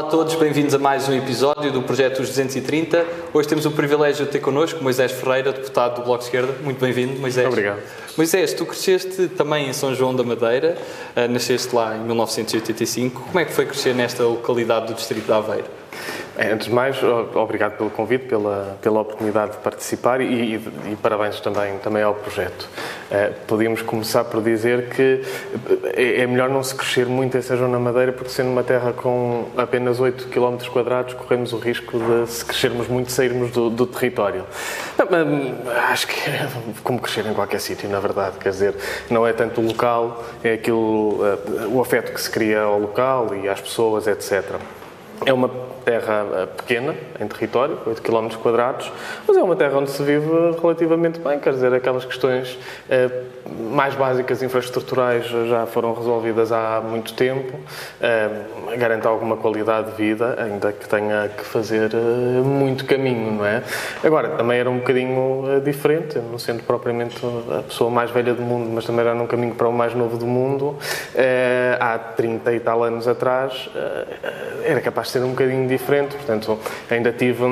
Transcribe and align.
Olá 0.00 0.08
a 0.08 0.10
todos, 0.10 0.34
bem-vindos 0.36 0.72
a 0.72 0.78
mais 0.78 1.06
um 1.10 1.12
episódio 1.12 1.70
do 1.70 1.82
Projeto 1.82 2.20
Os 2.20 2.28
230. 2.28 3.06
Hoje 3.34 3.46
temos 3.46 3.66
o 3.66 3.70
privilégio 3.70 4.24
de 4.24 4.32
ter 4.32 4.38
connosco 4.38 4.82
Moisés 4.82 5.12
Ferreira, 5.12 5.52
deputado 5.52 5.96
do 5.96 6.04
Bloco 6.04 6.20
de 6.20 6.24
Esquerda. 6.24 6.54
Muito 6.62 6.80
bem-vindo, 6.80 7.20
Moisés. 7.20 7.46
Obrigado. 7.46 7.82
Moisés, 8.16 8.54
tu 8.54 8.64
cresceste 8.64 9.28
também 9.28 9.68
em 9.68 9.74
São 9.74 9.94
João 9.94 10.16
da 10.16 10.24
Madeira, 10.24 10.78
uh, 11.14 11.30
nasceste 11.30 11.74
lá 11.74 11.94
em 11.98 12.00
1985. 12.00 13.20
Como 13.20 13.38
é 13.38 13.44
que 13.44 13.52
foi 13.52 13.66
crescer 13.66 13.94
nesta 13.94 14.24
localidade 14.24 14.86
do 14.86 14.94
Distrito 14.94 15.26
de 15.26 15.32
Aveiro? 15.32 15.66
É, 16.40 16.52
antes 16.52 16.68
de 16.68 16.72
mais, 16.72 16.96
obrigado 17.34 17.76
pelo 17.76 17.90
convite, 17.90 18.24
pela, 18.24 18.78
pela 18.80 19.02
oportunidade 19.02 19.52
de 19.52 19.58
participar 19.58 20.22
e, 20.22 20.24
e, 20.24 20.54
e 20.92 20.96
parabéns 20.96 21.38
também, 21.38 21.76
também 21.80 22.02
ao 22.02 22.14
projeto. 22.14 22.66
Uh, 23.10 23.34
podíamos 23.46 23.82
começar 23.82 24.24
por 24.24 24.42
dizer 24.42 24.88
que 24.88 25.20
é, 25.92 26.22
é 26.22 26.26
melhor 26.26 26.48
não 26.48 26.62
se 26.62 26.74
crescer 26.74 27.04
muito 27.04 27.36
em 27.36 27.42
São 27.42 27.70
da 27.70 27.78
Madeira, 27.78 28.10
porque 28.10 28.30
sendo 28.30 28.48
uma 28.48 28.62
terra 28.62 28.94
com 28.94 29.48
apenas 29.54 30.00
8 30.00 30.28
km 30.28 30.56
corremos 31.18 31.52
o 31.52 31.58
risco 31.58 31.98
de, 31.98 32.30
se 32.30 32.42
crescermos 32.42 32.88
muito, 32.88 33.12
sairmos 33.12 33.50
do, 33.50 33.68
do 33.68 33.86
território. 33.86 34.46
Não, 34.96 35.74
acho 35.90 36.06
que 36.06 36.30
é 36.30 36.48
como 36.82 37.02
crescer 37.02 37.26
em 37.26 37.34
qualquer 37.34 37.60
sítio, 37.60 37.86
na 37.90 38.00
verdade. 38.00 38.38
Quer 38.38 38.48
dizer, 38.48 38.74
não 39.10 39.26
é 39.26 39.34
tanto 39.34 39.60
o 39.60 39.66
local, 39.66 40.24
é 40.42 40.54
aquilo, 40.54 41.20
uh, 41.22 41.68
o 41.70 41.82
afeto 41.82 42.14
que 42.14 42.20
se 42.20 42.30
cria 42.30 42.62
ao 42.62 42.78
local 42.78 43.34
e 43.34 43.46
às 43.46 43.60
pessoas, 43.60 44.06
etc. 44.06 44.54
É 45.26 45.34
uma 45.34 45.50
terra 45.90 46.24
eh, 46.32 46.46
pequena, 46.46 46.94
em 47.18 47.26
território, 47.26 47.76
8 47.84 48.00
km 48.00 48.28
mas 49.26 49.36
é 49.36 49.42
uma 49.42 49.56
terra 49.56 49.76
onde 49.76 49.90
se 49.90 50.00
vive 50.04 50.28
relativamente 50.62 51.18
bem, 51.18 51.40
quer 51.40 51.52
dizer, 51.52 51.74
aquelas 51.74 52.04
questões 52.04 52.56
eh, 52.88 53.10
mais 53.72 53.94
básicas 53.96 54.40
infraestruturais 54.40 55.26
já 55.26 55.66
foram 55.66 55.92
resolvidas 55.92 56.52
há 56.52 56.80
muito 56.80 57.12
tempo, 57.14 57.58
eh, 58.00 58.28
garante 58.78 59.04
alguma 59.04 59.36
qualidade 59.36 59.90
de 59.90 59.96
vida, 59.96 60.36
ainda 60.40 60.72
que 60.72 60.88
tenha 60.88 61.28
que 61.36 61.44
fazer 61.44 61.90
muito 62.44 62.84
caminho, 62.84 63.32
não 63.32 63.44
é? 63.44 63.64
Agora, 64.04 64.28
também 64.30 64.60
era 64.60 64.70
um 64.70 64.78
bocadinho 64.78 65.60
diferente, 65.64 66.20
não 66.20 66.38
sendo 66.38 66.62
propriamente 66.62 67.16
a 67.58 67.62
pessoa 67.62 67.90
mais 67.90 68.12
velha 68.12 68.32
do 68.32 68.42
mundo, 68.42 68.70
mas 68.72 68.84
também 68.84 69.00
era 69.00 69.14
num 69.14 69.26
caminho 69.26 69.56
para 69.56 69.68
o 69.68 69.72
mais 69.72 69.92
novo 69.92 70.16
do 70.16 70.26
mundo, 70.26 70.76
há 71.80 71.98
30 71.98 72.52
e 72.52 72.60
tal 72.60 72.84
anos 72.84 73.08
atrás, 73.08 73.68
era 74.64 74.80
capaz 74.80 75.08
de 75.08 75.14
ser 75.14 75.24
um 75.24 75.30
bocadinho 75.30 75.66
diferente, 75.66 75.79
portanto, 76.16 76.58
ainda 76.90 77.12
tive 77.12 77.44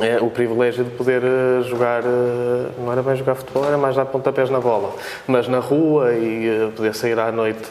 é, 0.00 0.18
o 0.20 0.30
privilégio 0.30 0.84
de 0.84 0.90
poder 0.90 1.22
uh, 1.22 1.62
jogar, 1.64 2.02
uh, 2.02 2.72
não 2.78 2.90
era 2.90 3.02
bem 3.02 3.14
jogar 3.14 3.34
futebol, 3.34 3.64
era 3.64 3.76
mais 3.76 3.94
dar 3.94 4.06
pontapés 4.06 4.48
na 4.48 4.58
bola, 4.58 4.94
mas 5.26 5.46
na 5.48 5.58
rua 5.58 6.12
e 6.14 6.72
poder 6.74 6.94
sair 6.94 7.18
à 7.18 7.30
noite 7.30 7.68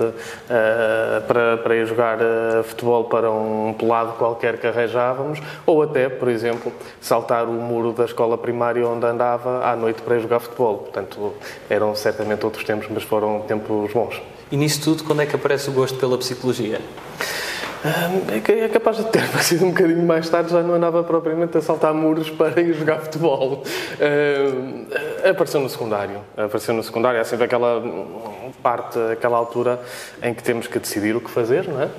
para, 1.28 1.58
para 1.58 1.75
ir 1.75 1.86
jogar 1.88 2.19
futebol 2.64 3.06
para 3.06 3.30
um 3.30 3.73
pelado 3.73 4.14
qualquer 4.14 4.58
que 4.58 4.67
arranjávamos, 4.67 5.39
ou 5.66 5.81
até, 5.81 6.09
por 6.09 6.30
exemplo, 6.30 6.72
saltar 7.02 7.45
o 7.45 7.53
muro 7.53 7.92
da 7.92 8.06
escola 8.06 8.38
primária 8.38 8.88
onde 8.88 9.06
andava 9.06 9.66
à 9.66 9.75
noite 9.75 10.02
para 10.02 10.16
ir 10.16 10.22
jogar 10.22 10.39
futebol. 10.39 10.78
Portanto, 10.78 11.34
eram 11.69 11.95
certamente 11.95 12.45
outros 12.45 12.64
tempos, 12.64 12.88
mas 12.89 13.03
foram 13.03 13.42
tempos 13.42 13.92
bons. 13.92 14.22
E 14.52 14.58
nisso 14.58 14.81
tudo, 14.81 15.03
quando 15.03 15.22
é 15.22 15.25
que 15.25 15.36
aparece 15.36 15.69
o 15.69 15.73
gosto 15.73 15.97
pela 15.97 16.17
psicologia? 16.17 16.80
É, 17.84 18.66
é 18.66 18.70
capaz 18.70 18.98
de 18.98 19.04
ter 19.06 19.26
sido 19.42 19.66
um 19.66 19.70
bocadinho 19.70 20.06
mais 20.06 20.30
tarde, 20.30 20.52
já 20.52 20.62
não 20.62 20.76
andava 20.76 21.04
propriamente 21.04 21.58
a 21.58 21.62
saltar 21.62 21.94
muros 21.94 22.30
para 22.32 22.62
ir 22.62 22.74
jogar 22.74 23.00
futebol. 23.00 23.64
Apareceu 25.28 25.59
no 25.59 25.69
secundário. 25.69 26.20
Apareceu 26.38 26.74
no 26.74 26.84
secundário. 26.84 27.20
É 27.20 27.24
sempre 27.24 27.46
aquela 27.46 27.84
parte, 28.62 29.00
aquela 29.12 29.38
altura 29.38 29.80
em 30.22 30.34
que 30.34 30.44
temos 30.44 30.68
que 30.68 30.78
decidir 30.78 31.16
o 31.16 31.22
que 31.22 31.30
fazer, 31.30 31.68
não 31.68 31.81
é? 31.81 31.90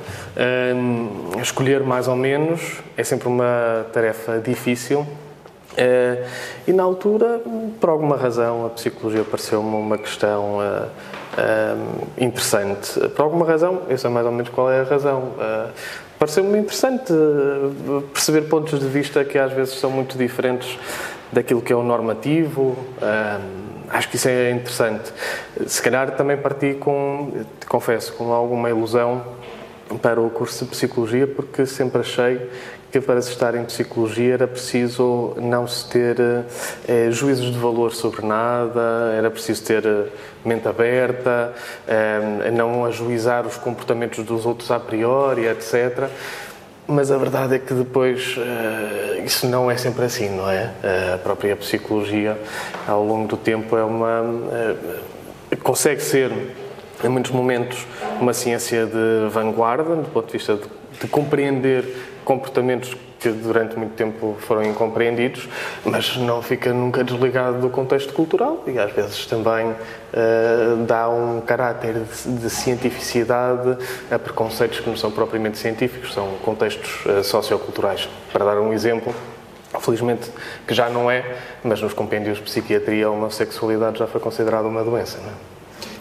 Escolher 1.41 1.83
mais 1.83 2.07
ou 2.09 2.17
menos 2.17 2.81
é 2.97 3.03
sempre 3.03 3.29
uma 3.29 3.87
tarefa 3.93 4.39
difícil. 4.39 5.07
Uh, 5.73 6.29
e 6.69 6.73
na 6.73 6.83
altura, 6.83 7.41
por 7.81 7.89
alguma 7.89 8.17
razão, 8.17 8.67
a 8.67 8.71
psicologia 8.71 9.25
pareceu-me 9.25 9.75
uma 9.75 9.97
questão 9.97 10.59
interessante. 12.19 13.01
Por 13.11 13.23
alguma 13.23 13.47
razão, 13.47 13.83
eu 13.89 13.97
sei 13.97 14.11
mais 14.11 14.27
ou 14.27 14.33
menos 14.33 14.51
qual 14.51 14.71
é 14.71 14.81
a 14.81 14.85
razão. 14.85 15.33
Uh, 15.37 15.71
Pareceu-me 16.19 16.57
interessante 16.57 17.13
uh, 17.13 18.03
perceber 18.13 18.43
pontos 18.43 18.79
de 18.79 18.87
vista 18.87 19.25
que 19.25 19.37
às 19.37 19.53
vezes 19.53 19.75
são 19.75 19.91
muito 19.91 20.17
diferentes 20.17 20.79
daquilo 21.33 21.61
que 21.61 21.73
é 21.73 21.77
o 21.77 21.83
normativo. 21.83 22.77
acho 23.89 24.09
que 24.09 24.17
isso 24.17 24.29
é 24.29 24.51
interessante. 24.51 25.13
Se 25.67 25.83
calhar 25.83 26.13
também 26.13 26.37
parti 26.37 26.75
com, 26.75 27.45
confesso, 27.67 28.13
com 28.13 28.33
alguma 28.33 28.71
ilusão 28.71 29.25
para 30.01 30.21
o 30.21 30.31
curso 30.31 30.65
de 30.65 30.71
Psicologia, 30.71 31.27
porque 31.27 31.67
sempre 31.67 32.01
achei 32.01 32.41
que 32.93 33.01
para 33.01 33.23
se 33.23 33.31
estar 33.31 33.55
em 33.55 33.65
psicologia 33.65 34.35
era 34.35 34.47
preciso 34.47 35.35
não 35.39 35.67
se 35.67 35.89
ter 35.89 36.17
eh, 36.87 37.09
juízos 37.11 37.51
de 37.51 37.59
valor 37.59 37.95
sobre 37.95 38.25
nada, 38.27 39.15
era 39.17 39.31
preciso 39.31 39.65
ter 39.65 39.87
eh, 39.87 40.07
mente 40.45 40.69
aberta, 40.69 41.55
eh, 41.89 42.51
não 42.53 42.85
ajuizar 42.85 43.47
os 43.47 43.57
comportamentos 43.57 44.23
dos 44.25 44.45
outros 44.45 44.71
a 44.71 44.79
priori, 44.79 45.47
etc. 45.47 46.11
Mas 46.87 47.11
a 47.11 47.17
verdade 47.17 47.55
é 47.55 47.59
que 47.59 47.73
depois 47.73 48.37
eh, 48.37 49.23
isso 49.25 49.47
não 49.47 49.71
é 49.71 49.77
sempre 49.79 50.05
assim, 50.05 50.29
não 50.29 50.51
é? 50.51 50.71
A 51.15 51.19
própria 51.19 51.57
psicologia, 51.57 52.37
ao 52.87 53.03
longo 53.03 53.27
do 53.27 53.39
tempo, 53.39 53.75
é 53.75 53.85
uma. 53.85 54.23
Eh, 55.51 55.57
consegue 55.63 56.03
ser, 56.03 56.31
em 57.03 57.09
muitos 57.09 57.31
momentos, 57.31 57.87
uma 58.21 58.35
ciência 58.35 58.85
de 58.85 59.31
vanguarda, 59.31 59.97
do 59.97 60.11
ponto 60.11 60.27
de 60.27 60.33
vista 60.33 60.57
de, 60.57 60.65
de 61.01 61.07
compreender 61.07 62.12
comportamentos 62.25 62.97
que 63.23 63.29
durante 63.31 63.79
muito 63.79 63.95
tempo 63.95 64.37
foram 64.41 64.65
incompreendidos, 64.65 65.49
mas 65.85 66.17
não 66.17 66.43
fica 66.43 66.73
nunca 66.73 67.05
desligado 67.05 67.61
do 67.61 67.71
contexto 67.71 68.13
cultural 68.13 68.65
e 68.67 68.77
às 68.79 68.91
vezes 68.91 69.27
também 69.27 69.71
uh, 69.71 70.85
dá 70.87 71.09
um 71.09 71.41
caráter 71.41 71.95
de, 71.95 72.33
de, 72.33 72.51
cientificidade 72.51 73.79
a 74.11 74.19
preconceitos 74.19 74.81
que 74.81 74.91
não 74.91 74.97
são 74.97 75.13
propriamente 75.13 75.57
científicos, 75.57 76.13
são 76.13 76.33
contextos 76.45 77.07
uh, 77.07 77.23
socioculturais. 77.23 78.09
Para 78.33 78.45
dar 78.45 78.59
um 78.59 78.73
exemplo, 78.73 79.15
felizmente 79.81 80.29
que 80.67 80.75
já 80.75 80.91
não 80.91 81.09
é, 81.09 81.25
mas 81.63 81.81
nos 81.81 81.93
compêndios 81.93 82.39
de 82.39 82.43
psiquiatria 82.43 83.07
a 83.07 83.11
homossexualidade 83.11 84.01
já 84.01 84.07
foi 84.09 84.21
considerada 84.21 84.67
uma 84.67 84.83
doença. 84.83 85.19
É? 85.19 85.53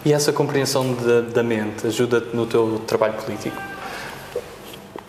E 0.03 0.11
essa 0.11 0.33
compreensão 0.33 0.95
de, 0.95 1.21
da 1.31 1.43
mente 1.43 1.85
ajuda-te 1.85 2.35
no 2.35 2.47
teu 2.47 2.81
trabalho 2.87 3.13
político? 3.13 3.70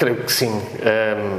Creio 0.03 0.17
que 0.17 0.33
sim. 0.33 0.51
Um, 0.51 1.39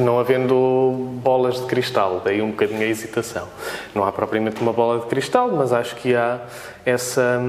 não 0.00 0.20
havendo 0.20 1.18
bolas 1.24 1.60
de 1.60 1.66
cristal, 1.66 2.22
daí 2.24 2.40
um 2.40 2.52
bocadinho 2.52 2.82
a 2.82 2.84
hesitação. 2.84 3.48
Não 3.92 4.04
há 4.04 4.12
propriamente 4.12 4.60
uma 4.60 4.72
bola 4.72 5.00
de 5.00 5.06
cristal, 5.06 5.50
mas 5.50 5.72
acho 5.72 5.96
que 5.96 6.14
há 6.14 6.38
essa, 6.84 7.42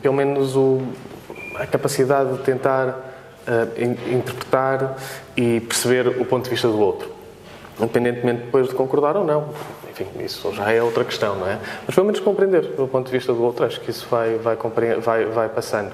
pelo 0.00 0.14
menos, 0.14 0.56
o, 0.56 0.80
a 1.56 1.66
capacidade 1.66 2.38
de 2.38 2.40
tentar 2.42 2.88
uh, 2.88 2.94
in, 3.76 3.98
interpretar 4.16 4.96
e 5.36 5.60
perceber 5.60 6.18
o 6.18 6.24
ponto 6.24 6.44
de 6.44 6.50
vista 6.50 6.66
do 6.66 6.80
outro. 6.80 7.10
Independentemente 7.78 8.44
depois 8.44 8.66
de 8.66 8.74
concordar 8.74 9.14
ou 9.14 9.26
não. 9.26 9.50
Enfim, 9.90 10.06
isso 10.24 10.54
já 10.54 10.72
é 10.72 10.82
outra 10.82 11.04
questão, 11.04 11.36
não 11.36 11.46
é? 11.46 11.58
Mas 11.86 11.94
pelo 11.94 12.06
menos 12.06 12.20
compreender 12.20 12.72
o 12.78 12.88
ponto 12.88 13.04
de 13.04 13.12
vista 13.12 13.34
do 13.34 13.42
outro, 13.42 13.66
acho 13.66 13.78
que 13.78 13.90
isso 13.90 14.06
vai, 14.10 14.38
vai, 14.38 14.56
vai, 15.02 15.26
vai 15.26 15.50
passando. 15.50 15.92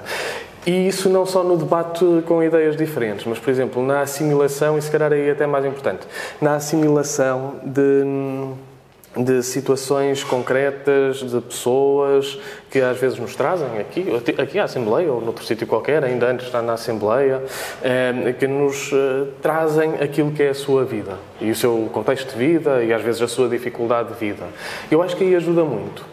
E 0.65 0.87
isso 0.87 1.09
não 1.09 1.25
só 1.25 1.43
no 1.43 1.57
debate 1.57 2.05
com 2.25 2.41
ideias 2.41 2.77
diferentes, 2.77 3.25
mas, 3.25 3.37
por 3.37 3.49
exemplo, 3.49 3.85
na 3.85 4.01
assimilação, 4.01 4.77
e 4.77 4.81
se 4.81 4.89
calhar 4.89 5.11
aí 5.11 5.29
até 5.29 5.45
mais 5.45 5.65
importante, 5.65 6.07
na 6.39 6.55
assimilação 6.55 7.55
de, 7.65 9.23
de 9.23 9.43
situações 9.43 10.23
concretas, 10.23 11.17
de 11.17 11.41
pessoas 11.41 12.39
que 12.71 12.79
às 12.79 12.97
vezes 12.97 13.19
nos 13.19 13.35
trazem 13.35 13.77
aqui, 13.77 14.05
aqui 14.41 14.57
à 14.57 14.63
Assembleia 14.63 15.11
ou 15.11 15.19
noutro 15.19 15.43
sítio 15.43 15.67
qualquer, 15.67 16.01
ainda 16.01 16.27
antes 16.27 16.45
de 16.45 16.47
estar 16.47 16.61
na 16.61 16.73
Assembleia, 16.73 17.43
eh, 17.83 18.33
que 18.39 18.47
nos 18.47 18.89
eh, 18.93 19.27
trazem 19.41 19.95
aquilo 19.95 20.31
que 20.31 20.43
é 20.43 20.49
a 20.49 20.55
sua 20.55 20.85
vida 20.85 21.17
e 21.41 21.51
o 21.51 21.55
seu 21.55 21.89
contexto 21.91 22.31
de 22.31 22.37
vida 22.37 22.81
e 22.81 22.93
às 22.93 23.01
vezes 23.01 23.21
a 23.21 23.27
sua 23.27 23.49
dificuldade 23.49 24.13
de 24.13 24.15
vida. 24.15 24.45
Eu 24.89 25.03
acho 25.03 25.17
que 25.17 25.25
aí 25.25 25.35
ajuda 25.35 25.65
muito 25.65 26.12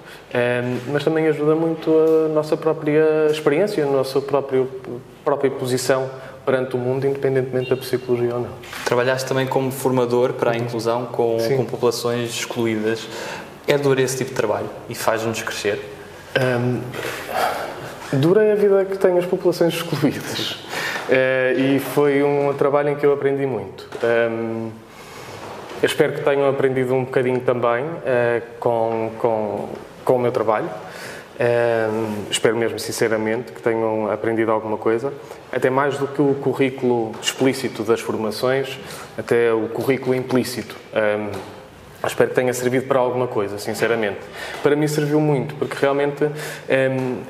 mas 0.87 1.03
também 1.03 1.27
ajuda 1.27 1.55
muito 1.55 1.91
a 1.91 2.29
nossa 2.29 2.57
própria 2.57 3.27
experiência, 3.31 3.85
a 3.85 3.87
nossa 3.87 4.21
própria, 4.21 4.67
própria 5.25 5.51
posição 5.51 6.09
perante 6.45 6.75
o 6.75 6.79
mundo, 6.79 7.07
independentemente 7.07 7.71
da 7.71 7.77
psicologia 7.77 8.35
ou 8.35 8.41
não. 8.41 8.51
Trabalhaste 8.85 9.29
também 9.29 9.47
como 9.47 9.71
formador 9.71 10.33
para 10.33 10.53
a 10.53 10.57
inclusão 10.57 11.07
com, 11.07 11.37
com 11.57 11.65
populações 11.65 12.31
excluídas. 12.31 13.07
É 13.67 13.77
duro 13.77 14.01
esse 14.01 14.17
tipo 14.17 14.31
de 14.31 14.37
trabalho 14.37 14.69
e 14.89 14.95
faz-nos 14.95 15.43
crescer? 15.43 15.81
Um, 16.41 16.81
dura 18.19 18.43
é 18.43 18.53
a 18.53 18.55
vida 18.57 18.85
que 18.85 18.99
têm 18.99 19.19
as 19.19 19.27
populações 19.27 19.75
excluídas. 19.75 20.53
Uh, 21.09 21.59
e 21.59 21.79
foi 21.79 22.23
um 22.23 22.53
trabalho 22.55 22.91
em 22.91 22.97
que 22.97 23.05
eu 23.05 23.13
aprendi 23.13 23.47
muito. 23.47 23.89
Um, 24.03 24.71
eu 25.83 25.87
espero 25.87 26.13
que 26.13 26.23
tenham 26.23 26.49
aprendido 26.49 26.95
um 26.95 27.05
bocadinho 27.05 27.41
também 27.41 27.85
uh, 27.85 28.43
com, 28.59 29.11
com 29.19 29.69
com 30.11 30.17
o 30.17 30.19
meu 30.19 30.33
trabalho. 30.33 30.69
espero 32.29 32.57
mesmo 32.57 32.81
sinceramente 32.81 33.53
que 33.53 33.63
tenham 33.63 34.11
aprendido 34.11 34.51
alguma 34.51 34.77
coisa, 34.77 35.13
até 35.53 35.71
mais 35.71 35.99
do 35.99 36.09
que 36.09 36.21
o 36.21 36.35
currículo 36.35 37.13
explícito 37.23 37.85
das 37.85 38.01
formações, 38.01 38.77
até 39.17 39.53
o 39.53 39.69
currículo 39.69 40.13
implícito. 40.13 40.75
Um, 40.93 41.31
espero 42.05 42.31
que 42.31 42.35
tenha 42.35 42.53
servido 42.53 42.89
para 42.89 42.99
alguma 42.99 43.29
coisa, 43.29 43.57
sinceramente. 43.57 44.19
Para 44.65 44.75
mim 44.75 44.89
serviu 44.89 45.21
muito, 45.21 45.55
porque 45.55 45.77
realmente 45.81 46.25
um, 46.25 47.23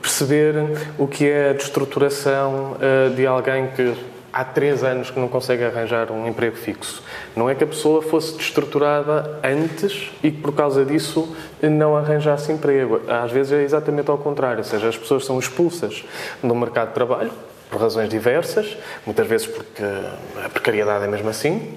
perceber 0.00 0.54
o 0.96 1.08
que 1.08 1.28
é 1.28 1.50
a 1.50 1.52
destruturação 1.54 2.76
uh, 2.76 3.10
de 3.16 3.26
alguém 3.26 3.66
que 3.74 3.96
há 4.32 4.44
três 4.44 4.82
anos 4.82 5.10
que 5.10 5.20
não 5.20 5.28
consegue 5.28 5.62
arranjar 5.64 6.10
um 6.10 6.26
emprego 6.26 6.56
fixo. 6.56 7.02
Não 7.36 7.50
é 7.50 7.54
que 7.54 7.62
a 7.62 7.66
pessoa 7.66 8.00
fosse 8.00 8.36
destruturada 8.36 9.38
antes 9.44 10.10
e 10.22 10.30
que 10.30 10.40
por 10.40 10.54
causa 10.54 10.84
disso 10.84 11.36
não 11.60 11.96
arranjasse 11.96 12.50
emprego. 12.50 13.00
Às 13.08 13.30
vezes 13.30 13.52
é 13.52 13.62
exatamente 13.62 14.10
ao 14.10 14.18
contrário, 14.18 14.58
ou 14.58 14.64
seja, 14.64 14.88
as 14.88 14.96
pessoas 14.96 15.24
são 15.24 15.38
expulsas 15.38 16.04
do 16.42 16.54
mercado 16.54 16.88
de 16.88 16.94
trabalho 16.94 17.30
por 17.70 17.80
razões 17.80 18.08
diversas, 18.08 18.76
muitas 19.06 19.26
vezes 19.26 19.46
porque 19.46 19.82
a 20.44 20.48
precariedade 20.48 21.04
é 21.04 21.08
mesmo 21.08 21.28
assim, 21.28 21.76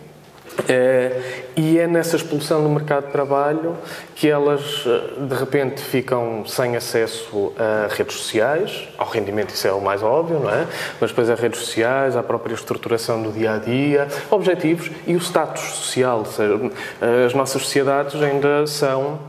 e 1.56 1.80
é 1.80 1.88
nessa 1.88 2.16
expulsão 2.16 2.64
do 2.64 2.70
mercado 2.70 3.08
de 3.08 3.12
trabalho 3.12 3.78
que 4.16 4.30
elas, 4.30 4.84
eh, 4.86 5.26
de 5.28 5.36
repente, 5.36 5.82
ficam 5.82 6.46
sem 6.46 6.76
acesso 6.76 7.54
a 7.58 7.94
redes 7.94 8.16
sociais, 8.16 8.88
ao 8.98 9.08
rendimento, 9.08 9.50
isso 9.54 9.68
é 9.68 9.72
o 9.72 9.82
mais 9.82 10.02
óbvio, 10.02 10.40
não 10.40 10.50
é? 10.50 10.66
Mas 11.00 11.12
depois 11.12 11.30
a 11.30 11.36
redes 11.36 11.60
sociais, 11.60 12.16
à 12.16 12.24
própria 12.24 12.54
estruturação 12.54 13.22
do 13.22 13.32
dia 13.32 13.54
a 13.54 13.58
dia, 13.58 14.08
objetivos 14.32 14.90
e 15.06 15.16
o 15.16 15.20
status 15.20 15.62
social. 15.62 16.20
Ou 16.20 16.26
seja, 16.26 16.60
as 17.26 17.34
nossas 17.34 17.62
sociedades 17.62 18.22
ainda 18.22 18.66
são 18.66 19.20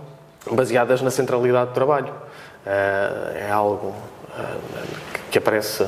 baseadas 0.50 1.02
na 1.02 1.10
centralidade 1.10 1.70
do 1.70 1.74
trabalho. 1.74 2.12
É 2.64 3.50
algo 3.50 3.94
que 5.30 5.38
aparece 5.38 5.86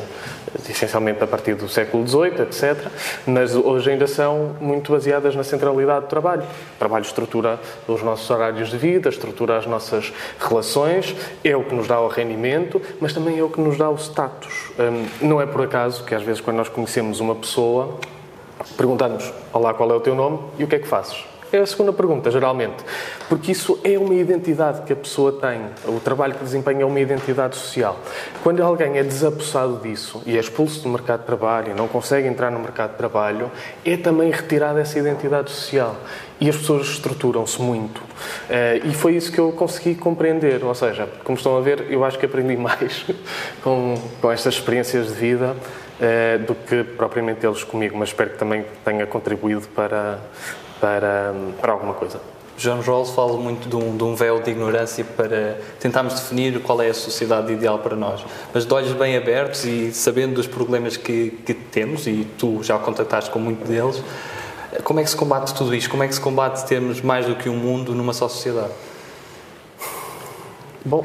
essencialmente 0.69 1.23
a 1.23 1.27
partir 1.27 1.55
do 1.55 1.69
século 1.69 2.07
XVIII, 2.07 2.43
etc., 2.43 2.87
mas 3.27 3.55
hoje 3.55 3.91
ainda 3.91 4.07
são 4.07 4.57
muito 4.61 4.93
baseadas 4.93 5.35
na 5.35 5.45
centralidade 5.45 6.07
do 6.07 6.09
trabalho. 6.09 6.43
O 6.43 6.79
trabalho 6.79 7.03
estrutura 7.03 7.59
os 7.87 8.03
nossos 8.03 8.29
horários 8.31 8.71
de 8.71 8.77
vida, 8.77 9.09
estrutura 9.09 9.59
as 9.59 9.67
nossas 9.67 10.13
relações, 10.39 11.15
é 11.45 11.57
o 11.57 11.65
que 11.65 11.75
nos 11.75 11.87
dá 11.87 12.01
o 12.01 12.09
rendimento, 12.09 12.81
mas 13.01 13.13
também 13.13 13.39
é 13.39 13.43
o 13.43 13.49
que 13.49 13.61
nos 13.61 13.77
dá 13.77 13.89
o 13.91 13.97
status. 13.97 14.71
Hum, 14.79 15.07
não 15.21 15.41
é 15.41 15.47
por 15.47 15.63
acaso 15.63 16.05
que 16.05 16.15
às 16.15 16.23
vezes 16.23 16.41
quando 16.41 16.57
nós 16.57 16.69
conhecemos 16.69 17.21
uma 17.21 17.35
pessoa, 17.35 17.99
perguntamos, 18.77 19.33
olá, 19.53 19.75
qual 19.75 19.91
é 19.91 19.95
o 19.95 20.01
teu 20.01 20.15
nome 20.15 20.39
e 20.59 20.65
o 20.65 20.67
que 20.67 20.77
é 20.77 20.79
que 20.79 20.87
fazes? 20.87 21.25
É 21.51 21.59
a 21.59 21.67
segunda 21.67 21.93
pergunta, 21.93 22.31
geralmente. 22.31 22.77
Porque 23.29 23.53
isso 23.53 23.79
é 23.83 23.99
uma 23.99 24.15
identidade 24.15 24.83
que 24.83 24.93
a 24.93 24.97
pessoa 24.97 25.33
tem. 25.33 25.61
O 25.87 25.99
trabalho 25.99 26.35
que 26.35 26.45
desempenha 26.45 26.83
é 26.83 26.85
uma 26.85 27.01
identidade 27.01 27.57
social. 27.57 27.99
Quando 28.43 28.63
alguém 28.63 28.99
é 28.99 29.03
desapossado 29.03 29.79
disso 29.79 30.23
e 30.27 30.37
é 30.37 30.41
expulso 30.41 30.83
do 30.83 30.91
mercado 30.91 31.21
de 31.21 31.27
trabalho 31.27 31.71
e 31.71 31.75
não 31.75 31.89
consegue 31.89 32.29
entrar 32.29 32.51
no 32.51 32.59
mercado 32.59 32.91
de 32.91 32.97
trabalho, 32.99 33.51
é 33.85 33.97
também 33.97 34.31
retirada 34.31 34.81
essa 34.81 34.99
identidade 34.99 35.51
social. 35.51 35.97
E 36.39 36.49
as 36.49 36.57
pessoas 36.57 36.87
estruturam-se 36.87 37.61
muito. 37.61 38.01
Eh, 38.49 38.83
e 38.85 38.95
foi 38.95 39.17
isso 39.17 39.33
que 39.33 39.39
eu 39.41 39.51
consegui 39.53 39.95
compreender. 39.95 40.63
Ou 40.63 40.75
seja, 40.75 41.09
como 41.25 41.37
estão 41.37 41.57
a 41.57 41.61
ver, 41.61 41.87
eu 41.91 42.05
acho 42.05 42.19
que 42.19 42.27
aprendi 42.27 42.57
mais 42.61 43.07
com, 43.63 43.95
com 44.21 44.31
estas 44.31 44.55
experiências 44.55 45.09
de 45.09 45.15
vida 45.15 45.57
eh, 46.01 46.39
do 46.39 46.55
que 46.55 46.85
propriamente 46.85 47.45
eles 47.45 47.65
comigo, 47.65 47.97
mas 47.99 48.11
espero 48.11 48.31
que 48.31 48.39
também 48.39 48.65
tenha 48.85 49.07
contribuído 49.07 49.67
para, 49.75 50.21
para, 50.81 51.35
para 51.61 51.73
alguma 51.73 51.95
coisa. 51.95 52.21
John 52.59 52.81
Rawls 52.81 53.11
fala 53.11 53.37
muito 53.39 53.69
de 53.69 53.77
um, 53.77 53.97
de 53.97 54.03
um, 54.03 54.17
véu 54.17 54.41
de 54.41 54.51
ignorância 54.51 55.05
para 55.05 55.59
tentarmos 55.79 56.15
definir 56.15 56.61
qual 56.61 56.83
é 56.83 56.89
a 56.89 56.95
sociedade 56.95 57.53
ideal 57.53 57.79
para 57.79 57.95
nós. 57.95 58.25
Mas 58.53 58.67
de 58.67 58.75
olhos 58.75 58.93
bem 58.95 59.17
abertos 59.17 59.65
e 59.65 59.93
sabendo 59.93 60.35
dos 60.35 60.49
problemas 60.49 60.97
que, 60.97 61.31
que 61.47 61.55
temos, 61.55 62.09
e 62.09 62.27
tu 62.37 62.61
já 62.65 62.77
contactaste 62.77 63.31
com 63.31 63.39
muitos 63.39 63.69
deles, 63.69 64.03
como 64.83 64.99
é 64.99 65.05
que 65.05 65.11
se 65.11 65.17
combate 65.17 65.55
tudo 65.55 65.73
isto? 65.73 65.89
Como 65.89 66.03
é 66.03 66.09
que 66.09 66.15
se 66.15 66.21
combate 66.21 66.67
termos 66.67 67.01
mais 67.01 67.27
do 67.27 67.37
que 67.37 67.49
um 67.49 67.57
mundo 67.57 67.95
numa 67.95 68.13
só 68.13 68.29
sociedade? 68.29 68.73
Bom, 70.85 71.05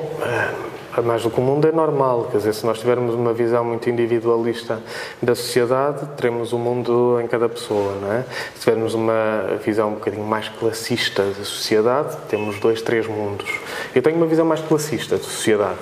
mais 1.01 1.24
do 1.24 1.30
que 1.30 1.40
o 1.40 1.44
mundo 1.44 1.68
é 1.68 1.72
normal. 1.72 2.28
Quer 2.31 2.38
dizer, 2.38 2.54
se 2.54 2.66
nós 2.66 2.80
tivermos 2.80 3.16
uma 3.16 3.34
visão 3.34 3.63
muito 3.63 3.90
individualista 3.90 4.81
da 5.22 5.34
sociedade, 5.34 6.06
teremos 6.18 6.54
o 6.54 6.57
um 6.57 6.60
mundo 6.60 7.19
em 7.22 7.28
cada 7.28 7.50
pessoa, 7.50 7.98
não 8.01 8.12
é? 8.12 8.24
Se 8.54 8.62
tivermos 8.62 8.94
uma 8.94 9.57
visão 9.63 9.90
um 9.90 9.94
bocadinho 9.95 10.25
mais 10.25 10.50
classista 10.50 11.24
da 11.24 11.44
sociedade, 11.44 12.16
temos 12.30 12.60
dois, 12.60 12.81
três 12.81 13.07
mundos. 13.07 13.50
Eu 13.95 14.01
tenho 14.01 14.18
uma 14.18 14.28
visão 14.28 14.45
mais 14.45 14.62
classista 14.62 15.18
da 15.18 15.24
sociedade. 15.24 15.80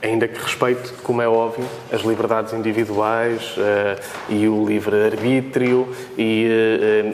Ainda 0.00 0.28
que 0.28 0.40
respeite, 0.40 0.92
como 1.02 1.20
é 1.20 1.28
óbvio, 1.28 1.64
as 1.92 2.02
liberdades 2.02 2.52
individuais 2.52 3.56
uh, 3.56 4.00
e 4.28 4.46
o 4.48 4.64
livre-arbítrio 4.64 5.88
e 6.16 6.48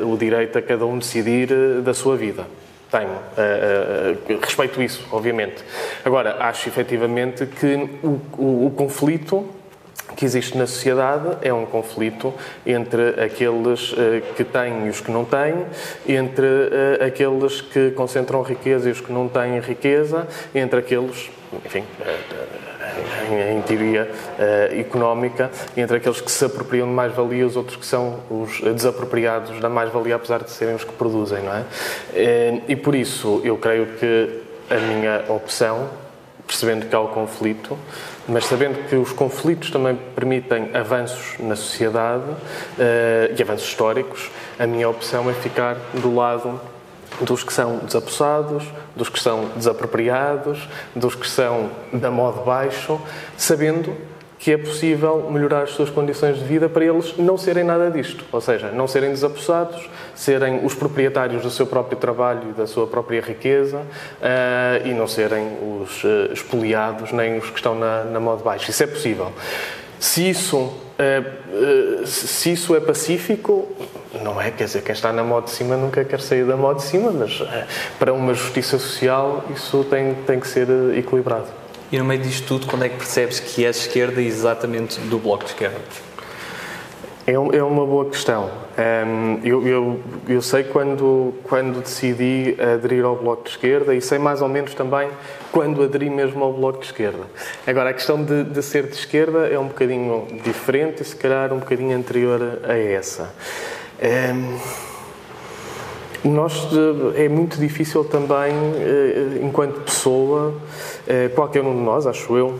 uh, 0.02 0.12
o 0.12 0.18
direito 0.18 0.58
a 0.58 0.62
cada 0.62 0.84
um 0.84 0.98
decidir 0.98 1.48
da 1.82 1.94
sua 1.94 2.14
vida. 2.14 2.46
Tenho. 2.94 3.10
Uh, 3.10 4.34
uh, 4.34 4.40
respeito 4.40 4.80
isso, 4.80 5.04
obviamente. 5.10 5.64
Agora, 6.04 6.36
acho 6.44 6.68
efetivamente 6.68 7.44
que 7.44 7.88
o, 8.04 8.20
o, 8.38 8.66
o 8.66 8.70
conflito 8.70 9.44
que 10.16 10.24
existe 10.24 10.56
na 10.56 10.66
sociedade 10.66 11.38
é 11.42 11.52
um 11.52 11.66
conflito 11.66 12.32
entre 12.64 13.20
aqueles 13.20 13.92
uh, 13.92 13.96
que 14.36 14.44
têm 14.44 14.86
e 14.86 14.90
os 14.90 15.00
que 15.00 15.10
não 15.10 15.24
têm, 15.24 15.66
entre 16.06 16.46
uh, 16.46 17.04
aqueles 17.04 17.60
que 17.60 17.90
concentram 17.90 18.42
riqueza 18.42 18.88
e 18.88 18.92
os 18.92 19.00
que 19.00 19.12
não 19.12 19.28
têm 19.28 19.58
riqueza, 19.58 20.28
entre 20.54 20.78
aqueles, 20.78 21.30
enfim, 21.64 21.80
uh, 21.80 22.73
em, 23.30 23.58
em 23.58 23.62
teoria 23.62 24.10
uh, 24.10 24.80
económica, 24.80 25.50
entre 25.76 25.96
aqueles 25.96 26.20
que 26.20 26.30
se 26.30 26.44
apropriam 26.44 26.86
de 26.86 26.94
mais-valia 26.94 27.42
e 27.42 27.44
os 27.44 27.56
outros 27.56 27.76
que 27.76 27.86
são 27.86 28.20
os 28.30 28.60
desapropriados 28.60 29.60
da 29.60 29.68
mais-valia, 29.68 30.16
apesar 30.16 30.42
de 30.42 30.50
serem 30.50 30.74
os 30.74 30.84
que 30.84 30.92
produzem, 30.92 31.42
não 31.42 31.52
é? 31.52 31.60
Uh, 31.60 32.62
e 32.68 32.76
por 32.76 32.94
isso, 32.94 33.40
eu 33.44 33.56
creio 33.56 33.86
que 33.98 34.42
a 34.70 34.76
minha 34.76 35.24
opção, 35.28 35.88
percebendo 36.46 36.86
que 36.86 36.94
há 36.94 37.00
o 37.00 37.08
conflito, 37.08 37.78
mas 38.26 38.46
sabendo 38.46 38.88
que 38.88 38.96
os 38.96 39.12
conflitos 39.12 39.70
também 39.70 39.98
permitem 40.14 40.70
avanços 40.74 41.38
na 41.38 41.56
sociedade 41.56 42.24
uh, 42.24 43.34
e 43.36 43.42
avanços 43.42 43.68
históricos, 43.68 44.30
a 44.58 44.66
minha 44.66 44.88
opção 44.88 45.28
é 45.28 45.34
ficar 45.34 45.76
do 45.94 46.14
lado 46.14 46.60
dos 47.20 47.44
que 47.44 47.52
são 47.52 47.78
desapossados, 47.78 48.64
dos 48.96 49.08
que 49.08 49.20
são 49.20 49.50
desapropriados, 49.56 50.68
dos 50.94 51.14
que 51.14 51.28
são 51.28 51.70
da 51.92 52.10
modo 52.10 52.42
baixo, 52.44 53.00
sabendo 53.36 53.94
que 54.38 54.52
é 54.52 54.58
possível 54.58 55.30
melhorar 55.30 55.62
as 55.62 55.70
suas 55.70 55.88
condições 55.88 56.36
de 56.36 56.44
vida 56.44 56.68
para 56.68 56.84
eles 56.84 57.16
não 57.16 57.38
serem 57.38 57.64
nada 57.64 57.90
disto. 57.90 58.24
Ou 58.30 58.42
seja, 58.42 58.70
não 58.70 58.86
serem 58.86 59.10
desapossados, 59.10 59.88
serem 60.14 60.66
os 60.66 60.74
proprietários 60.74 61.42
do 61.42 61.50
seu 61.50 61.66
próprio 61.66 61.96
trabalho 61.96 62.50
e 62.50 62.52
da 62.52 62.66
sua 62.66 62.86
própria 62.86 63.22
riqueza 63.22 63.78
uh, 63.78 64.86
e 64.86 64.92
não 64.92 65.08
serem 65.08 65.46
os 65.80 66.04
uh, 66.04 66.32
expoliados 66.32 67.10
nem 67.10 67.38
os 67.38 67.48
que 67.48 67.56
estão 67.56 67.74
na, 67.74 68.04
na 68.04 68.20
modo 68.20 68.44
baixo. 68.44 68.70
Isso 68.70 68.82
é 68.82 68.86
possível. 68.86 69.32
Se 69.98 70.28
isso 70.28 70.74
eh, 70.98 71.22
eh, 71.52 72.06
se 72.06 72.52
isso 72.52 72.74
é 72.74 72.80
pacífico, 72.80 73.68
não 74.22 74.40
é? 74.40 74.50
Quer 74.50 74.64
dizer, 74.64 74.82
quem 74.82 74.92
está 74.92 75.12
na 75.12 75.22
moda 75.22 75.46
de 75.46 75.52
cima 75.52 75.76
nunca 75.76 76.04
quer 76.04 76.20
sair 76.20 76.44
da 76.44 76.56
moda 76.56 76.80
de 76.80 76.84
cima, 76.84 77.10
mas 77.10 77.40
eh, 77.40 77.66
para 77.98 78.12
uma 78.12 78.34
justiça 78.34 78.78
social 78.78 79.44
isso 79.54 79.84
tem, 79.84 80.14
tem 80.26 80.40
que 80.40 80.48
ser 80.48 80.68
equilibrado. 80.96 81.46
E 81.90 81.98
no 81.98 82.04
meio 82.04 82.20
disto 82.20 82.46
tudo, 82.46 82.66
quando 82.66 82.84
é 82.84 82.88
que 82.88 82.96
percebes 82.96 83.40
que 83.40 83.64
és 83.64 83.76
esquerda 83.76 84.20
e 84.20 84.26
exatamente 84.26 84.98
do 85.00 85.18
bloco 85.18 85.44
de 85.44 85.50
esquerda? 85.50 85.80
É, 87.26 87.32
é 87.32 87.62
uma 87.62 87.86
boa 87.86 88.04
questão. 88.10 88.50
Eu, 89.42 89.66
eu, 89.66 90.00
eu, 90.28 90.42
sei 90.42 90.64
quando, 90.64 91.32
quando 91.44 91.80
decidi 91.80 92.54
aderir 92.60 93.04
ao 93.04 93.16
Bloco 93.16 93.44
de 93.44 93.50
Esquerda 93.50 93.94
e 93.94 94.00
sei 94.00 94.18
mais 94.18 94.42
ou 94.42 94.48
menos 94.48 94.74
também 94.74 95.08
quando 95.50 95.82
aderi 95.82 96.10
mesmo 96.10 96.44
ao 96.44 96.52
Bloco 96.52 96.80
de 96.80 96.86
Esquerda. 96.86 97.22
Agora, 97.66 97.90
a 97.90 97.92
questão 97.94 98.22
de, 98.22 98.44
de 98.44 98.62
ser 98.62 98.88
de 98.88 98.96
esquerda 98.96 99.46
é 99.46 99.58
um 99.58 99.68
bocadinho 99.68 100.26
diferente 100.44 101.00
e 101.00 101.04
se 101.04 101.16
calhar 101.16 101.50
um 101.52 101.60
bocadinho 101.60 101.96
anterior 101.96 102.58
a 102.64 102.76
essa. 102.76 103.32
Nós, 106.24 106.68
é 107.16 107.28
muito 107.28 107.58
difícil 107.58 108.02
também, 108.02 108.52
eh, 108.76 109.40
enquanto 109.42 109.80
pessoa, 109.80 110.54
eh, 111.06 111.28
qualquer 111.28 111.62
um 111.62 111.76
de 111.76 111.82
nós, 111.82 112.06
acho 112.06 112.34
eu, 112.34 112.58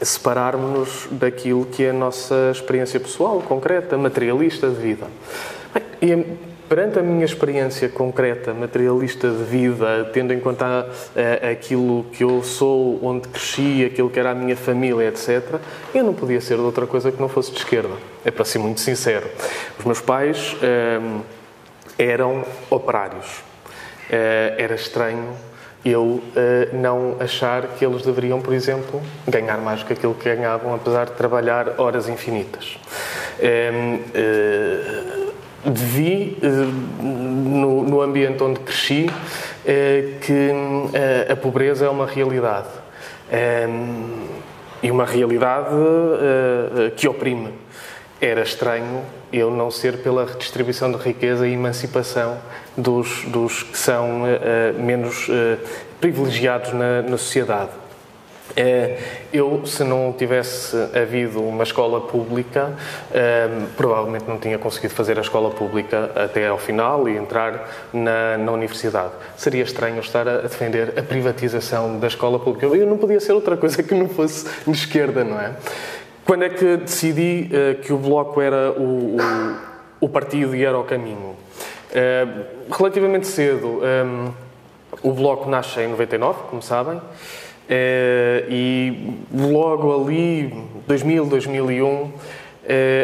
separarmos-nos 0.00 1.08
daquilo 1.10 1.64
que 1.66 1.82
é 1.82 1.90
a 1.90 1.92
nossa 1.92 2.50
experiência 2.52 3.00
pessoal, 3.00 3.40
concreta, 3.40 3.98
materialista 3.98 4.68
de 4.68 4.76
vida. 4.76 5.06
E 6.00 6.24
perante 6.68 6.98
a 6.98 7.02
minha 7.02 7.24
experiência 7.24 7.88
concreta, 7.88 8.52
materialista 8.52 9.28
de 9.30 9.44
vida, 9.44 10.10
tendo 10.12 10.32
em 10.32 10.40
conta 10.40 10.86
uh, 10.86 11.50
aquilo 11.50 12.04
que 12.12 12.24
eu 12.24 12.42
sou, 12.42 12.98
onde 13.04 13.28
cresci, 13.28 13.84
aquilo 13.84 14.10
que 14.10 14.18
era 14.18 14.30
a 14.30 14.34
minha 14.34 14.56
família, 14.56 15.08
etc., 15.08 15.60
eu 15.94 16.04
não 16.04 16.14
podia 16.14 16.40
ser 16.40 16.56
de 16.56 16.62
outra 16.62 16.86
coisa 16.86 17.12
que 17.12 17.20
não 17.20 17.28
fosse 17.28 17.52
de 17.52 17.58
esquerda. 17.58 17.94
É 18.24 18.30
para 18.30 18.44
ser 18.44 18.58
muito 18.58 18.80
sincero. 18.80 19.26
Os 19.78 19.84
meus 19.84 20.00
pais 20.00 20.54
uh, 20.54 21.22
eram 21.98 22.44
operários. 22.70 23.26
Uh, 24.08 24.54
era 24.58 24.74
estranho 24.74 25.34
eu 25.84 26.20
não 26.72 27.14
achar 27.20 27.62
que 27.78 27.86
eles 27.86 28.02
deveriam, 28.02 28.40
por 28.40 28.52
exemplo, 28.52 29.00
ganhar 29.28 29.58
mais 29.58 29.78
do 29.80 29.86
que 29.86 29.92
aquilo 29.92 30.14
que 30.14 30.24
ganhavam, 30.24 30.74
apesar 30.74 31.06
de 31.06 31.12
trabalhar 31.12 31.78
horas 31.78 32.08
infinitas. 32.08 32.76
Um, 33.40 35.25
uh, 35.66 35.72
vi 35.72 36.36
uh, 36.42 37.02
no, 37.02 37.82
no, 37.82 38.00
ambiente 38.00 38.42
onde 38.42 38.60
cresci 38.60 39.06
que 40.20 40.52
a 41.28 41.34
pobreza 41.34 41.86
é 41.86 41.88
uma 41.88 42.06
realidade. 42.06 42.68
E 44.80 44.90
uma 44.90 45.04
realidade 45.04 45.74
que 46.96 47.08
oprime. 47.08 47.52
Era 48.20 48.42
estranho 48.42 49.02
eu 49.32 49.50
não 49.50 49.70
ser 49.70 49.98
pela 49.98 50.24
redistribuição 50.24 50.92
de 50.92 50.98
riqueza 50.98 51.48
e 51.48 51.52
emancipação 51.52 52.38
dos, 52.76 53.24
dos 53.24 53.64
que 53.64 53.76
são 53.76 54.22
menos 54.78 55.28
privilegiados 56.00 56.72
na, 56.72 57.02
na 57.02 57.18
sociedade. 57.18 57.70
Uh, 58.52 59.26
eu, 59.32 59.66
se 59.66 59.84
não 59.84 60.14
tivesse 60.16 60.76
havido 60.94 61.42
uma 61.42 61.62
escola 61.62 62.00
pública, 62.00 62.72
provavelmente 63.76 64.24
não 64.26 64.38
tinha 64.38 64.56
conseguido 64.56 64.94
fazer 64.94 65.18
a 65.18 65.20
escola 65.20 65.50
pública 65.50 66.10
até 66.14 66.46
ao 66.46 66.56
final 66.56 67.06
e 67.08 67.16
entrar 67.16 67.68
na, 67.92 68.38
na 68.38 68.52
universidade. 68.52 69.12
Seria 69.36 69.62
estranho 69.62 70.00
estar 70.00 70.26
a 70.26 70.38
defender 70.38 70.94
a 70.98 71.02
privatização 71.02 71.98
da 71.98 72.06
escola 72.06 72.38
pública. 72.38 72.66
Eu 72.66 72.86
não 72.86 72.96
podia 72.96 73.20
ser 73.20 73.32
outra 73.32 73.56
coisa 73.56 73.82
que 73.82 73.94
não 73.94 74.08
fosse 74.08 74.46
de 74.64 74.70
esquerda, 74.70 75.22
não 75.22 75.38
é? 75.38 75.52
Quando 76.26 76.42
é 76.42 76.48
que 76.48 76.76
decidi 76.78 77.48
uh, 77.52 77.80
que 77.80 77.92
o 77.92 77.98
Bloco 77.98 78.40
era 78.40 78.72
o, 78.72 79.16
o, 79.16 79.56
o, 80.00 80.08
partido 80.08 80.56
e 80.56 80.64
era 80.64 80.76
o 80.76 80.82
caminho? 80.82 81.36
Uh, 81.92 82.74
relativamente 82.74 83.28
cedo. 83.28 83.80
Ehm, 83.84 84.32
o 85.04 85.12
Bloco 85.12 85.48
nasce 85.48 85.80
em 85.80 85.88
99, 85.88 86.40
como 86.50 86.60
sabem, 86.60 87.00
e 87.68 89.14
logo 89.32 90.04
ali, 90.04 90.52
2000, 90.86 91.26
2001, 91.26 92.12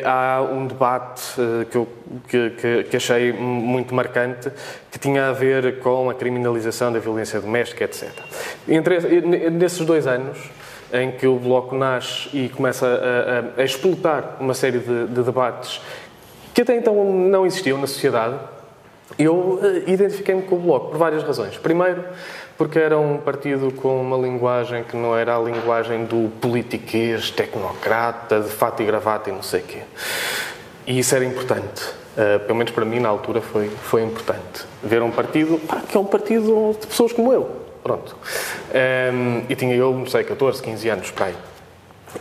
há 0.05 0.43
um 0.43 0.67
debate 0.67 1.23
que 1.71 1.77
eu 1.77 1.89
que, 2.29 2.85
que, 2.91 2.97
achei 2.97 3.33
muito 3.33 3.95
marcante, 3.95 4.51
que 4.91 4.99
tinha 4.99 5.29
a 5.29 5.33
ver 5.33 5.79
com 5.79 6.11
a 6.11 6.15
criminalização 6.15 6.93
da 6.93 6.99
violência 6.99 7.41
doméstica, 7.41 7.85
etc. 7.85 8.11
Entre, 8.69 9.01
nesses 9.51 9.85
dois 9.87 10.07
anos, 10.07 10.39
em 10.93 11.13
que 11.13 11.27
o 11.27 11.39
Bloco 11.39 11.75
nasce 11.75 12.29
e 12.35 12.49
começa 12.51 12.87
a, 12.87 13.61
a, 13.61 13.63
a 13.63 13.65
explotar 13.65 14.37
uma 14.39 14.53
série 14.53 14.79
de, 14.79 15.07
de, 15.07 15.23
debates 15.23 15.81
que 16.53 16.61
até 16.61 16.77
então 16.77 16.95
não 17.13 17.47
existiam 17.47 17.79
na 17.79 17.87
sociedade, 17.87 18.37
eu 19.19 19.59
identifiquei-me 19.87 20.43
com 20.43 20.57
o 20.57 20.59
Bloco 20.59 20.91
por 20.91 20.99
várias 20.99 21.23
razões. 21.23 21.57
Primeiro, 21.57 22.05
porque 22.63 22.79
era 22.79 22.97
um 22.97 23.19
partido 23.19 23.73
com 23.73 24.01
uma 24.01 24.17
linguagem 24.17 24.85
que 24.85 24.97
não 24.97 25.17
era 25.17 25.35
a 25.35 25.41
linguagem 25.41 26.05
do 26.05 26.31
politiquês, 26.41 27.29
tecnocrata, 27.29 28.39
de 28.39 28.51
fato 28.51 28.81
e 28.81 28.87
gravata 28.87 29.31
e 29.31 29.33
não 29.33 29.43
sei 29.43 29.63
o 29.63 29.65
quê. 29.65 29.83
E 30.87 30.97
isso 31.01 31.13
era 31.17 31.25
importante. 31.25 31.83
Uh, 32.17 32.39
pelo 32.39 32.55
menos 32.55 32.73
para 32.73 32.85
mim, 32.85 33.01
na 33.01 33.09
altura, 33.09 33.41
foi, 33.41 33.69
foi 33.69 34.05
importante. 34.05 34.65
Ver 34.81 35.03
um 35.03 35.11
partido 35.11 35.59
pá, 35.67 35.81
que 35.81 35.97
é 35.97 35.99
um 35.99 36.05
partido 36.05 36.77
de 36.81 36.87
pessoas 36.87 37.13
como 37.13 37.33
eu 37.33 37.51
Pronto. 37.83 38.17
Um, 39.13 39.43
e 39.49 39.57
tinha 39.57 39.75
eu, 39.75 39.93
não 39.93 40.07
sei, 40.07 40.23
14, 40.23 40.63
15 40.63 40.89
anos 40.89 41.13
aí. 41.19 41.35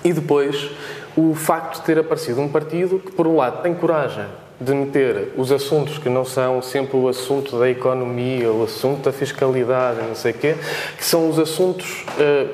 E 0.03 0.11
depois, 0.11 0.71
o 1.15 1.35
facto 1.35 1.81
de 1.81 1.85
ter 1.85 1.99
aparecido 1.99 2.41
um 2.41 2.49
partido 2.49 2.97
que, 2.97 3.11
por 3.11 3.27
um 3.27 3.35
lado, 3.35 3.61
tem 3.61 3.75
coragem 3.75 4.25
de 4.61 4.73
meter 4.73 5.33
os 5.35 5.51
assuntos 5.51 5.97
que 5.97 6.07
não 6.07 6.23
são 6.23 6.61
sempre 6.61 6.95
o 6.95 7.07
assunto 7.07 7.57
da 7.57 7.67
economia, 7.67 8.51
o 8.51 8.63
assunto 8.63 9.05
da 9.05 9.11
fiscalidade, 9.11 9.99
não 10.07 10.13
sei 10.13 10.31
o 10.31 10.35
quê, 10.35 10.55
que 10.95 11.03
são 11.03 11.27
os 11.27 11.39
assuntos 11.39 12.05
uh, 12.11 12.47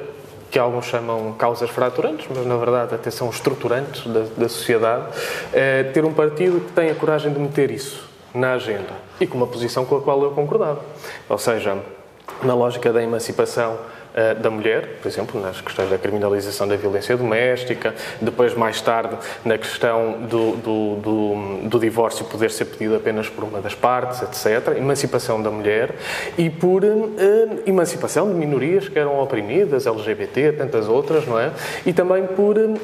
que 0.50 0.58
alguns 0.58 0.86
chamam 0.86 1.34
causas 1.34 1.70
fraturantes, 1.70 2.26
mas 2.34 2.46
na 2.46 2.56
verdade 2.56 2.96
até 2.96 3.12
são 3.12 3.30
estruturantes 3.30 4.08
da, 4.08 4.22
da 4.38 4.48
sociedade, 4.48 5.04
uh, 5.04 5.94
ter 5.94 6.06
um 6.06 6.14
partido 6.14 6.62
que 6.62 6.72
tem 6.72 6.90
a 6.90 6.96
coragem 6.96 7.34
de 7.34 7.40
meter 7.40 7.70
isso 7.72 8.08
na 8.34 8.54
agenda 8.54 8.94
e 9.20 9.28
com 9.28 9.38
uma 9.38 9.48
posição 9.48 9.84
com 9.84 9.98
a 9.98 10.02
qual 10.02 10.24
eu 10.24 10.32
concordava. 10.32 10.80
Ou 11.28 11.38
seja, 11.38 11.78
na 12.44 12.54
lógica 12.54 12.94
da 12.94 13.02
emancipação 13.02 13.74
eh, 13.74 13.97
da 14.42 14.50
mulher, 14.50 14.98
por 15.02 15.08
exemplo, 15.08 15.40
nas 15.40 15.62
questões 15.62 15.90
da 15.90 15.98
criminalização 15.98 16.68
da 16.68 16.76
violência 16.76 17.16
doméstica, 17.16 17.94
depois, 18.22 18.54
mais 18.56 18.82
tarde, 18.82 19.16
na 19.46 19.58
questão 19.58 20.22
do, 20.22 20.56
do, 20.58 20.96
do, 20.96 21.68
do, 21.70 21.80
divórcio 21.80 22.26
poder 22.26 22.52
ser 22.52 22.66
pedido 22.66 22.96
apenas 22.96 23.30
por 23.30 23.44
uma 23.44 23.62
das 23.62 23.76
partes, 23.76 24.22
etc. 24.22 24.78
Emancipação 24.78 25.42
da 25.42 25.52
mulher 25.52 25.96
e 26.38 26.50
por 26.50 26.84
uh, 26.84 27.18
emancipação 27.66 28.28
de 28.28 28.34
minorias 28.34 28.90
que 28.90 28.98
eram 28.98 29.20
oprimidas, 29.20 29.86
LGBT, 29.86 30.54
tantas 30.54 30.88
outras, 30.88 31.26
não 31.26 31.40
é? 31.40 31.52
E 31.86 31.94
também 31.94 32.26
por 32.26 32.58
uh, 32.58 32.80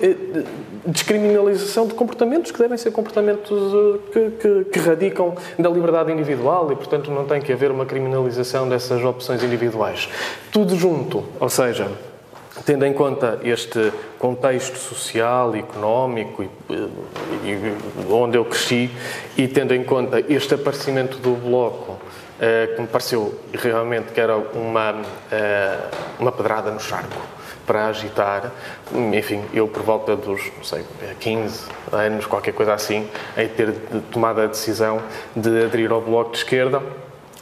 descriminalização 0.85 1.87
de 1.87 1.93
comportamentos 1.93 2.51
que 2.51 2.59
devem 2.59 2.77
ser 2.77 2.91
comportamentos 2.91 3.51
uh, 3.51 3.99
que, 4.11 4.29
que, 4.31 4.63
que 4.65 4.79
radicam 4.79 5.35
da 5.57 5.69
liberdade 5.69 6.11
individual 6.11 6.71
e, 6.71 6.75
portanto, 6.75 7.11
não 7.11 7.25
tem 7.25 7.41
que 7.41 7.51
haver 7.51 7.71
uma 7.71 7.85
criminalização 7.85 8.67
dessas 8.67 9.03
opções 9.03 9.43
individuais. 9.43 10.09
Tudo 10.53 10.77
junto. 10.77 11.25
Ou 11.39 11.49
seja, 11.49 11.89
tendo 12.63 12.85
em 12.85 12.93
conta 12.93 13.39
este 13.43 13.91
contexto 14.19 14.77
social, 14.77 15.55
económico, 15.55 16.43
e, 16.43 16.75
e, 17.43 17.77
onde 18.07 18.37
eu 18.37 18.45
cresci, 18.45 18.91
e 19.35 19.47
tendo 19.47 19.73
em 19.73 19.83
conta 19.83 20.19
este 20.19 20.53
aparecimento 20.53 21.17
do 21.17 21.31
Bloco, 21.31 21.97
eh, 22.39 22.71
que 22.75 22.81
me 22.81 22.87
pareceu 22.87 23.33
realmente 23.51 24.11
que 24.11 24.21
era 24.21 24.37
uma, 24.37 25.01
eh, 25.31 25.77
uma 26.19 26.31
pedrada 26.31 26.69
no 26.69 26.79
charco 26.79 27.17
para 27.65 27.87
agitar, 27.87 28.51
enfim, 29.11 29.41
eu 29.55 29.67
por 29.67 29.81
volta 29.81 30.15
dos, 30.15 30.51
não 30.55 30.63
sei, 30.63 30.85
15 31.19 31.65
anos, 31.91 32.27
qualquer 32.27 32.53
coisa 32.53 32.75
assim, 32.75 33.09
em 33.35 33.47
ter 33.47 33.73
tomado 34.11 34.41
a 34.41 34.45
decisão 34.45 35.01
de 35.35 35.63
aderir 35.63 35.91
ao 35.91 36.01
Bloco 36.01 36.31
de 36.31 36.37
Esquerda, 36.37 36.83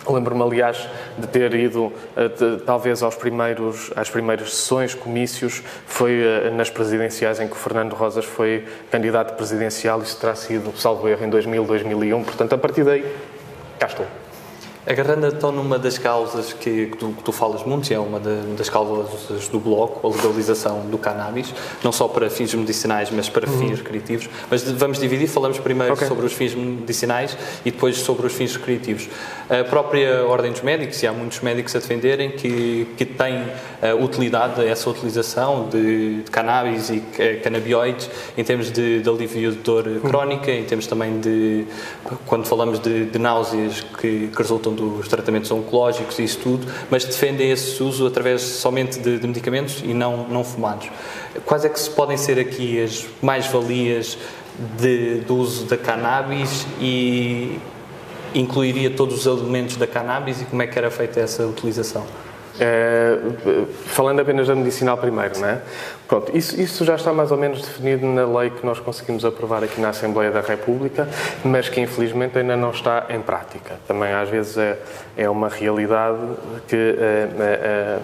Lembro-me, 0.08 0.42
aliás, 0.42 0.88
de 1.18 1.28
ter 1.28 1.54
ido, 1.54 1.94
eh, 2.16 2.30
talvez, 2.66 3.04
aos 3.04 3.16
primeiros, 3.16 3.92
às 3.96 4.10
primeiras 4.10 4.52
sessões, 4.52 4.96
comícios, 4.96 5.62
foi 5.86 6.24
eh, 6.24 6.50
nas 6.50 6.72
presidenciais 6.72 7.40
em 7.40 7.48
que 7.48 7.54
o 7.54 7.56
Fernando 7.56 7.94
Rosas 7.94 8.26
foi 8.26 8.66
candidato 8.90 9.36
presidencial, 9.36 10.02
isso 10.02 10.20
terá 10.20 10.34
sido, 10.34 10.76
salvo 10.76 11.08
erro, 11.08 11.24
em 11.24 11.30
2000, 11.30 11.64
2001. 11.66 12.24
Portanto, 12.24 12.54
a 12.54 12.58
partir 12.58 12.84
daí, 12.84 13.06
cá 13.78 13.86
estou. 13.86 14.08
Agarrando 14.86 15.28
então 15.28 15.52
numa 15.52 15.78
das 15.78 15.98
causas 15.98 16.54
que, 16.54 16.88
que, 16.88 16.98
tu, 16.98 17.10
que 17.10 17.24
tu, 17.24 17.32
falas 17.32 17.64
muito, 17.64 17.92
e 17.92 17.94
é 17.94 18.00
uma 18.00 18.20
das 18.20 18.68
causas 18.68 19.48
do 19.48 19.60
Bloco, 19.60 20.08
a 20.08 20.12
legalização 20.12 20.88
do 20.90 20.98
cannabis, 20.98 21.54
não 21.84 21.92
só 21.92 22.08
para 22.08 22.30
fins 22.30 22.54
medicinais, 22.56 23.12
mas 23.12 23.30
para 23.30 23.48
uhum. 23.48 23.60
fins 23.60 23.78
recreativos. 23.80 24.28
Mas 24.50 24.64
vamos 24.64 25.00
dividir, 25.00 25.28
falamos 25.28 25.60
primeiro 25.60 25.94
okay. 25.94 26.08
sobre 26.08 26.26
os 26.26 26.34
fins 26.34 26.56
medicinais 26.56 27.38
e 27.64 27.70
depois 27.70 27.98
sobre 27.98 28.26
os 28.26 28.34
fins 28.34 28.56
recreativos. 28.56 29.08
A 29.50 29.64
própria 29.64 30.26
Ordem 30.26 30.52
dos 30.52 30.62
Médicos, 30.62 31.02
e 31.04 31.08
há 31.08 31.14
muitos 31.14 31.42
médicos 31.42 31.76
a 31.76 31.80
defenderem 31.80 32.32
que, 32.32 32.88
que 32.98 33.06
tem 33.06 33.42
uh, 33.42 34.04
utilidade 34.04 34.66
essa 34.66 34.90
utilização 34.90 35.70
de, 35.70 36.24
de 36.24 36.32
cannabis 36.32 36.90
e 36.90 36.98
uh, 36.98 37.44
canabioides 37.44 38.10
em 38.38 38.44
termos 38.44 38.72
de, 38.72 39.02
de 39.02 39.10
alívio 39.10 39.52
de 39.52 39.58
dor 39.58 39.86
uhum. 39.86 40.00
crónica, 40.00 40.52
em 40.52 40.64
termos 40.64 40.88
também 40.88 41.20
de, 41.20 41.66
quando 42.26 42.46
falamos 42.46 42.80
de, 42.80 43.06
de 43.06 43.20
náuseas 43.20 43.82
que, 43.82 44.28
que 44.28 44.38
resultam 44.38 44.71
questão 44.72 44.76
dos 44.76 45.08
tratamentos 45.08 45.52
oncológicos 45.52 46.20
e 46.20 46.24
isso 46.24 46.40
tudo, 46.40 46.68
mas 46.90 47.04
defendem 47.06 47.52
esse 47.52 47.82
uso 47.84 48.08
através 48.08 48.42
somente 48.42 49.00
de, 49.00 49.20
de 49.20 49.28
medicamentos 49.28 49.82
e 49.84 49.94
não, 49.94 50.28
não 50.28 50.44
fumados. 50.44 50.90
Quais 51.46 51.66
é 51.66 51.70
que 51.70 51.90
podem 51.92 52.18
ser 52.18 52.40
aqui 52.40 52.82
as 52.82 53.06
mais-valias 53.22 54.18
do 55.28 55.36
uso 55.36 55.66
da 55.66 55.78
cannabis 55.78 56.66
e 56.80 57.60
incluiria 58.34 58.90
todos 58.90 59.26
os 59.26 59.40
elementos 59.40 59.76
da 59.76 59.88
cannabis 59.88 60.42
e 60.42 60.46
como 60.46 60.62
é 60.62 60.68
que 60.68 60.78
era 60.78 60.92
feita 60.92 61.20
essa 61.20 61.46
utilização? 61.46 62.06
É, 62.60 63.18
falando 63.88 64.20
apenas 64.20 64.48
da 64.48 64.54
medicinal 64.54 64.98
primeiro, 64.98 65.40
não 65.40 65.48
é? 65.48 65.62
Pronto, 66.12 66.38
isso, 66.38 66.60
isso, 66.60 66.84
já 66.84 66.96
está 66.96 67.14
mais 67.14 67.32
ou 67.32 67.38
menos 67.38 67.62
definido 67.62 68.06
na 68.06 68.26
lei 68.26 68.50
que 68.50 68.66
nós 68.66 68.78
conseguimos 68.82 69.24
aprovar 69.24 69.64
aqui 69.64 69.80
na 69.80 69.88
Assembleia 69.88 70.30
da 70.30 70.42
República, 70.42 71.08
mas 71.42 71.70
que 71.70 71.80
infelizmente 71.80 72.38
ainda 72.38 72.58
não 72.58 72.72
está 72.72 73.06
em 73.08 73.22
prática. 73.22 73.80
Também 73.88 74.12
às 74.12 74.28
vezes 74.28 74.58
é, 74.58 74.78
é 75.16 75.30
uma 75.30 75.48
realidade 75.48 76.20
que 76.68 76.76
é, 76.76 77.30
é, 77.40 78.00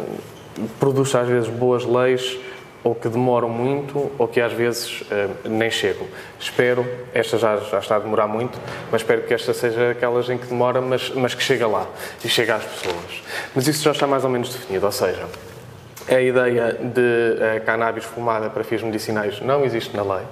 produz 0.79 1.13
às 1.15 1.27
vezes 1.27 1.49
boas 1.49 1.83
leis 1.83 2.39
ou 2.81 2.95
que 2.95 3.09
demoram 3.09 3.49
muito 3.49 4.09
ou 4.17 4.25
que 4.25 4.39
às 4.39 4.53
vezes 4.53 5.03
nem 5.43 5.69
chegam. 5.69 6.07
Espero, 6.39 6.87
esta 7.13 7.37
já, 7.37 7.57
já 7.57 7.79
está 7.79 7.97
a 7.97 7.99
demorar 7.99 8.27
muito, 8.27 8.57
mas 8.89 9.01
espero 9.01 9.23
que 9.23 9.33
esta 9.33 9.53
seja 9.53 9.91
aquelas 9.91 10.29
em 10.29 10.37
que 10.37 10.47
demora, 10.47 10.79
mas, 10.79 11.09
mas 11.09 11.33
que 11.33 11.43
chega 11.43 11.67
lá 11.67 11.85
e 12.23 12.29
chega 12.29 12.55
às 12.55 12.63
pessoas. 12.63 13.21
Mas 13.53 13.67
isso 13.67 13.83
já 13.83 13.91
está 13.91 14.07
mais 14.07 14.23
ou 14.23 14.29
menos 14.29 14.47
definido, 14.53 14.85
ou 14.85 14.93
seja, 14.93 15.25
a 16.09 16.21
ideia 16.21 16.73
de 16.73 17.01
uh, 17.01 17.65
cannabis 17.65 18.05
fumada 18.05 18.49
para 18.49 18.63
fins 18.63 18.81
medicinais 18.81 19.41
não 19.41 19.63
existe 19.65 19.95
na 19.95 20.03
lei. 20.03 20.25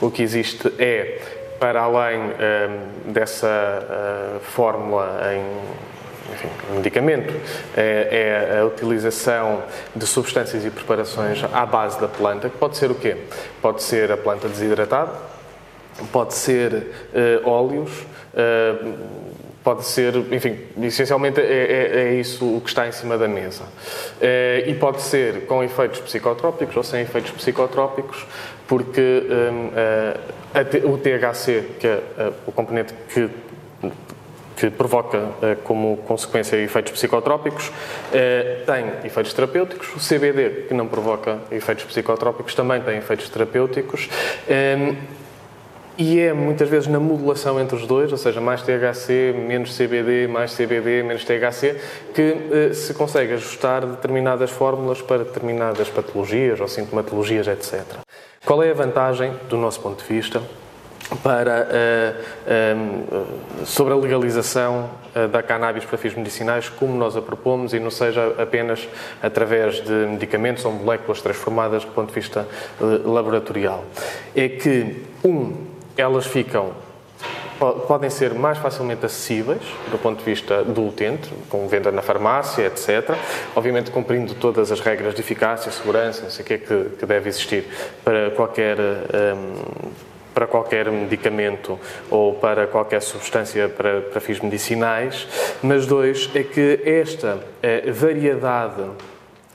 O 0.00 0.10
que 0.10 0.22
existe 0.22 0.72
é, 0.78 1.20
para 1.58 1.80
além 1.80 2.20
uh, 2.20 3.12
dessa 3.12 4.38
fórmula 4.42 5.20
em 5.34 5.86
enfim, 6.32 6.48
medicamento, 6.74 7.32
é, 7.76 8.52
é, 8.52 8.58
a 8.58 8.64
utilização 8.64 9.62
de 9.94 10.06
substâncias 10.06 10.64
e 10.64 10.70
preparações 10.70 11.42
à 11.52 11.64
base 11.64 12.00
da 12.00 12.08
planta, 12.08 12.48
que 12.48 12.58
pode 12.58 12.76
ser 12.76 12.90
o 12.90 12.94
quê? 12.94 13.16
Pode 13.62 13.82
ser 13.82 14.10
a 14.10 14.16
planta 14.16 14.48
desidratada, 14.48 15.12
pode 16.12 16.34
ser 16.34 16.72
uh, 16.72 17.48
óleos, 17.48 17.90
uh, 18.34 18.94
pode 19.66 19.84
ser, 19.84 20.14
enfim, 20.30 20.56
essencialmente 20.80 21.40
é, 21.40 21.42
é, 21.42 21.98
é, 22.02 22.14
isso 22.14 22.44
o 22.44 22.60
que 22.60 22.68
está 22.68 22.86
em 22.86 22.92
cima 22.92 23.18
da 23.18 23.26
mesa. 23.26 23.64
Uh, 23.64 24.70
e 24.70 24.74
pode 24.74 25.02
ser 25.02 25.44
com 25.46 25.60
efeitos 25.60 25.98
psicotrópicos 25.98 26.76
ou 26.76 26.84
sem 26.84 27.02
efeitos 27.02 27.32
psicotrópicos, 27.32 28.24
porque 28.68 29.24
um, 29.26 30.92
o 30.92 30.96
THC, 30.98 31.64
que 31.80 31.86
é 31.88 32.00
o 32.46 32.52
componente 32.52 32.94
que 33.12 33.28
que 34.56 34.70
provoca 34.70 35.20
como 35.64 35.98
consequência 35.98 36.56
efeitos 36.56 36.90
psicotrópicos, 36.92 37.70
tem 38.64 39.06
efeitos 39.06 39.34
terapêuticos. 39.34 39.88
O 39.88 39.98
CBD, 39.98 40.62
que 40.66 40.72
não 40.72 40.86
provoca 40.86 41.40
efeitos 41.50 41.84
psicotrópicos, 41.84 42.54
também 42.54 42.80
tem 42.80 42.96
efeitos 42.96 43.28
terapêuticos. 43.28 44.08
E 45.98 46.20
é 46.20 46.32
muitas 46.32 46.68
vezes 46.68 46.88
na 46.88 47.00
modulação 47.00 47.58
entre 47.58 47.74
os 47.74 47.86
dois, 47.86 48.12
ou 48.12 48.18
seja, 48.18 48.38
mais 48.38 48.60
THC, 48.60 49.34
menos 49.34 49.74
CBD, 49.74 50.26
mais 50.26 50.54
CBD, 50.54 51.02
menos 51.02 51.24
THC, 51.24 51.80
que 52.14 52.36
eh, 52.50 52.74
se 52.74 52.92
consegue 52.92 53.32
ajustar 53.32 53.86
determinadas 53.86 54.50
fórmulas 54.50 55.00
para 55.00 55.24
determinadas 55.24 55.88
patologias 55.88 56.60
ou 56.60 56.68
sintomatologias, 56.68 57.48
etc. 57.48 57.82
Qual 58.44 58.62
é 58.62 58.70
a 58.70 58.74
vantagem, 58.74 59.32
do 59.48 59.56
nosso 59.56 59.80
ponto 59.80 60.04
de 60.04 60.14
vista, 60.14 60.42
para, 61.22 61.68
uh, 62.48 63.64
sobre 63.64 63.92
a 63.92 63.96
legalização 63.96 64.90
da 65.30 65.42
cannabis 65.42 65.84
para 65.84 65.96
fins 65.96 66.14
medicinais, 66.14 66.68
como 66.68 66.96
nós 66.96 67.16
a 67.16 67.22
propomos, 67.22 67.72
e 67.72 67.80
não 67.80 67.90
seja 67.90 68.34
apenas 68.38 68.88
através 69.22 69.76
de 69.82 69.92
medicamentos 69.92 70.64
ou 70.64 70.72
moléculas 70.72 71.22
transformadas 71.22 71.84
do 71.84 71.92
ponto 71.92 72.08
de 72.08 72.14
vista 72.14 72.46
laboratorial. 72.80 73.84
É 74.34 74.48
que, 74.48 75.04
um, 75.24 75.75
elas 75.96 76.26
ficam 76.26 76.72
podem 77.88 78.10
ser 78.10 78.34
mais 78.34 78.58
facilmente 78.58 79.06
acessíveis 79.06 79.62
do 79.90 79.98
ponto 79.98 80.18
de 80.18 80.24
vista 80.24 80.62
do 80.62 80.88
utente, 80.88 81.30
com 81.48 81.66
venda 81.66 81.90
na 81.90 82.02
farmácia, 82.02 82.66
etc. 82.66 83.16
Obviamente 83.54 83.90
cumprindo 83.90 84.34
todas 84.34 84.70
as 84.70 84.80
regras 84.80 85.14
de 85.14 85.20
eficácia, 85.20 85.72
segurança, 85.72 86.24
não 86.24 86.30
sei 86.30 86.44
o 86.44 86.46
que 86.46 86.54
é 86.54 86.58
que, 86.58 87.06
deve 87.06 87.28
existir 87.28 87.64
para 88.04 88.30
qualquer 88.30 88.78
um, 88.78 89.96
para 90.34 90.46
qualquer 90.46 90.90
medicamento 90.90 91.80
ou 92.10 92.34
para 92.34 92.66
qualquer 92.66 93.00
substância 93.00 93.70
para, 93.70 94.02
para 94.02 94.20
fins 94.20 94.38
medicinais, 94.38 95.26
mas 95.62 95.86
dois 95.86 96.30
é 96.34 96.42
que 96.42 96.82
esta 96.84 97.38
eh, 97.62 97.90
variedade 97.90 98.82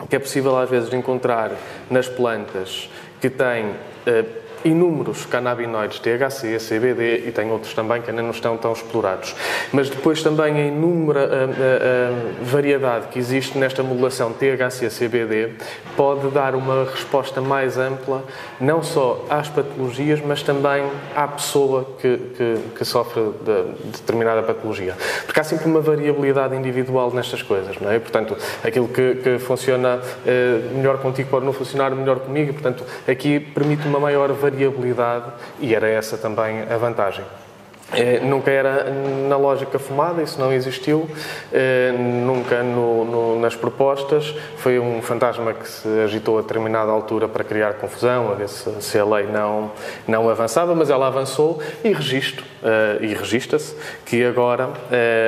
que 0.10 0.16
é 0.16 0.20
possível 0.20 0.58
às 0.58 0.68
vezes 0.68 0.92
encontrar 0.92 1.52
nas 1.88 2.08
plantas 2.08 2.90
que 3.22 3.30
têm 3.30 3.76
eh, 4.08 4.26
inúmeros 4.64 5.26
canabinoides 5.26 6.00
THC, 6.00 6.58
CBD 6.58 7.28
e 7.28 7.32
tem 7.32 7.52
outros 7.52 7.74
também 7.74 8.02
que 8.02 8.10
ainda 8.10 8.22
não 8.22 8.32
estão 8.32 8.58
tão 8.58 8.74
explorados. 8.74 9.36
Mas 9.72 9.90
depois 9.90 10.22
também 10.22 10.56
a 10.56 10.66
inúmera 10.68 11.22
a, 11.22 11.26
a, 11.26 12.42
a 12.42 12.44
variedade 12.44 13.08
que 13.08 13.20
existe 13.20 13.58
nesta 13.58 13.84
modulação 13.84 14.34
THC-CBD 14.34 15.52
pode 15.96 16.28
dar 16.30 16.56
uma 16.56 16.86
resposta 16.86 17.42
mais 17.42 17.78
ampla, 17.78 18.24
não 18.60 18.84
só 18.84 19.26
às 19.30 19.50
patologias, 19.50 20.22
mas 20.26 20.44
também 20.44 20.84
à 21.16 21.28
pessoa 21.28 21.86
que, 22.00 22.18
que, 22.38 22.58
que 22.78 22.86
sofre 22.86 23.22
de, 23.44 23.84
de 23.84 24.00
determinada 24.00 24.44
patologia. 24.44 24.96
Porque 25.26 25.40
há 25.40 25.44
sempre 25.44 25.68
uma 25.68 25.82
variabilidade 25.82 26.56
individual 26.56 27.12
nestas 27.12 27.42
coisas, 27.42 27.80
não 27.80 27.92
é? 27.92 28.00
Portanto, 28.00 28.38
aquilo 28.64 28.88
que, 28.88 29.16
que 29.16 29.40
funciona 29.40 30.00
eh, 30.26 30.60
melhor 30.74 30.98
contigo 31.00 31.30
pode 31.30 31.46
não 31.46 31.54
funcionar 31.54 31.92
melhor 31.92 32.20
comigo, 32.20 32.54
portanto, 32.54 32.84
aqui 33.08 33.40
permite 33.40 33.88
uma 33.88 34.00
maior 34.00 34.32
variabilidade 34.32 34.51
variabilidade 34.52 35.32
e 35.60 35.74
era 35.74 35.88
essa 35.88 36.18
também 36.18 36.62
a 36.62 36.78
vantagem. 36.78 37.26
É, 37.94 38.20
nunca 38.20 38.50
era 38.50 38.86
na 39.28 39.36
lógica 39.38 39.78
fumada, 39.78 40.22
isso 40.22 40.40
não 40.40 40.52
existiu, 40.52 41.10
é, 41.52 41.92
nunca 41.92 42.64
no, 42.64 43.06
no, 43.06 43.40
nas 43.40 43.56
propostas. 43.56 44.34
Foi 44.58 44.80
um 44.80 45.02
fantasma 45.02 45.54
que 45.54 45.68
se 45.68 45.88
agitou 46.02 46.40
a 46.40 46.42
determinada 46.42 46.92
altura 46.92 47.28
para 47.28 47.44
criar 47.44 47.74
confusão, 47.74 48.32
a 48.32 48.36
ver 48.36 48.50
se, 48.50 48.70
se 48.82 48.98
a 48.98 49.06
lei 49.06 49.28
não, 49.28 49.72
não 50.08 50.30
avançava, 50.30 50.74
mas 50.74 50.90
ela 50.90 51.08
avançou 51.08 51.62
e 51.84 51.92
registro, 51.92 52.46
é, 52.64 53.04
e 53.04 53.14
registra-se 53.14 53.76
que 54.06 54.24
agora 54.24 54.70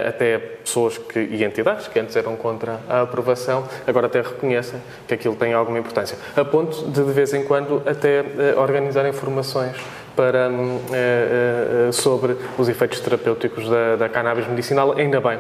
até 0.08 0.38
pessoas 0.38 0.98
que, 0.98 1.20
e 1.20 1.44
entidades 1.44 1.88
que 1.88 2.00
antes 2.00 2.16
eram 2.16 2.36
contra 2.36 2.80
a 2.90 3.02
aprovação, 3.02 3.68
agora 3.86 4.08
até 4.08 4.22
reconhecem 4.22 4.82
que 5.08 5.14
aquilo 5.14 5.36
tem 5.36 5.54
alguma 5.54 5.80
importância, 5.80 6.18
a 6.36 6.46
ponto 6.46 6.90
de 6.90 7.04
de 7.04 7.12
vez 7.12 7.34
em 7.34 7.44
quando 7.44 7.82
até 7.86 8.24
organizar 8.58 9.08
informações 9.08 9.76
para, 10.16 10.50
uh, 10.50 11.90
uh, 11.90 11.94
sobre 11.94 12.36
os 12.58 12.70
efeitos 12.70 13.00
terapêuticos 13.00 13.68
da, 13.70 13.96
da 13.96 14.10
cannabis 14.10 14.48
medicinal, 14.48 14.98
ainda 14.98 15.20
bem. 15.20 15.40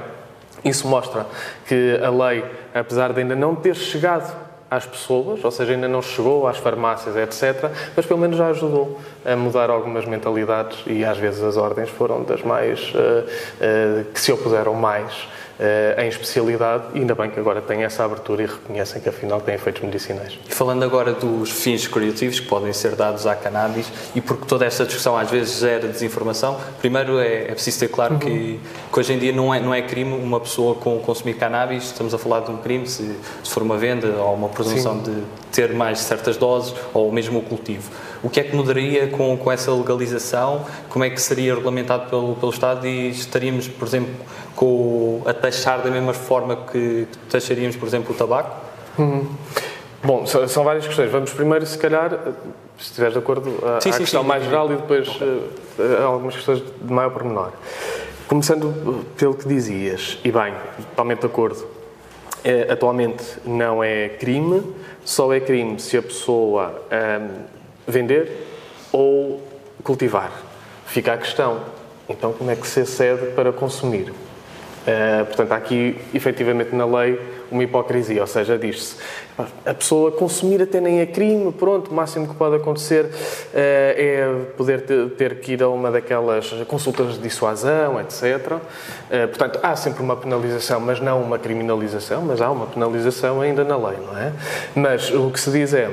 Isso 0.64 0.88
mostra 0.88 1.26
que 1.68 2.00
a 2.02 2.10
lei, 2.10 2.44
apesar 2.74 3.12
de 3.12 3.20
ainda 3.20 3.36
não 3.36 3.54
ter 3.56 3.76
chegado 3.76 4.34
às 4.76 4.86
pessoas, 4.86 5.44
ou 5.44 5.52
seja, 5.52 5.74
ainda 5.74 5.88
não 5.88 6.02
chegou 6.02 6.48
às 6.48 6.58
farmácias, 6.58 7.16
etc., 7.16 7.70
mas 7.96 8.06
pelo 8.06 8.20
menos 8.20 8.38
já 8.38 8.48
ajudou 8.48 9.00
a 9.26 9.36
mudar 9.36 9.70
algumas 9.70 10.06
mentalidades 10.06 10.80
e 10.88 11.06
às 11.06 11.18
vezes 11.18 11.44
as 11.44 11.58
ordens 11.58 11.90
foram 11.90 12.24
das 12.24 12.42
mais 12.42 12.92
uh, 12.96 12.98
uh, 12.98 14.06
que 14.12 14.20
se 14.20 14.32
opuseram 14.32 14.74
mais 14.74 15.28
em 15.98 16.08
especialidade, 16.08 16.84
e 16.94 17.00
ainda 17.00 17.14
bem 17.16 17.30
que 17.30 17.40
agora 17.40 17.62
têm 17.62 17.84
essa 17.84 18.04
abertura 18.04 18.44
e 18.44 18.46
reconhecem 18.46 19.02
que 19.02 19.08
afinal 19.08 19.40
têm 19.40 19.56
efeitos 19.56 19.82
medicinais. 19.82 20.38
E 20.50 20.54
falando 20.54 20.84
agora 20.84 21.14
dos 21.14 21.52
fins 21.52 21.88
curativos 21.88 22.40
que 22.40 22.48
podem 22.48 22.74
ser 22.74 22.96
dados 22.96 23.28
à 23.28 23.36
cannabis, 23.36 23.92
e 24.16 24.22
porque 24.22 24.46
toda 24.46 24.66
esta 24.66 24.86
discussão 24.86 25.18
às 25.18 25.30
vezes 25.30 25.60
gera 25.60 25.88
desinformação, 25.88 26.60
primeiro 26.80 27.20
é, 27.20 27.44
é 27.44 27.54
preciso 27.54 27.80
ter 27.80 27.88
claro 27.90 28.16
uhum. 28.16 28.20
que, 28.20 28.60
que, 28.92 29.00
hoje 29.00 29.14
em 29.14 29.20
dia 29.20 29.32
não 29.32 29.54
é, 29.54 29.60
não 29.60 29.74
é 29.74 29.82
crime 29.82 30.14
uma 30.14 30.40
pessoa 30.40 30.76
com, 30.76 31.00
consumir 31.00 31.36
cannabis, 31.36 31.84
estamos 31.86 32.14
a 32.14 32.18
falar 32.18 32.42
de 32.42 32.52
um 32.52 32.58
crime, 32.58 32.88
se, 32.88 33.18
se 33.44 33.52
for 33.52 33.64
uma 33.64 33.78
venda 33.78 34.08
ou 34.08 34.34
uma 34.34 34.50
presunção 34.50 35.04
Sim. 35.04 35.12
de 35.12 35.24
ter 35.54 35.72
mais 35.72 36.00
certas 36.00 36.36
doses 36.36 36.74
ou 36.94 37.12
mesmo 37.12 37.40
o 37.40 37.42
cultivo. 37.44 37.90
O 38.24 38.30
que 38.30 38.40
é 38.40 38.44
que 38.44 38.56
mudaria 38.56 39.08
com, 39.08 39.38
com 39.38 39.52
essa 39.52 39.72
legalização? 39.72 40.66
Como 40.90 41.06
é 41.06 41.10
que 41.10 41.22
seria 41.22 41.54
regulamentado 41.54 42.10
pelo, 42.10 42.36
pelo 42.36 42.52
Estado 42.52 42.88
e 42.88 43.10
estaríamos, 43.12 43.68
por 43.68 43.88
exemplo, 43.88 44.14
com, 44.56 45.22
a 45.26 45.34
taxar 45.34 45.82
da 45.82 45.92
mesma 45.92 46.14
forma 46.14 46.56
que 46.56 47.08
taxaríamos, 47.30 47.76
por 47.76 47.88
exemplo, 47.88 48.14
o 48.14 48.18
tabaco? 48.18 48.60
Uhum. 48.98 49.28
Bom, 50.04 50.26
são 50.26 50.64
várias 50.64 50.86
questões. 50.86 51.12
Vamos 51.12 51.32
primeiro, 51.32 51.66
se 51.66 51.78
calhar, 51.78 52.10
se 52.78 52.88
estiveres 52.88 53.14
de 53.14 53.20
acordo, 53.20 53.58
à 53.66 53.80
sim, 53.80 53.92
questão 53.92 54.22
sim, 54.22 54.28
mais 54.28 54.44
geral 54.44 54.72
e 54.74 54.76
depois 54.76 55.08
uh, 55.08 56.04
algumas 56.04 56.36
questões 56.36 56.60
de 56.82 56.94
maior 56.94 57.12
pormenor. 57.12 57.52
Começando 58.28 59.06
pelo 59.16 59.36
que 59.36 59.48
dizias, 59.48 60.18
e 60.24 60.32
bem, 60.32 60.54
totalmente 60.90 61.20
de 61.20 61.26
acordo, 61.28 61.66
é, 62.44 62.72
atualmente 62.72 63.24
não 63.46 63.84
é 63.84 64.10
crime, 64.10 64.62
só 65.06 65.34
é 65.34 65.40
crime 65.40 65.80
se 65.80 65.98
a 65.98 66.02
pessoa 66.02 66.82
um, 66.92 67.44
vender 67.88 68.48
ou 68.92 69.42
cultivar. 69.84 70.32
Fica 70.86 71.14
a 71.14 71.18
questão, 71.18 71.62
então 72.08 72.34
como 72.34 72.52
é 72.52 72.56
que 72.56 72.68
se 72.68 72.82
acede 72.82 73.28
para 73.32 73.52
consumir? 73.52 74.10
Uh, 74.12 75.26
portanto, 75.26 75.52
há 75.52 75.56
aqui, 75.56 75.98
efetivamente, 76.14 76.76
na 76.76 76.86
lei, 76.86 77.20
uma 77.54 77.64
hipocrisia, 77.64 78.22
ou 78.22 78.28
seja, 78.28 78.58
diz-se 78.58 78.96
a 79.66 79.74
pessoa 79.74 80.12
consumir 80.12 80.62
até 80.62 80.80
nem 80.80 81.00
é 81.00 81.06
crime, 81.06 81.52
pronto, 81.52 81.90
o 81.90 81.94
máximo 81.94 82.28
que 82.28 82.36
pode 82.36 82.56
acontecer 82.56 83.06
uh, 83.06 83.12
é 83.54 84.46
poder 84.56 84.82
ter, 85.18 85.40
que 85.40 85.54
ir 85.54 85.64
a 85.64 85.70
uma 85.70 85.90
daquelas 85.92 86.52
consultas 86.68 87.16
de 87.16 87.20
dissuasão, 87.20 88.00
etc. 88.00 88.58
Eh, 89.10 89.28
portanto, 89.28 89.60
há 89.64 89.76
sempre 89.76 90.04
uma 90.04 90.16
penalização, 90.16 90.80
mas 90.80 91.00
não 91.00 91.22
uma 91.22 91.40
criminalização, 91.40 92.22
mas 92.22 92.42
há 92.42 92.50
uma 92.52 92.68
penalização 92.68 93.42
ainda 93.42 93.64
na 93.64 93.76
lei, 93.76 93.98
não 94.06 94.18
é? 94.18 94.32
Mas 94.76 95.12
o 95.12 95.32
que 95.32 95.40
se 95.40 95.52
diz 95.52 95.74
é 95.74 95.90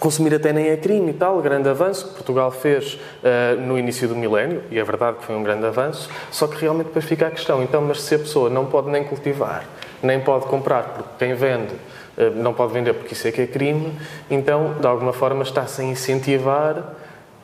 Consumir 0.00 0.34
até 0.34 0.50
nem 0.50 0.68
é 0.68 0.76
crime 0.78 1.10
e 1.10 1.12
tal, 1.12 1.42
grande 1.42 1.68
avanço 1.68 2.08
que 2.08 2.14
Portugal 2.14 2.50
fez 2.50 2.94
uh, 2.94 3.60
no 3.60 3.78
início 3.78 4.08
do 4.08 4.16
milénio, 4.16 4.62
e 4.70 4.78
é 4.78 4.82
verdade 4.82 5.18
que 5.18 5.24
foi 5.24 5.34
um 5.34 5.42
grande 5.42 5.66
avanço, 5.66 6.08
só 6.30 6.46
que 6.46 6.56
realmente 6.56 6.86
depois 6.86 7.04
fica 7.04 7.26
a 7.26 7.30
questão, 7.30 7.62
então, 7.62 7.82
mas 7.82 8.00
se 8.00 8.14
a 8.14 8.18
pessoa 8.18 8.48
não 8.48 8.64
pode 8.64 8.88
nem 8.88 9.04
cultivar, 9.04 9.64
nem 10.02 10.20
pode 10.20 10.46
comprar, 10.46 10.82
porque 10.94 11.10
quem 11.18 11.34
vende 11.34 11.74
uh, 11.74 12.30
não 12.34 12.52
pode 12.54 12.72
vender 12.72 12.94
porque 12.94 13.14
isso 13.14 13.26
é 13.28 13.32
que 13.32 13.42
é 13.42 13.46
crime, 13.46 13.92
então, 14.30 14.74
de 14.80 14.86
alguma 14.86 15.12
forma, 15.12 15.42
está-se 15.42 15.82
a 15.82 15.84
incentivar 15.84 16.94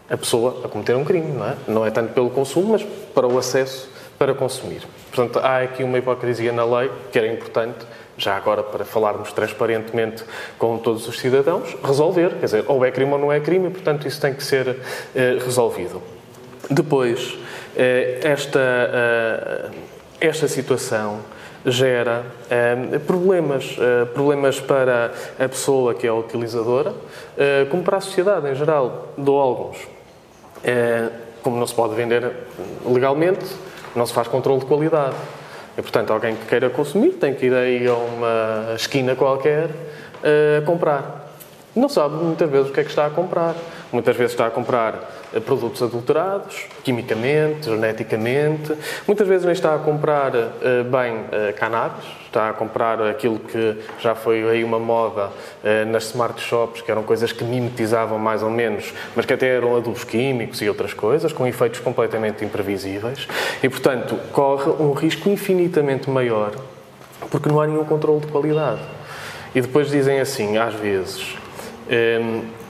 a 0.08 0.16
pessoa 0.16 0.62
a 0.64 0.68
cometer 0.68 0.94
um 0.94 1.04
crime, 1.04 1.32
não 1.32 1.46
é? 1.46 1.54
Não 1.66 1.86
é 1.86 1.90
tanto 1.90 2.12
pelo 2.12 2.30
consumo, 2.30 2.72
mas 2.72 2.82
para 3.14 3.26
o 3.26 3.38
acesso 3.38 3.90
para 4.18 4.34
consumir. 4.34 4.82
Portanto, 5.12 5.38
há 5.44 5.60
aqui 5.60 5.82
uma 5.82 5.98
hipocrisia 5.98 6.52
na 6.52 6.64
lei 6.64 6.90
que 7.10 7.18
era 7.18 7.26
importante 7.26 7.84
já 8.18 8.36
agora 8.36 8.62
para 8.62 8.84
falarmos 8.84 9.32
transparentemente 9.32 10.24
com 10.58 10.78
todos 10.78 11.06
os 11.06 11.18
cidadãos, 11.18 11.76
resolver. 11.84 12.30
Quer 12.30 12.44
dizer, 12.46 12.64
ou 12.66 12.84
é 12.84 12.90
crime 12.90 13.12
ou 13.12 13.18
não 13.18 13.32
é 13.32 13.40
crime, 13.40 13.70
portanto, 13.70 14.08
isso 14.08 14.20
tem 14.20 14.32
que 14.32 14.42
ser 14.42 14.76
eh, 15.14 15.38
resolvido. 15.44 16.02
Depois, 16.70 17.36
eh, 17.76 18.20
esta, 18.22 18.58
eh, 18.58 19.70
esta 20.20 20.48
situação 20.48 21.20
gera 21.66 22.24
uh, 22.24 23.00
problemas, 23.00 23.76
uh, 23.76 24.06
problemas 24.06 24.60
para 24.60 25.12
a 25.38 25.48
pessoa 25.48 25.94
que 25.94 26.06
é 26.06 26.10
a 26.10 26.14
utilizadora, 26.14 26.94
como 27.70 27.82
para 27.82 27.98
a 27.98 28.00
sociedade 28.00 28.48
em 28.48 28.54
geral. 28.54 29.08
Dou 29.18 29.38
alguns. 29.38 29.76
como 31.42 31.58
não 31.58 31.66
se 31.66 31.74
pode 31.74 31.94
vender 31.94 32.32
legalmente, 32.86 33.44
não 33.94 34.06
se 34.06 34.12
faz 34.12 34.28
controle 34.28 34.60
de 34.60 34.66
qualidade. 34.66 35.16
E, 35.76 35.82
portanto, 35.82 36.12
alguém 36.12 36.34
que 36.34 36.46
queira 36.46 36.70
consumir 36.70 37.10
tem 37.10 37.34
que 37.34 37.46
ir 37.46 37.54
aí 37.54 37.86
a 37.86 37.94
uma 37.94 38.74
esquina 38.74 39.14
qualquer 39.14 39.68
comprar. 40.64 41.26
Não 41.76 41.90
sabe 41.90 42.14
muitas 42.14 42.48
vezes 42.50 42.70
o 42.70 42.72
que 42.72 42.80
é 42.80 42.84
que 42.84 42.88
está 42.88 43.04
a 43.04 43.10
comprar. 43.10 43.54
Muitas 43.92 44.16
vezes 44.16 44.32
está 44.32 44.46
a 44.46 44.50
comprar 44.50 44.94
eh, 44.94 45.15
produtos 45.44 45.82
adulterados, 45.82 46.66
quimicamente, 46.82 47.64
geneticamente. 47.64 48.74
Muitas 49.06 49.26
vezes 49.26 49.44
nem 49.44 49.52
está 49.52 49.74
a 49.74 49.78
comprar 49.78 50.34
uh, 50.34 50.48
bem 50.84 51.14
uh, 51.16 51.54
cannabis, 51.56 52.04
está 52.26 52.50
a 52.50 52.52
comprar 52.52 53.00
aquilo 53.02 53.38
que 53.38 53.78
já 53.98 54.14
foi 54.14 54.48
aí 54.48 54.62
uma 54.62 54.78
moda 54.78 55.30
nas 55.90 56.04
smart 56.04 56.38
shops, 56.38 56.82
que 56.82 56.90
eram 56.90 57.02
coisas 57.02 57.32
que 57.32 57.42
mimetizavam 57.42 58.18
mais 58.18 58.42
ou 58.42 58.50
menos, 58.50 58.92
mas 59.14 59.24
que 59.24 59.32
até 59.32 59.56
eram 59.56 59.74
adubos 59.74 60.04
químicos 60.04 60.60
e 60.60 60.68
outras 60.68 60.92
coisas, 60.92 61.32
com 61.32 61.46
efeitos 61.46 61.80
completamente 61.80 62.44
imprevisíveis. 62.44 63.26
E, 63.62 63.68
portanto, 63.70 64.18
corre 64.32 64.70
um 64.70 64.92
risco 64.92 65.30
infinitamente 65.30 66.10
maior, 66.10 66.52
porque 67.30 67.48
não 67.48 67.58
há 67.58 67.66
nenhum 67.66 67.84
controle 67.84 68.20
de 68.20 68.26
qualidade. 68.26 68.82
E 69.54 69.60
depois 69.62 69.90
dizem 69.90 70.20
assim, 70.20 70.58
às 70.58 70.74
vezes. 70.74 71.36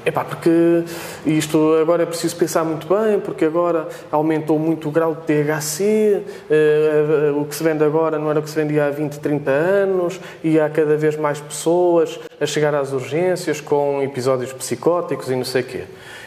Epá, 0.06 0.24
porque 0.24 0.84
isto 1.26 1.74
agora 1.82 2.04
é 2.04 2.06
preciso 2.06 2.36
pensar 2.36 2.62
muito 2.62 2.86
bem, 2.86 3.18
porque 3.18 3.44
agora 3.44 3.88
aumentou 4.12 4.56
muito 4.56 4.88
o 4.88 4.92
grau 4.92 5.16
de 5.16 5.22
THC, 5.22 6.22
uh, 6.48 7.34
uh, 7.34 7.40
o 7.42 7.44
que 7.44 7.56
se 7.56 7.64
vende 7.64 7.82
agora 7.82 8.16
não 8.16 8.30
era 8.30 8.38
o 8.38 8.42
que 8.42 8.48
se 8.48 8.54
vendia 8.54 8.86
há 8.86 8.90
20, 8.90 9.18
30 9.18 9.50
anos, 9.50 10.20
e 10.44 10.60
há 10.60 10.70
cada 10.70 10.96
vez 10.96 11.16
mais 11.16 11.40
pessoas 11.40 12.20
a 12.40 12.46
chegar 12.46 12.72
às 12.72 12.92
urgências 12.92 13.60
com 13.60 14.00
episódios 14.00 14.52
psicóticos 14.52 15.28
e 15.28 15.34
não 15.34 15.44
sei 15.44 15.62
o 15.62 15.64
quê. 15.64 15.84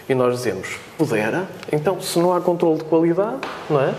E 0.09 0.13
nós 0.13 0.35
dizemos, 0.35 0.77
pudera? 0.97 1.47
Então, 1.71 2.01
se 2.01 2.19
não 2.19 2.33
há 2.33 2.41
controle 2.41 2.79
de 2.79 2.83
qualidade, 2.83 3.37
não 3.69 3.79
é? 3.79 3.93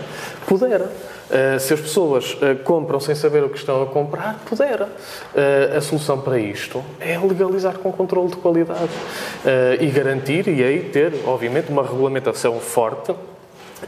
Pudera. 0.45 0.91
Uh, 1.31 1.57
se 1.61 1.73
as 1.73 1.79
pessoas 1.79 2.33
uh, 2.33 2.61
compram 2.65 2.99
sem 2.99 3.15
saber 3.15 3.41
o 3.41 3.47
que 3.47 3.57
estão 3.57 3.81
a 3.81 3.85
comprar, 3.85 4.37
pudera. 4.45 4.89
Uh, 5.33 5.77
a 5.77 5.79
solução 5.79 6.19
para 6.19 6.37
isto 6.37 6.83
é 6.99 7.17
legalizar 7.17 7.77
com 7.77 7.89
controle 7.89 8.29
de 8.29 8.35
qualidade 8.35 8.91
e 9.79 9.87
garantir, 9.87 10.47
e 10.47 10.61
aí 10.61 10.89
ter, 10.91 11.13
obviamente, 11.25 11.69
uma 11.69 11.83
regulamentação 11.83 12.59
forte 12.59 13.15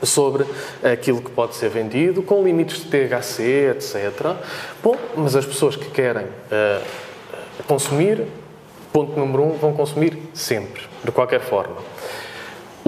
sobre 0.02 0.46
aquilo 0.84 1.22
que 1.22 1.30
pode 1.32 1.56
ser 1.56 1.70
vendido, 1.70 2.24
com 2.24 2.44
limites 2.44 2.84
de 2.84 2.90
THC, 2.90 3.72
etc. 3.72 4.36
Bom, 4.82 4.96
mas 5.16 5.36
as 5.36 5.46
pessoas 5.46 5.76
que 5.76 5.90
querem 5.92 6.26
consumir, 7.68 8.26
ponto 8.92 9.20
número 9.20 9.44
um, 9.44 9.58
vão 9.58 9.74
consumir 9.74 10.18
sempre, 10.34 10.84
de 11.04 11.12
qualquer 11.12 11.42
forma. 11.42 11.78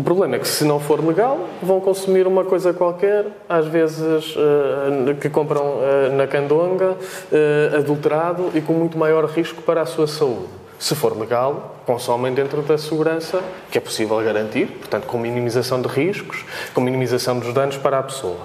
Problema 0.06 0.36
é 0.36 0.40
que, 0.40 0.48
se 0.48 0.64
não 0.64 0.80
for 0.80 1.04
legal, 1.04 1.50
vão 1.64 1.82
consumir 1.82 2.28
uma 2.28 2.46
coisa 2.46 2.72
qualquer, 2.72 3.26
às 3.50 3.66
vezes 3.66 4.36
uh, 4.36 5.16
que 5.20 5.32
compram 5.32 5.64
uh, 5.64 6.16
na 6.16 6.28
candonga, 6.28 6.92
uh, 6.92 7.76
adulterado 7.76 8.52
e 8.54 8.62
com 8.62 8.74
muito 8.74 9.00
maior 9.00 9.26
risco 9.26 9.64
para 9.64 9.82
a 9.82 9.86
sua 9.88 10.06
saúde. 10.06 10.46
Se 10.78 10.94
for 10.94 11.18
legal, 11.18 11.78
consomem 11.88 12.36
dentro 12.36 12.62
da 12.62 12.78
segurança 12.78 13.42
que 13.72 13.80
é 13.80 13.82
possível 13.82 14.18
garantir, 14.24 14.68
portanto, 14.68 15.08
com 15.08 15.18
minimização 15.18 15.82
de 15.82 15.88
riscos, 15.88 16.46
com 16.72 16.82
minimização 16.82 17.40
dos 17.40 17.52
danos 17.52 17.78
para 17.78 17.98
a 17.98 18.04
pessoa. 18.04 18.42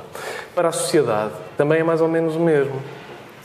Para 0.55 0.69
a 0.69 0.73
sociedade, 0.73 1.35
também 1.59 1.81
é 1.81 1.85
mais 1.85 2.01
ou 2.01 2.09
menos 2.09 2.37
o 2.37 2.41
mesmo. 2.41 2.81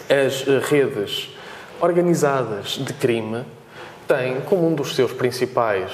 As 0.09 0.45
redes 0.69 1.35
organizadas 1.81 2.77
de 2.79 2.93
crime 2.93 3.43
tem 4.07 4.41
como 4.41 4.67
um 4.67 4.73
dos 4.73 4.95
seus 4.95 5.11
principais, 5.11 5.91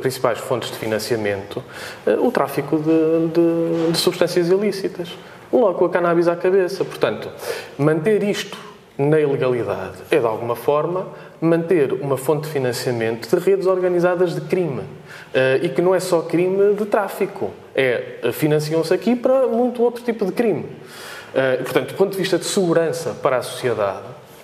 principais 0.00 0.38
fontes 0.38 0.70
de 0.70 0.76
financiamento 0.76 1.62
eh, 2.06 2.16
o 2.18 2.30
tráfico 2.30 2.78
de, 2.78 3.28
de, 3.28 3.92
de 3.92 3.98
substâncias 3.98 4.48
ilícitas. 4.48 5.08
Logo 5.52 5.86
a 5.86 5.88
cannabis 5.88 6.28
à 6.28 6.36
cabeça. 6.36 6.84
Portanto, 6.84 7.30
manter 7.78 8.22
isto 8.22 8.58
na 8.98 9.18
ilegalidade 9.18 9.96
é, 10.10 10.18
de 10.18 10.26
alguma 10.26 10.56
forma, 10.56 11.06
manter 11.40 11.92
uma 11.92 12.16
fonte 12.16 12.46
de 12.46 12.52
financiamento 12.52 13.34
de 13.34 13.42
redes 13.42 13.66
organizadas 13.66 14.34
de 14.34 14.40
crime. 14.42 14.82
Uh, 14.82 15.62
e 15.62 15.68
que 15.68 15.80
não 15.80 15.94
é 15.94 16.00
só 16.00 16.22
crime 16.22 16.74
de 16.74 16.84
tráfico. 16.84 17.50
É, 17.74 18.30
financiam-se 18.32 18.92
aqui 18.92 19.14
para 19.14 19.46
muito 19.46 19.82
outro 19.82 20.02
tipo 20.02 20.24
de 20.24 20.32
crime. 20.32 20.66
Portanto, 21.62 21.88
do 21.88 21.94
ponto 21.94 22.12
de 22.12 22.18
vista 22.18 22.38
de 22.38 22.44
segurança 22.44 23.10
para 23.22 23.36
a 23.36 23.42
sociedade, 23.42 24.02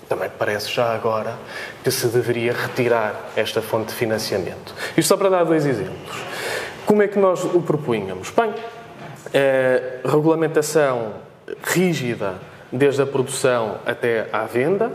também 0.08 0.30
parece 0.38 0.70
já 0.70 0.94
agora 0.94 1.36
que 1.82 1.90
se 1.90 2.06
deveria 2.08 2.52
retirar 2.52 3.30
esta 3.36 3.62
fonte 3.62 3.88
de 3.88 3.94
financiamento. 3.94 4.74
Isto 4.96 5.08
só 5.08 5.16
para 5.16 5.28
dar 5.28 5.44
dois 5.44 5.66
exemplos. 5.66 6.22
Como 6.86 7.02
é 7.02 7.08
que 7.08 7.18
nós 7.18 7.44
o 7.44 7.60
propunhamos? 7.62 8.30
Bem, 8.30 8.52
é, 9.32 10.00
regulamentação 10.04 11.14
rígida 11.62 12.34
desde 12.70 13.02
a 13.02 13.06
produção 13.06 13.78
até 13.86 14.28
à 14.32 14.44
venda, 14.44 14.92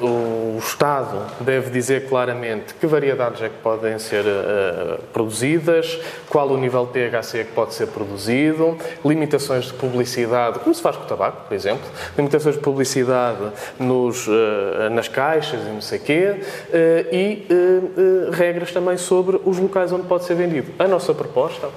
o 0.00 0.58
Estado 0.58 1.26
deve 1.40 1.70
dizer 1.70 2.08
claramente 2.08 2.74
que 2.74 2.86
variedades 2.86 3.40
é 3.42 3.48
que 3.48 3.56
podem 3.62 3.98
ser 3.98 4.24
uh, 4.24 5.02
produzidas, 5.12 5.98
qual 6.28 6.48
o 6.48 6.58
nível 6.58 6.86
de 6.86 6.92
THC 6.92 7.44
que 7.44 7.52
pode 7.52 7.74
ser 7.74 7.86
produzido, 7.88 8.76
limitações 9.04 9.66
de 9.66 9.72
publicidade, 9.74 10.58
como 10.58 10.74
se 10.74 10.82
faz 10.82 10.96
com 10.96 11.04
o 11.04 11.06
tabaco, 11.06 11.48
por 11.48 11.54
exemplo, 11.54 11.84
limitações 12.16 12.56
de 12.56 12.60
publicidade 12.60 13.50
nos, 13.78 14.26
uh, 14.26 14.90
nas 14.90 15.08
caixas 15.08 15.60
e 15.62 15.70
não 15.70 15.80
sei 15.80 15.98
quê, 15.98 16.36
uh, 16.36 17.14
e 17.14 17.46
regras 18.32 18.72
também 18.72 18.96
sobre 18.96 19.40
os 19.44 19.58
locais 19.58 19.92
onde 19.92 20.06
pode 20.06 20.24
ser 20.24 20.34
vendido. 20.34 20.72
A 20.78 20.86
nossa 20.86 21.14
proposta, 21.14 21.68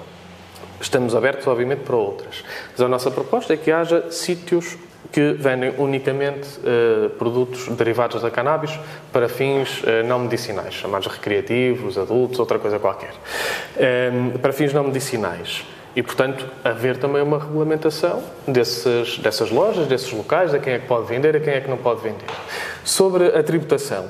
estamos 0.82 1.16
abertos 1.16 1.48
obviamente 1.48 1.80
para 1.80 1.96
outras, 1.96 2.44
mas 2.72 2.82
a 2.82 2.90
nossa 2.90 3.10
proposta 3.10 3.54
é 3.54 3.58
que 3.58 3.72
haja 3.72 4.12
sítios 4.12 4.78
que 5.12 5.34
vendem 5.34 5.74
unicamente 5.78 6.60
uh, 6.60 7.10
produtos 7.12 7.68
derivados 7.70 8.22
da 8.22 8.30
cannabis 8.30 8.78
para 9.12 9.30
fins 9.30 9.82
uh, 9.84 10.06
não 10.06 10.20
medicinais, 10.20 10.74
chamados 10.74 11.08
recreativos, 11.08 11.98
adultos, 11.98 12.40
outra 12.40 12.60
coisa 12.60 12.78
qualquer. 12.80 13.12
Um, 13.12 13.80
ehm, 13.80 14.38
para 14.40 14.52
fins 14.52 14.74
não 14.74 14.84
medicinais. 14.84 15.66
E, 15.96 16.04
portanto, 16.04 16.46
haver 16.64 16.98
também 16.98 17.24
uma 17.24 17.40
regulamentação 17.40 18.24
desses, 18.48 19.18
dessas 19.18 19.50
lojas, 19.50 19.88
desses 19.88 20.12
locais, 20.12 20.54
a 20.54 20.60
quem 20.60 20.74
é 20.74 20.80
que 20.80 20.86
pode 20.86 21.08
vender, 21.08 21.36
a 21.36 21.40
quem 21.40 21.54
é 21.54 21.60
que 21.60 21.68
não 21.68 21.78
pode 21.78 22.02
vender. 22.02 22.28
Sobre 22.84 23.36
a 23.36 23.42
tributação, 23.42 24.08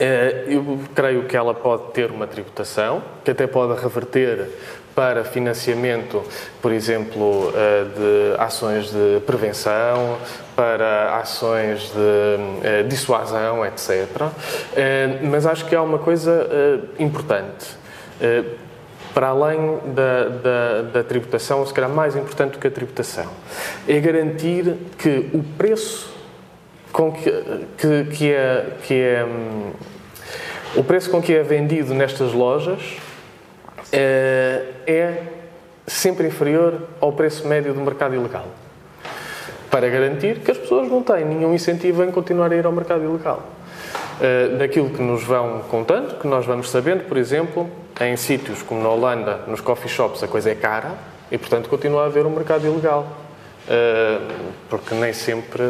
eh, 0.00 0.44
eu 0.48 0.80
creio 0.94 1.24
que 1.24 1.36
ela 1.36 1.52
pode 1.52 1.92
ter 1.92 2.10
uma 2.10 2.26
tributação, 2.26 3.02
que 3.22 3.30
até 3.30 3.46
pode 3.46 3.78
reverter 3.80 4.48
para 4.94 5.24
financiamento, 5.24 6.22
por 6.62 6.72
exemplo, 6.72 7.52
eh, 7.54 7.84
de 7.96 8.40
ações 8.40 8.90
de 8.90 9.20
prevenção, 9.26 10.18
para 10.54 11.16
ações 11.16 11.92
de 11.92 12.62
eh, 12.62 12.82
dissuasão, 12.84 13.66
etc. 13.66 14.06
Eh, 14.76 15.18
mas 15.24 15.46
acho 15.46 15.64
que 15.66 15.74
há 15.74 15.82
uma 15.82 15.98
coisa 15.98 16.48
importante. 16.98 17.82
Para 19.12 19.28
além 19.28 19.78
da, 19.94 20.28
da, 20.28 20.82
da 20.82 21.04
tributação, 21.04 21.66
se 21.66 21.74
calhar 21.74 21.90
mais 21.90 22.16
importante 22.16 22.52
do 22.52 22.58
que 22.58 22.66
a 22.66 22.70
tributação, 22.70 23.26
é 23.86 23.98
garantir 24.00 24.76
que 24.98 25.28
o 25.32 25.42
preço 25.58 26.14
com 26.92 27.12
que, 27.12 27.30
que, 27.76 28.04
que 28.04 28.32
é, 28.32 28.66
que 28.84 28.94
é 28.94 29.24
hum, 29.24 29.72
o 30.76 30.84
preço 30.84 31.10
com 31.10 31.20
que 31.20 31.34
é 31.34 31.42
vendido 31.42 31.92
nestas 31.92 32.32
lojas 32.32 32.98
é, 33.92 34.62
é 34.86 35.22
sempre 35.86 36.26
inferior 36.26 36.82
ao 37.00 37.12
preço 37.12 37.46
médio 37.46 37.74
do 37.74 37.80
mercado 37.80 38.14
ilegal. 38.14 38.46
Para 39.70 39.88
garantir 39.88 40.40
que 40.40 40.50
as 40.50 40.58
pessoas 40.58 40.88
não 40.88 41.02
têm 41.02 41.24
nenhum 41.24 41.54
incentivo 41.54 42.04
em 42.04 42.10
continuar 42.10 42.52
a 42.52 42.56
ir 42.56 42.64
ao 42.64 42.72
mercado 42.72 43.04
ilegal. 43.04 43.42
Uh, 44.14 44.56
daquilo 44.58 44.90
que 44.90 45.02
nos 45.02 45.24
vão 45.24 45.62
contando, 45.68 46.18
que 46.20 46.26
nós 46.28 46.46
vamos 46.46 46.70
sabendo, 46.70 47.04
por 47.04 47.16
exemplo, 47.16 47.68
em 48.00 48.16
sítios 48.16 48.62
como 48.62 48.80
na 48.80 48.88
Holanda, 48.88 49.40
nos 49.48 49.60
coffee 49.60 49.88
shops, 49.88 50.22
a 50.22 50.28
coisa 50.28 50.50
é 50.50 50.54
cara 50.54 50.92
e, 51.30 51.36
portanto, 51.36 51.68
continua 51.68 52.04
a 52.04 52.06
haver 52.06 52.24
um 52.24 52.30
mercado 52.30 52.64
ilegal. 52.64 53.23
Eh, 53.66 54.18
porque 54.68 54.94
nem 54.94 55.12
sempre 55.12 55.64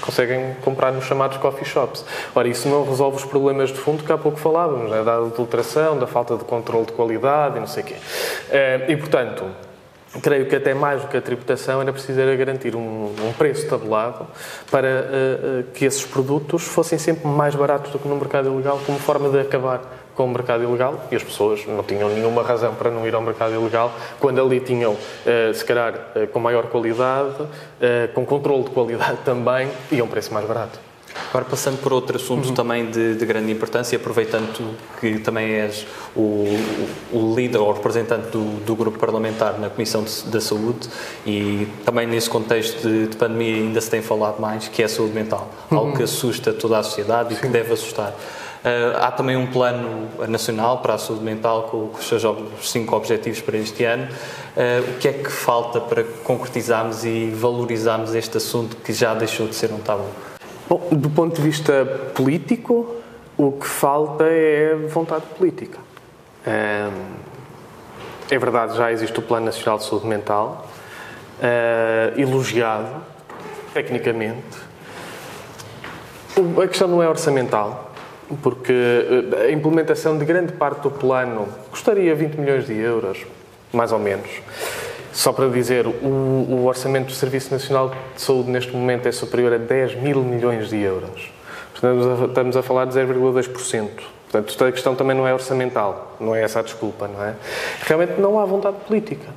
conseguem 0.00 0.54
comprar 0.62 0.92
nos 0.92 1.04
chamados 1.04 1.36
coffee 1.36 1.66
shops. 1.66 2.04
Ora, 2.34 2.48
isso 2.48 2.68
não 2.68 2.88
resolve 2.88 3.18
os 3.18 3.24
problemas 3.24 3.70
de 3.70 3.78
fundo 3.78 4.02
que 4.02 4.10
há 4.10 4.16
pouco 4.16 4.38
falávamos, 4.38 4.90
né? 4.90 5.02
da 5.02 5.16
adulteração, 5.16 5.98
da 5.98 6.06
falta 6.06 6.36
de 6.36 6.44
controle 6.44 6.86
de 6.86 6.92
qualidade 6.92 7.58
e 7.58 7.60
não 7.60 7.66
sei 7.66 7.82
o 7.82 7.86
quê. 7.86 7.96
Eh, 8.50 8.86
e, 8.88 8.96
portanto, 8.96 9.44
creio 10.22 10.46
que 10.46 10.56
até 10.56 10.72
mais 10.72 11.02
do 11.02 11.08
que 11.08 11.16
a 11.16 11.20
tributação 11.20 11.82
era 11.82 11.92
preciso 11.92 12.18
era 12.20 12.34
garantir 12.36 12.74
um, 12.74 13.06
um 13.06 13.32
preço 13.36 13.68
tabulado 13.68 14.26
para 14.70 14.88
uh, 14.88 15.60
uh, 15.60 15.64
que 15.72 15.84
esses 15.84 16.04
produtos 16.04 16.62
fossem 16.62 16.98
sempre 16.98 17.26
mais 17.26 17.54
baratos 17.54 17.90
do 17.90 17.98
que 17.98 18.06
no 18.06 18.16
mercado 18.16 18.48
ilegal, 18.48 18.80
como 18.86 18.98
forma 18.98 19.28
de 19.28 19.40
acabar 19.40 19.82
com 20.14 20.24
o 20.24 20.28
mercado 20.28 20.62
ilegal 20.62 21.06
e 21.10 21.16
as 21.16 21.22
pessoas 21.22 21.66
não 21.66 21.82
tinham 21.82 22.08
nenhuma 22.08 22.42
razão 22.42 22.74
para 22.74 22.90
não 22.90 23.06
ir 23.06 23.14
ao 23.14 23.22
mercado 23.22 23.54
ilegal 23.54 23.92
quando 24.20 24.40
ali 24.40 24.60
tinham, 24.60 24.96
eh, 25.26 25.52
se 25.52 25.64
calhar, 25.64 25.94
eh, 26.14 26.26
com 26.26 26.38
maior 26.40 26.66
qualidade, 26.66 27.34
eh, 27.80 28.08
com 28.14 28.24
controle 28.24 28.64
de 28.64 28.70
qualidade 28.70 29.18
também 29.24 29.68
e 29.90 30.00
a 30.00 30.04
um 30.04 30.08
preço 30.08 30.32
mais 30.32 30.46
barato. 30.46 30.78
Agora, 31.30 31.44
passando 31.44 31.78
por 31.80 31.92
outro 31.92 32.16
assunto 32.16 32.48
uhum. 32.48 32.54
também 32.54 32.90
de, 32.90 33.14
de, 33.14 33.26
grande 33.26 33.50
importância, 33.50 33.96
aproveitando 33.96 34.76
que 35.00 35.18
também 35.18 35.52
és 35.52 35.86
o, 36.14 36.44
o 37.12 37.34
líder 37.36 37.58
ou 37.58 37.72
representante 37.72 38.28
do, 38.28 38.60
do, 38.64 38.74
grupo 38.74 38.98
parlamentar 38.98 39.58
na 39.58 39.70
Comissão 39.70 40.04
da 40.26 40.40
Saúde 40.40 40.88
e 41.24 41.68
também 41.84 42.06
nesse 42.06 42.28
contexto 42.28 42.82
de, 42.82 43.06
de, 43.08 43.16
pandemia 43.16 43.54
ainda 43.56 43.80
se 43.80 43.90
tem 43.90 44.02
falado 44.02 44.40
mais, 44.40 44.68
que 44.68 44.82
é 44.82 44.84
a 44.86 44.88
saúde 44.88 45.12
mental. 45.12 45.48
Uhum. 45.70 45.78
Algo 45.78 45.96
que 45.96 46.02
assusta 46.02 46.52
toda 46.52 46.78
a 46.78 46.82
sociedade 46.82 47.34
e 47.34 47.36
que 47.36 47.48
deve 47.48 47.72
assustar. 47.72 48.12
Uh, 48.64 48.96
há 48.98 49.10
também 49.10 49.36
um 49.36 49.46
plano 49.46 50.08
nacional 50.26 50.78
para 50.78 50.94
a 50.94 50.98
saúde 50.98 51.22
mental 51.22 51.64
com, 51.64 51.90
os 51.98 52.08
seus 52.08 52.22
cinco 52.62 52.96
objetivos 52.96 53.42
para 53.42 53.58
este 53.58 53.84
ano. 53.84 54.04
Uh, 54.04 54.90
o 54.90 54.98
que 54.98 55.06
é 55.06 55.12
que 55.12 55.30
falta 55.30 55.82
para 55.82 56.02
concretizarmos 56.02 57.04
e 57.04 57.28
valorizarmos 57.28 58.14
este 58.14 58.38
assunto 58.38 58.76
que 58.76 58.90
já 58.94 59.12
deixou 59.12 59.46
de 59.46 59.54
ser 59.54 59.70
um 59.70 59.80
tabu? 59.80 60.06
Bom, 60.66 60.88
do 60.92 61.10
ponto 61.10 61.36
de 61.36 61.42
vista 61.42 61.84
político, 62.14 62.96
o 63.36 63.52
que 63.52 63.66
falta 63.66 64.24
é 64.24 64.74
vontade 64.88 65.26
política. 65.36 65.78
É, 66.46 66.88
é 68.30 68.38
verdade, 68.38 68.78
já 68.78 68.90
existe 68.90 69.18
o 69.18 69.22
Plano 69.22 69.44
Nacional 69.44 69.76
de 69.76 69.84
Saúde 69.84 70.06
Mental, 70.06 70.66
elogiado, 72.16 73.02
tecnicamente. 73.74 74.56
A 76.62 76.66
questão 76.66 76.88
não 76.88 77.02
é 77.02 77.08
orçamental, 77.08 77.93
porque 78.42 78.72
eh, 78.72 79.46
a 79.46 79.50
implementação 79.50 80.18
de 80.18 80.24
grande 80.24 80.52
parte 80.52 80.82
do 80.82 80.90
plano 80.90 81.48
custaria 81.70 82.14
20 82.14 82.34
milhões 82.36 82.66
de 82.66 82.74
euros, 82.74 83.18
mais 83.72 83.92
ou 83.92 83.98
menos. 83.98 84.28
Só 85.12 85.32
para 85.32 85.48
dizer, 85.48 85.86
o, 85.86 85.90
o, 85.90 86.64
orçamento 86.66 87.06
do 87.06 87.12
Serviço 87.12 87.52
Nacional 87.52 87.94
de 88.14 88.20
Saúde 88.20 88.50
neste 88.50 88.74
momento 88.74 89.06
é 89.06 89.12
superior 89.12 89.52
a 89.52 89.58
10 89.58 89.96
mil 89.96 90.22
milhões 90.22 90.68
de 90.68 90.78
euros. 90.80 91.30
Portanto, 91.72 92.24
estamos 92.28 92.56
a 92.56 92.62
falar 92.62 92.86
de 92.86 92.94
0,2%. 92.94 93.88
Portanto, 94.30 94.64
a 94.64 94.72
questão 94.72 94.96
também 94.96 95.16
não 95.16 95.28
é 95.28 95.32
orçamental, 95.32 96.16
não 96.18 96.34
é 96.34 96.42
essa 96.42 96.58
a 96.58 96.62
desculpa, 96.62 97.06
não 97.06 97.22
é? 97.22 97.34
Realmente 97.82 98.20
não 98.20 98.40
há 98.40 98.44
vontade 98.44 98.76
política. 98.86 99.28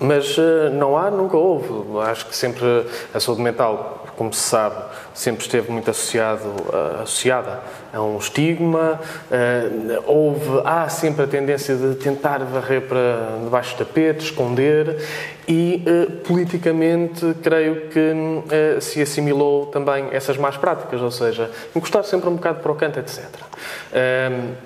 Mas 0.00 0.36
uh, 0.36 0.70
não 0.72 0.96
há, 0.96 1.10
nunca 1.10 1.36
houve. 1.36 1.98
Acho 2.00 2.26
que 2.26 2.36
sempre 2.36 2.86
a 3.12 3.20
saúde 3.20 3.40
mental, 3.42 4.06
como 4.16 4.32
se 4.32 4.40
sabe, 4.40 4.76
sempre 5.12 5.44
esteve 5.44 5.70
muito 5.70 5.90
associado, 5.90 6.48
uh, 6.48 7.02
associada 7.02 7.60
a 7.92 8.02
um 8.02 8.18
estigma. 8.18 9.00
Uh, 9.30 10.02
houve, 10.06 10.62
há 10.64 10.88
sempre 10.88 11.24
a 11.24 11.26
tendência 11.26 11.76
de 11.76 11.94
tentar 11.94 12.38
varrer 12.38 12.82
para 12.82 13.38
debaixo 13.42 13.76
do 13.76 13.84
tapete, 13.84 14.24
esconder 14.24 15.00
e 15.46 15.84
politicamente 16.26 17.34
creio 17.42 17.88
que 17.88 18.80
se 18.80 19.02
assimilou 19.02 19.66
também 19.66 20.08
essas 20.12 20.36
más 20.36 20.56
práticas, 20.56 21.00
ou 21.00 21.10
seja, 21.10 21.50
encostar 21.74 22.04
sempre 22.04 22.28
um 22.28 22.34
bocado 22.34 22.60
para 22.60 22.72
o 22.72 22.74
canto, 22.74 22.98
etc. 22.98 23.24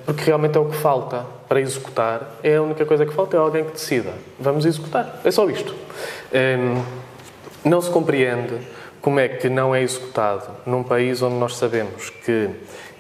porque 0.07 0.25
realmente 0.25 0.57
é 0.57 0.61
o 0.61 0.67
que 0.67 0.77
falta 0.77 1.27
para 1.49 1.61
executar, 1.61 2.37
é 2.43 2.57
a 2.57 2.63
única 2.63 2.85
coisa 2.85 3.07
que 3.07 3.13
falta, 3.13 3.37
é 3.37 3.41
alguém 3.41 3.65
que 3.65 3.73
decida. 3.73 4.13
Vamos 4.39 4.65
executar. 4.67 5.21
É 5.25 5.31
só 5.31 5.49
isto. 5.49 5.75
não 7.65 7.81
se 7.81 7.91
compreende 7.91 8.59
como 9.01 9.21
é 9.21 9.29
que 9.29 9.49
não 9.49 9.75
é 9.75 9.83
executado 9.83 10.49
num 10.67 10.83
país 10.83 11.23
onde 11.23 11.37
nós 11.37 11.57
sabemos 11.57 12.11
que 12.11 12.51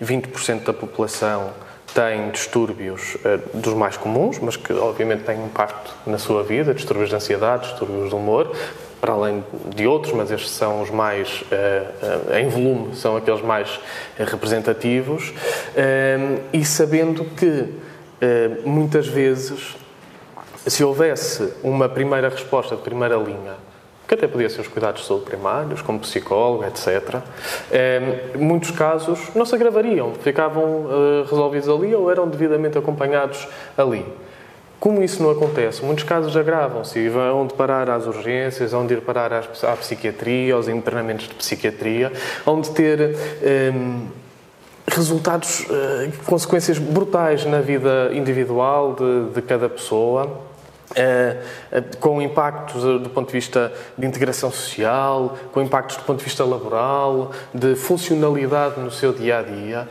20% 0.02 0.64
da 0.64 0.72
população 0.72 1.50
tem 1.98 2.30
distúrbios 2.30 3.16
uh, 3.16 3.58
dos 3.58 3.74
mais 3.74 3.96
comuns, 3.96 4.38
mas 4.38 4.56
que 4.56 4.72
obviamente 4.72 5.24
têm 5.24 5.44
impacto 5.44 5.92
na 6.06 6.16
sua 6.16 6.44
vida, 6.44 6.72
distúrbios 6.72 7.08
de 7.08 7.16
ansiedade, 7.16 7.70
distúrbios 7.70 8.10
de 8.10 8.14
humor, 8.14 8.54
para 9.00 9.14
além 9.14 9.44
de 9.74 9.84
outros, 9.84 10.12
mas 10.12 10.30
estes 10.30 10.52
são 10.52 10.80
os 10.80 10.90
mais, 10.90 11.42
uh, 11.42 12.30
uh, 12.30 12.36
em 12.36 12.48
volume, 12.48 12.94
são 12.94 13.16
aqueles 13.16 13.42
mais 13.42 13.80
representativos, 14.16 15.34
e 16.52 16.64
sabendo 16.64 17.24
que 17.24 17.66
muitas 18.64 19.06
vezes, 19.06 19.76
se 20.66 20.82
houvesse 20.82 21.52
uma 21.62 21.88
primeira 21.88 22.28
resposta 22.28 22.74
de 22.74 22.82
primeira 22.82 23.16
linha 23.16 23.67
que 24.08 24.14
até 24.14 24.26
podia 24.26 24.48
ser 24.48 24.62
os 24.62 24.68
cuidados 24.68 25.02
de 25.02 25.06
saúde 25.06 25.26
primários, 25.26 25.82
como 25.82 26.00
psicólogo, 26.00 26.64
etc. 26.64 27.20
Em 28.34 28.38
muitos 28.38 28.70
casos 28.70 29.20
não 29.34 29.44
se 29.44 29.54
agravariam, 29.54 30.14
ficavam 30.14 30.86
eh, 30.90 31.30
resolvidos 31.30 31.68
ali 31.68 31.94
ou 31.94 32.10
eram 32.10 32.26
devidamente 32.26 32.78
acompanhados 32.78 33.46
ali. 33.76 34.04
Como 34.80 35.02
isso 35.02 35.22
não 35.22 35.30
acontece, 35.30 35.84
muitos 35.84 36.04
casos 36.04 36.36
agravam-se 36.36 36.98
e 36.98 37.08
vão 37.08 37.46
de 37.46 37.52
parar 37.54 37.90
às 37.90 38.06
urgências, 38.06 38.72
vão 38.72 38.86
de 38.86 38.94
ir 38.94 39.00
parar 39.02 39.32
à 39.32 39.76
psiquiatria, 39.76 40.54
aos 40.54 40.68
internamentos 40.68 41.28
de 41.28 41.34
psiquiatria, 41.34 42.12
onde 42.46 42.70
ter 42.70 43.16
resultados, 44.88 45.60
uh, 45.60 46.24
consequências 46.24 46.78
brutais 46.78 47.44
na 47.44 47.60
vida 47.60 48.10
individual 48.12 48.94
de, 48.94 49.34
de 49.34 49.42
cada 49.42 49.68
pessoa 49.68 50.24
eh, 50.24 50.30
eh, 50.30 50.47
com 52.00 52.20
impactos 52.20 52.84
eh, 52.84 52.98
do 52.98 53.10
ponto 53.10 53.26
de 53.26 53.32
vista 53.32 53.72
de 53.96 54.06
integração 54.06 54.50
social, 54.50 55.36
com 55.52 55.60
impactos 55.60 55.96
do 55.96 56.02
ponto 56.04 56.18
de 56.18 56.24
vista 56.24 56.44
laboral, 56.44 57.32
de 57.52 57.74
funcionalidade 57.74 58.80
no 58.80 58.90
seu 58.90 59.12
dia 59.12 59.38
a 59.38 59.42
dia. 59.42 59.88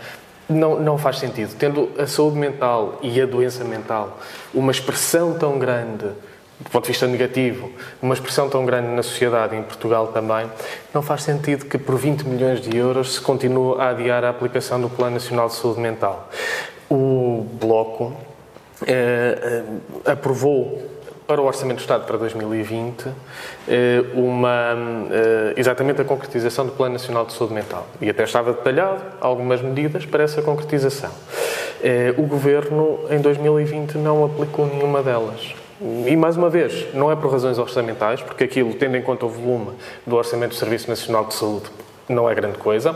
Não, 0.50 0.80
não 0.80 0.98
faz 0.98 1.20
sentido. 1.20 1.54
Tendo 1.58 1.92
a 2.00 2.08
saúde 2.08 2.38
mental 2.38 3.00
e 3.02 3.22
a 3.22 3.26
doença 3.26 3.64
mental 3.64 4.18
uma 4.54 4.72
expressão 4.72 5.34
tão 5.34 5.60
grande, 5.60 6.06
do 6.60 6.70
ponto 6.72 6.86
de 6.86 6.88
vista 6.88 7.06
negativo, 7.06 7.70
uma 8.02 8.14
expressão 8.14 8.50
tão 8.50 8.66
grande 8.66 8.88
na 8.88 9.04
sociedade, 9.04 9.56
em 9.56 9.62
Portugal 9.62 10.08
também, 10.08 10.50
não 10.94 11.02
faz 11.02 11.24
sentido 11.24 11.66
que 11.66 11.78
por 11.78 11.98
20 11.98 12.24
milhões 12.24 12.62
de 12.62 12.76
euros 12.76 13.16
se 13.16 13.22
continue 13.22 13.80
a 13.80 13.90
adiar 13.90 14.24
a 14.24 14.30
aplicação 14.30 14.80
do 14.82 14.90
Plano 14.90 15.16
Nacional 15.16 15.48
de 15.48 15.56
Saúde 15.56 15.80
Mental. 15.80 16.30
O 16.90 17.46
Bloco 17.60 18.14
eh, 18.14 18.24
eh, 18.24 18.27
aprovou 20.06 20.82
para 21.26 21.42
o 21.42 21.46
Orçamento 21.46 21.78
do 21.78 21.82
Estado 21.82 22.06
para 22.06 22.18
2020 22.18 23.06
eh, 23.68 24.02
uma, 24.14 24.74
exatamente 25.58 26.00
a 26.00 26.06
concretização 26.06 26.66
do 26.66 26.72
Plano 26.72 26.94
Nacional 26.94 27.26
de 27.26 27.34
Saúde 27.34 27.54
Mental. 27.54 27.86
E 28.00 28.10
até 28.10 28.24
estava 28.24 28.54
detalhado 28.54 29.04
algumas 29.20 29.62
medidas 29.62 30.06
para 30.06 30.24
essa 30.24 30.42
concretização. 30.42 31.12
O 32.18 32.24
Governo, 32.24 33.00
em 33.10 33.20
2020, 33.20 33.98
não 33.98 34.24
aplicou 34.24 34.68
nenhuma 34.68 35.04
delas. 35.04 35.54
E, 36.08 36.16
mais 36.16 36.36
uma 36.36 36.50
vez, 36.50 36.88
não 36.94 37.12
é 37.12 37.16
por 37.16 37.32
razões 37.32 37.60
orçamentais, 37.60 38.22
porque 38.22 38.46
aquilo, 38.46 38.74
tendo 38.74 38.98
em 38.98 39.02
conta 39.02 39.26
o 39.26 39.30
volume 39.30 39.74
do 40.06 40.16
Orçamento 40.16 40.52
do 40.52 40.56
Serviço 40.56 40.90
Nacional 40.90 41.26
de 41.26 41.36
Saúde, 41.36 41.66
não 42.10 42.28
é 42.28 42.34
grande 42.34 42.58
coisa. 42.58 42.96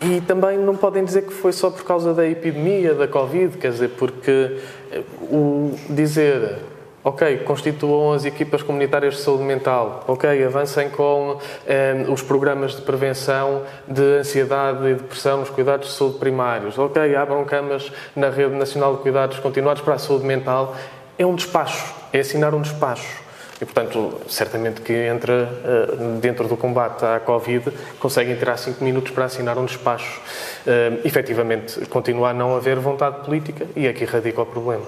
E 0.00 0.20
também 0.20 0.56
não 0.58 0.76
podem 0.76 1.04
dizer 1.04 1.22
que 1.22 1.32
foi 1.32 1.52
só 1.52 1.70
por 1.70 1.84
causa 1.84 2.14
da 2.14 2.26
epidemia, 2.26 2.94
da 2.94 3.08
Covid, 3.08 3.56
quer 3.58 3.72
dizer, 3.72 3.90
porque 3.98 4.58
eh, 4.92 5.02
o 5.22 5.74
dizer 5.90 6.58
ok, 7.02 7.38
constituam 7.38 8.12
as 8.12 8.24
equipas 8.24 8.62
comunitárias 8.62 9.14
de 9.14 9.20
saúde 9.22 9.42
mental, 9.42 10.04
ok, 10.06 10.44
avancem 10.44 10.90
com 10.90 11.38
eh, 11.66 12.04
os 12.08 12.22
programas 12.22 12.76
de 12.76 12.82
prevenção 12.82 13.62
de 13.86 14.02
ansiedade 14.18 14.86
e 14.86 14.94
depressão 14.94 15.38
nos 15.38 15.48
cuidados 15.48 15.88
de 15.88 15.94
saúde 15.94 16.18
primários, 16.18 16.78
ok, 16.78 17.14
abram 17.16 17.44
camas 17.44 17.90
na 18.14 18.28
Rede 18.28 18.54
Nacional 18.54 18.96
de 18.96 19.02
Cuidados 19.02 19.38
Continuados 19.38 19.82
para 19.82 19.94
a 19.94 19.98
Saúde 19.98 20.26
Mental, 20.26 20.76
é 21.16 21.24
um 21.24 21.34
despacho, 21.34 21.94
é 22.12 22.20
assinar 22.20 22.54
um 22.54 22.60
despacho. 22.60 23.27
E, 23.60 23.64
portanto, 23.64 24.20
certamente 24.28 24.80
que 24.82 24.92
entra 24.92 25.48
uh, 25.90 26.20
dentro 26.20 26.46
do 26.46 26.56
combate 26.56 27.04
à 27.04 27.18
Covid, 27.18 27.72
conseguem 27.98 28.36
tirar 28.36 28.56
cinco 28.56 28.84
minutos 28.84 29.10
para 29.10 29.24
assinar 29.24 29.58
um 29.58 29.64
despacho. 29.64 30.20
Uh, 30.64 31.00
efetivamente, 31.04 31.84
continua 31.86 32.30
a 32.30 32.34
não 32.34 32.54
haver 32.54 32.78
vontade 32.78 33.24
política 33.24 33.66
e 33.74 33.88
aqui 33.88 34.04
radica 34.04 34.42
o 34.42 34.46
problema. 34.46 34.84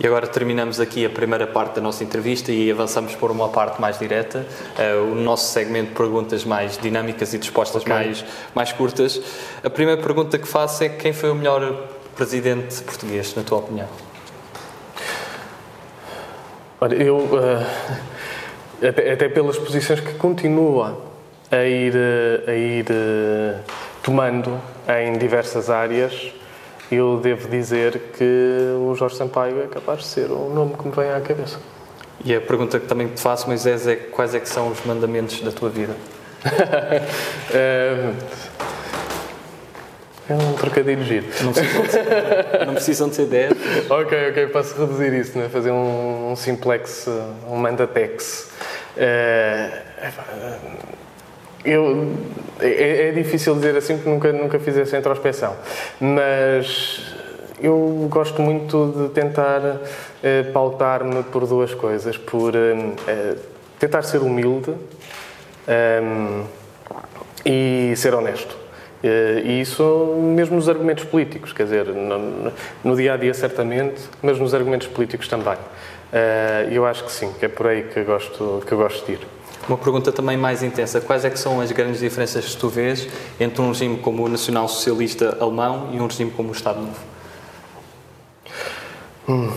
E 0.00 0.06
agora 0.06 0.28
terminamos 0.28 0.78
aqui 0.78 1.04
a 1.04 1.10
primeira 1.10 1.44
parte 1.44 1.74
da 1.74 1.80
nossa 1.80 2.04
entrevista 2.04 2.52
e 2.52 2.70
avançamos 2.70 3.16
por 3.16 3.32
uma 3.32 3.48
parte 3.48 3.80
mais 3.80 3.98
direta, 3.98 4.46
uh, 4.78 5.10
o 5.10 5.16
nosso 5.16 5.52
segmento 5.52 5.88
de 5.88 5.96
perguntas 5.96 6.44
mais 6.44 6.78
dinâmicas 6.78 7.34
e 7.34 7.38
respostas 7.38 7.82
okay. 7.82 7.92
mais, 7.92 8.24
mais 8.54 8.72
curtas. 8.72 9.20
A 9.64 9.68
primeira 9.68 10.00
pergunta 10.00 10.38
que 10.38 10.46
faço 10.46 10.84
é 10.84 10.88
quem 10.88 11.12
foi 11.12 11.30
o 11.30 11.34
melhor 11.34 11.88
presidente 12.14 12.80
português, 12.82 13.34
na 13.34 13.42
tua 13.42 13.58
opinião? 13.58 14.07
Olha, 16.80 16.94
eu, 16.94 17.16
uh, 17.16 18.86
até, 18.86 19.12
até, 19.12 19.28
pelas 19.28 19.58
posições 19.58 19.98
que 19.98 20.14
continua 20.14 20.96
a 21.50 21.64
ir, 21.64 21.92
uh, 21.92 22.48
a 22.48 22.54
ir 22.54 22.84
uh, 22.84 23.58
tomando 24.02 24.60
em 24.88 25.18
diversas 25.18 25.70
áreas, 25.70 26.32
eu 26.90 27.18
devo 27.20 27.48
dizer 27.48 27.98
que 28.16 28.76
o 28.80 28.94
Jorge 28.94 29.16
Sampaio 29.16 29.60
é 29.62 29.66
capaz 29.66 30.00
de 30.00 30.06
ser 30.06 30.30
o 30.30 30.50
nome 30.54 30.74
que 30.74 30.86
me 30.86 30.94
vem 30.94 31.10
à 31.10 31.20
cabeça. 31.20 31.58
E 32.24 32.34
a 32.34 32.40
pergunta 32.40 32.78
que 32.78 32.86
também 32.86 33.08
te 33.08 33.20
faço, 33.20 33.48
Moisés, 33.48 33.86
é 33.88 33.96
quais 33.96 34.34
é 34.34 34.40
que 34.40 34.48
são 34.48 34.68
os 34.68 34.84
mandamentos 34.84 35.40
da 35.40 35.50
tua 35.50 35.68
vida? 35.68 35.96
É 40.28 40.34
um 40.34 40.52
trocadilho 40.54 41.02
giro. 41.04 41.26
Não 41.42 41.52
precisam 41.52 41.82
de 41.82 41.90
ser, 41.90 42.66
não 42.66 42.74
precisam 42.74 43.08
de 43.08 43.14
ser 43.14 43.26
10. 43.26 43.52
ok, 43.88 44.28
ok, 44.30 44.46
posso 44.48 44.78
reduzir 44.78 45.12
isso, 45.14 45.38
né? 45.38 45.48
fazer 45.48 45.70
um, 45.70 46.32
um 46.32 46.36
simplex, 46.36 47.08
um 47.48 47.56
mandatex. 47.56 48.50
Uh, 48.96 49.88
eu, 51.64 52.12
é, 52.60 53.08
é, 53.08 53.12
difícil 53.12 53.54
dizer 53.54 53.76
assim 53.76 53.96
porque 53.96 54.10
nunca, 54.10 54.32
nunca 54.32 54.58
fiz 54.58 54.76
essa 54.76 54.98
introspeção, 54.98 55.56
mas 56.00 57.14
eu 57.60 58.06
gosto 58.10 58.42
muito 58.42 58.92
de 58.96 59.08
tentar 59.14 59.60
uh, 59.60 60.52
pautar-me 60.52 61.22
por 61.24 61.46
duas 61.46 61.74
coisas, 61.74 62.16
por 62.16 62.54
uh, 62.54 63.36
tentar 63.78 64.02
ser 64.02 64.18
humilde 64.18 64.72
um, 65.68 66.44
e 67.44 67.94
ser 67.96 68.14
honesto. 68.14 68.57
E 69.02 69.60
isso 69.60 70.16
mesmo 70.34 70.56
nos 70.56 70.68
argumentos 70.68 71.04
políticos, 71.04 71.52
quer 71.52 71.64
dizer, 71.64 71.86
no, 71.86 72.52
no 72.82 72.96
dia 72.96 73.14
a 73.14 73.16
dia 73.16 73.32
certamente, 73.32 74.00
mas 74.22 74.38
nos 74.38 74.54
argumentos 74.54 74.88
políticos 74.88 75.28
também. 75.28 75.56
Eu 76.70 76.84
acho 76.84 77.04
que 77.04 77.12
sim, 77.12 77.32
que 77.38 77.44
é 77.44 77.48
por 77.48 77.66
aí 77.68 77.82
que 77.82 78.00
eu 78.00 78.04
gosto, 78.04 78.62
que 78.66 78.72
eu 78.72 78.78
gosto 78.78 79.06
de 79.06 79.12
ir. 79.12 79.20
Uma 79.68 79.76
pergunta 79.76 80.10
também 80.10 80.36
mais 80.36 80.62
intensa. 80.62 80.98
Quais 81.00 81.26
é 81.26 81.30
que 81.30 81.38
são 81.38 81.60
as 81.60 81.70
grandes 81.70 82.00
diferenças 82.00 82.46
que 82.46 82.56
tu 82.56 82.68
vês 82.68 83.06
entre 83.38 83.60
um 83.60 83.68
regime 83.68 83.98
como 83.98 84.24
o 84.24 84.28
nacional-socialista 84.28 85.36
alemão 85.40 85.90
e 85.92 86.00
um 86.00 86.06
regime 86.06 86.30
como 86.30 86.48
o 86.48 86.52
Estado 86.52 86.80
Novo? 86.80 87.00
Hum. 89.28 89.52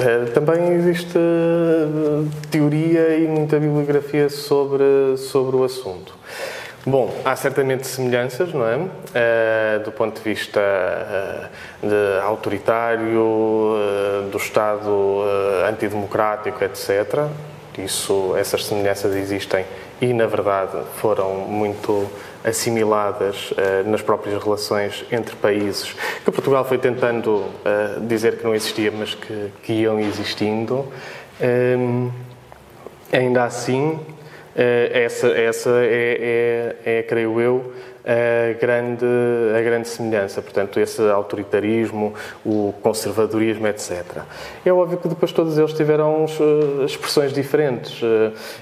É, 0.00 0.30
também 0.30 0.72
existe 0.74 1.18
teoria 2.50 3.18
e 3.18 3.26
muita 3.26 3.58
bibliografia 3.58 4.30
sobre, 4.30 5.16
sobre 5.18 5.56
o 5.56 5.64
assunto. 5.64 6.17
Bom, 6.86 7.14
há 7.24 7.36
certamente 7.36 7.86
semelhanças, 7.86 8.52
não 8.52 8.66
é? 8.66 8.76
Uh, 8.76 9.84
do 9.84 9.92
ponto 9.92 10.16
de 10.16 10.22
vista 10.22 10.60
uh, 10.60 11.86
de 11.86 12.20
autoritário, 12.22 13.76
do 14.30 14.36
Estado 14.36 15.22
antidemocrático, 15.68 16.62
etc. 16.64 17.26
Isso, 17.78 18.34
essas 18.36 18.64
semelhanças 18.64 19.14
existem 19.14 19.64
e, 20.00 20.12
na 20.12 20.26
verdade, 20.26 20.78
foram 20.96 21.34
muito 21.34 22.08
assimiladas 22.44 23.50
uh, 23.52 23.88
nas 23.88 24.02
próprias 24.02 24.42
relações 24.42 25.04
entre 25.10 25.34
países, 25.36 25.94
que 26.24 26.30
Portugal 26.30 26.64
foi 26.64 26.78
tentando 26.78 27.30
uh, 27.30 28.00
dizer 28.02 28.38
que 28.38 28.44
não 28.44 28.54
existia, 28.54 28.90
mas 28.90 29.14
que, 29.14 29.52
que 29.62 29.72
iam 29.72 29.98
existindo. 30.00 30.86
Um, 31.40 32.10
ainda 33.12 33.44
assim, 33.44 33.92
uh, 33.92 34.17
essa, 34.92 35.28
essa 35.28 35.70
é, 35.82 36.76
é, 36.84 36.98
é, 36.98 37.02
creio 37.04 37.40
eu, 37.40 37.72
a 38.04 38.58
grande, 38.58 39.04
a 39.56 39.62
grande 39.62 39.88
semelhança. 39.88 40.42
Portanto, 40.42 40.80
esse 40.80 41.00
autoritarismo, 41.08 42.14
o 42.44 42.74
conservadorismo, 42.82 43.66
etc. 43.68 44.22
É 44.64 44.72
óbvio 44.72 44.98
que 44.98 45.08
depois 45.08 45.30
todos 45.30 45.58
eles 45.58 45.72
tiveram 45.72 46.26
expressões 46.84 47.32
diferentes. 47.32 48.00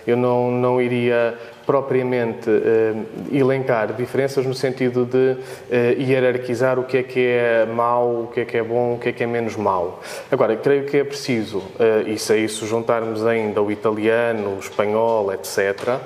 Eu 0.06 0.16
não, 0.16 0.50
não 0.50 0.80
iria 0.80 1.34
propriamente 1.66 2.48
uh, 2.48 3.06
elencar 3.30 3.92
diferenças 3.92 4.46
no 4.46 4.54
sentido 4.54 5.04
de 5.04 5.32
uh, 5.36 6.00
hierarquizar 6.00 6.78
o 6.78 6.84
que 6.84 6.98
é 6.98 7.02
que 7.02 7.20
é 7.20 7.66
mau, 7.66 8.22
o 8.22 8.26
que 8.28 8.40
é 8.40 8.44
que 8.44 8.56
é 8.56 8.62
bom, 8.62 8.94
o 8.94 8.98
que 8.98 9.08
é 9.08 9.12
que 9.12 9.24
é 9.24 9.26
menos 9.26 9.56
mau. 9.56 10.00
Agora, 10.30 10.56
creio 10.56 10.84
que 10.86 10.98
é 10.98 11.04
preciso, 11.04 11.62
e 12.06 12.16
se 12.18 12.32
a 12.32 12.36
isso 12.36 12.66
juntarmos 12.66 13.26
ainda 13.26 13.60
o 13.60 13.70
italiano, 13.70 14.56
o 14.56 14.60
espanhol, 14.60 15.32
etc., 15.32 15.98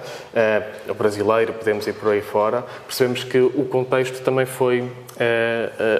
o 0.88 0.94
brasileiro, 0.94 1.52
podemos 1.52 1.86
ir 1.86 1.92
por 1.94 2.12
aí 2.12 2.20
fora, 2.20 2.64
percebemos 2.86 3.24
que 3.24 3.38
o 3.38 3.64
contexto 3.66 4.22
também 4.22 4.46
foi 4.46 4.88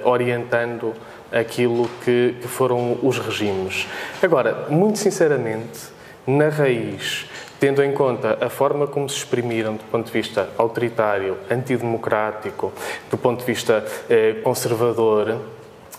orientando 0.05 0.95
aquilo 1.33 1.89
que, 2.05 2.37
que 2.41 2.49
foram 2.49 2.99
os 3.03 3.19
regimes. 3.19 3.87
Agora, 4.23 4.67
muito 4.69 4.99
sinceramente, 4.99 5.81
na 6.27 6.49
raiz 6.49 7.27
tendo 7.61 7.85
em 7.85 7.93
conta 7.93 8.39
a 8.41 8.49
forma 8.49 8.87
como 8.87 9.09
se 9.09 9.19
exprimiram 9.19 9.77
do 9.77 9.85
ponto 9.85 10.07
de 10.07 10.13
vista 10.13 10.49
autoritário, 10.57 11.37
antidemocrático, 11.51 12.73
do 13.11 13.19
ponto 13.19 13.41
de 13.41 13.45
vista 13.45 13.85
eh, 14.09 14.37
conservador, 14.43 15.37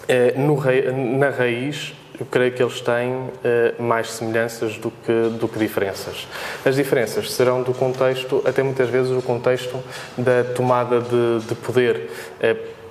eh, 0.08 0.34
no, 0.36 0.60
na 1.18 1.30
raiz 1.30 1.94
eu 2.20 2.26
creio 2.26 2.52
que 2.52 2.62
eles 2.62 2.82
têm 2.82 3.30
eh, 3.44 3.74
mais 3.80 4.12
semelhanças 4.12 4.78
do 4.78 4.92
que, 4.92 5.30
do 5.40 5.48
que 5.48 5.58
diferenças. 5.58 6.28
As 6.66 6.76
diferenças 6.76 7.32
serão 7.32 7.62
do 7.62 7.74
contexto, 7.74 8.44
até 8.46 8.62
muitas 8.62 8.90
vezes 8.90 9.12
o 9.12 9.22
contexto 9.22 9.80
da 10.18 10.44
tomada 10.56 11.00
de, 11.00 11.48
de 11.48 11.56
poder. 11.56 12.10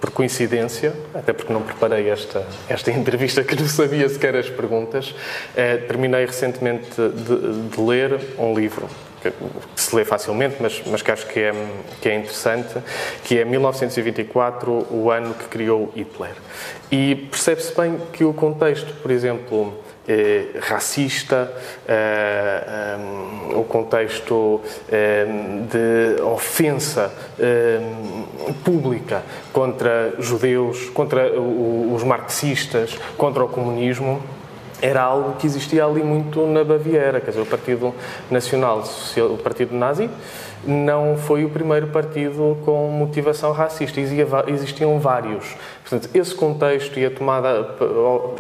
Por 0.01 0.11
coincidência, 0.11 0.95
até 1.15 1.33
porque 1.33 1.53
não 1.53 1.63
preparei 1.63 2.09
esta, 2.09 2.47
esta 2.69 2.91
entrevista 2.93 3.45
que 3.45 3.55
não 3.55 3.69
sabia 3.69 4.09
sequer 4.09 4.35
as 4.37 4.49
perguntas, 4.49 5.15
eh, 5.55 5.77
terminei 5.77 6.25
recentemente 6.25 6.91
de, 6.97 7.69
de, 7.69 7.81
ler 7.81 8.19
um 8.39 8.55
livro 8.55 8.89
que, 9.23 9.33
se 9.77 9.95
lê 9.95 10.05
facilmente, 10.05 10.57
mas, 10.61 10.83
mas 10.87 11.03
que 11.03 11.11
acho 11.11 11.27
que 11.27 11.41
é, 11.41 11.53
que 12.01 12.09
é 12.09 12.17
interessante, 12.17 12.75
que 13.25 13.39
é 13.39 13.45
1924, 13.45 14.87
o 14.91 15.11
ano 15.11 15.35
que 15.35 15.45
criou 15.45 15.93
Hitler. 15.95 16.35
E 16.91 17.15
percebe-se 17.31 17.77
bem 17.79 17.99
que 18.13 18.25
o 18.25 18.33
contexto, 18.33 18.95
por 19.03 19.11
exemplo, 19.11 19.79
racista, 20.61 21.53
eh, 21.87 22.97
um, 22.99 23.61
o 23.61 23.65
contexto 23.65 24.61
de 25.69 26.23
ofensa 26.23 27.13
pública 28.65 29.23
contra 29.53 30.15
judeus, 30.19 30.91
contra 30.91 31.31
os 31.39 32.03
marxistas, 32.03 32.99
contra 33.17 33.45
o 33.45 33.49
comunismo, 33.49 34.21
era 34.83 35.03
algo 35.03 35.37
que 35.37 35.47
existia 35.47 35.85
ali 35.85 36.03
muito 36.03 36.47
na 36.47 36.65
Baviera, 36.65 37.21
quer 37.21 37.31
dizer, 37.31 37.43
o 37.43 37.47
Partido 37.47 37.95
Nacional, 38.31 38.83
o 39.19 39.37
Partido 39.37 39.75
Nazi, 39.75 40.09
não 40.65 41.17
foi 41.17 41.45
o 41.45 41.51
primeiro 41.51 41.87
partido 41.89 42.59
com 42.65 42.89
motivação 42.89 43.53
racista, 43.53 44.01
existiam 44.01 44.99
vários. 44.99 45.57
Portanto, 45.83 46.11
esse 46.15 46.35
contexto 46.35 46.99
e 46.99 47.07
a 47.07 47.11
tomada 47.11 47.77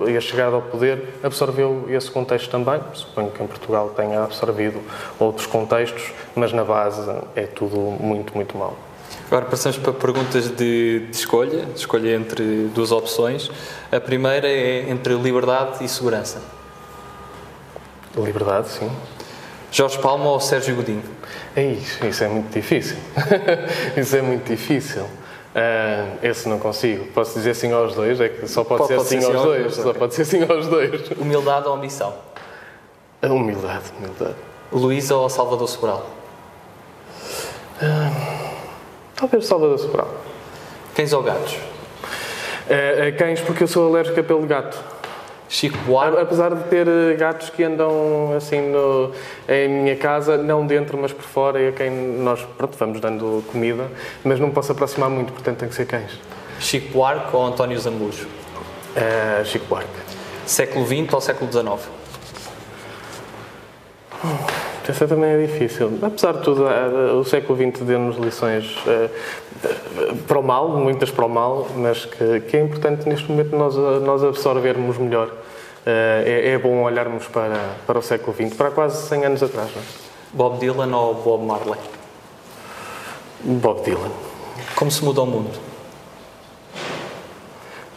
e 0.07 0.17
a 0.17 0.21
chegada 0.21 0.57
ao 0.57 0.63
poder 0.63 1.15
absorveu 1.23 1.87
esse 1.89 2.11
contexto 2.11 2.51
também. 2.51 2.81
Suponho 2.93 3.31
que 3.31 3.43
em 3.43 3.47
Portugal 3.47 3.93
tenha 3.97 4.23
absorvido 4.23 4.81
outros 5.19 5.47
contextos, 5.47 6.13
mas 6.35 6.53
na 6.53 6.65
base 6.65 7.01
é 7.35 7.47
tudo 7.47 7.77
muito, 7.77 8.35
muito 8.35 8.57
mal. 8.57 8.77
Agora 9.27 9.47
passamos 9.47 9.79
para 9.79 9.93
perguntas 9.93 10.51
de, 10.51 11.07
de 11.07 11.17
escolha, 11.17 11.65
de 11.67 11.79
escolha 11.79 12.15
entre 12.15 12.69
duas 12.75 12.91
opções. 12.93 13.51
A 13.91 14.01
primeira 14.01 14.49
é 14.49 14.91
entre 14.91 15.15
liberdade 15.15 15.85
e 15.85 15.89
segurança. 15.89 16.43
Liberdade, 18.17 18.69
sim. 18.69 18.91
Jorge 19.71 19.99
Palma 20.01 20.27
ou 20.27 20.41
Sérgio 20.41 20.75
Godinho? 20.75 21.20
É 21.57 21.65
isso, 21.65 22.07
isso 22.07 22.25
é 22.25 22.29
muito 22.29 22.53
difícil. 22.53 22.97
isso 23.97 24.17
é 24.17 24.23
muito 24.23 24.47
difícil. 24.47 25.03
Uh, 25.03 26.19
esse 26.23 26.49
não 26.49 26.61
consigo. 26.61 27.07
Posso 27.07 27.35
dizer 27.35 27.55
sim 27.55 27.73
aos 27.73 27.95
dois? 27.95 28.21
É 28.21 28.29
que 28.29 28.47
só 28.47 28.63
pode, 28.63 28.87
pode 28.87 29.03
ser 29.09 29.21
sim 29.21 29.27
aos, 29.27 29.35
aos 29.35 29.45
dois. 29.45 29.63
dois. 29.63 29.75
Só 29.75 29.93
pode 29.93 30.15
ser 30.15 30.25
sim 30.25 30.43
aos 30.49 30.69
dois. 30.69 31.11
Humildade 31.19 31.67
ou 31.67 31.75
ambição? 31.75 32.15
A 33.21 33.27
humildade, 33.27 33.85
humildade. 33.99 34.37
Luísa 34.71 35.17
ou 35.17 35.29
Salvador 35.29 35.69
Sobral? 35.69 36.09
Uh, 37.83 38.55
talvez 39.17 39.47
Salvador 39.47 39.79
Sobral. 39.79 40.09
Cães 40.95 41.13
ou 41.13 41.23
gatos? 41.23 41.55
Uh, 41.55 43.19
cães, 43.19 43.41
porque 43.41 43.65
eu 43.65 43.69
sou 43.69 43.89
alérgica 43.89 44.23
pelo 44.23 44.47
gato. 44.47 44.79
Chico 45.51 45.77
Buarque. 45.79 46.19
Apesar 46.19 46.55
de 46.55 46.63
ter 46.65 46.87
eh, 46.87 47.15
gatos 47.17 47.51
que 47.51 47.65
andam 47.65 48.33
assim 48.37 48.61
no, 48.71 49.11
em 49.49 49.69
minha 49.69 49.97
casa, 49.97 50.39
não 50.39 50.65
dentro, 50.65 50.97
mas 50.97 51.13
por 51.13 51.25
fora, 51.25 51.61
e 51.61 51.69
a 51.69 51.73
quem 51.73 51.91
nós 51.91 52.41
pronto, 52.57 52.79
vamos 52.79 53.01
dando 53.01 53.45
comida, 53.51 53.89
mas 54.25 54.39
não 54.39 54.51
posso 54.51 54.71
aproximar 54.71 55.11
muito, 55.11 55.33
portanto 55.33 55.59
tem 55.59 55.69
que 55.69 55.75
ser 55.75 55.87
cães. 55.87 56.13
Chico 56.61 56.93
Buarque 56.93 57.35
ou 57.35 57.45
António 57.45 57.79
Zambujo? 57.79 58.29
Uh, 58.97 59.45
Chico 59.45 59.67
Buarque. 59.67 59.91
Século 60.47 60.87
XX 60.87 61.13
ou 61.13 61.21
século 61.21 61.51
XIX? 61.51 61.89
Essa 64.91 65.07
também 65.07 65.31
é 65.31 65.47
difícil. 65.47 65.99
Apesar 66.03 66.33
de 66.33 66.43
tudo, 66.43 66.67
eh, 66.67 67.13
o 67.13 67.23
século 67.23 67.57
XX 67.57 67.85
deu-nos 67.85 68.17
lições 68.17 68.77
para 70.27 70.39
o 70.39 70.43
mal, 70.43 70.69
muitas 70.71 71.13
para 71.13 71.25
o 71.25 71.29
mal, 71.29 71.69
mas 71.77 72.07
que, 72.07 72.41
que 72.41 72.57
é 72.57 72.61
importante 72.61 73.09
neste 73.09 73.31
momento 73.31 73.57
nós, 73.57 73.77
nós 73.77 74.25
absorvermos 74.25 74.99
melhor. 74.99 75.31
É, 75.87 76.51
é, 76.53 76.59
bom 76.59 76.83
olharmos 76.83 77.27
para, 77.29 77.77
para 77.87 77.99
o 77.99 78.03
século 78.03 78.35
XX, 78.35 78.57
para 78.57 78.71
quase 78.71 79.07
100 79.09 79.27
anos 79.27 79.43
atrás. 79.43 79.71
Não 79.75 79.81
é? 79.81 79.85
Bob 80.33 80.59
Dylan 80.59 80.97
ou 80.97 81.15
Bob 81.15 81.45
Marley? 81.45 81.81
Bob 83.43 83.83
Dylan. 83.83 84.11
Como 84.75 84.91
se 84.91 85.05
muda 85.05 85.23
o 85.23 85.27
mundo? 85.27 85.51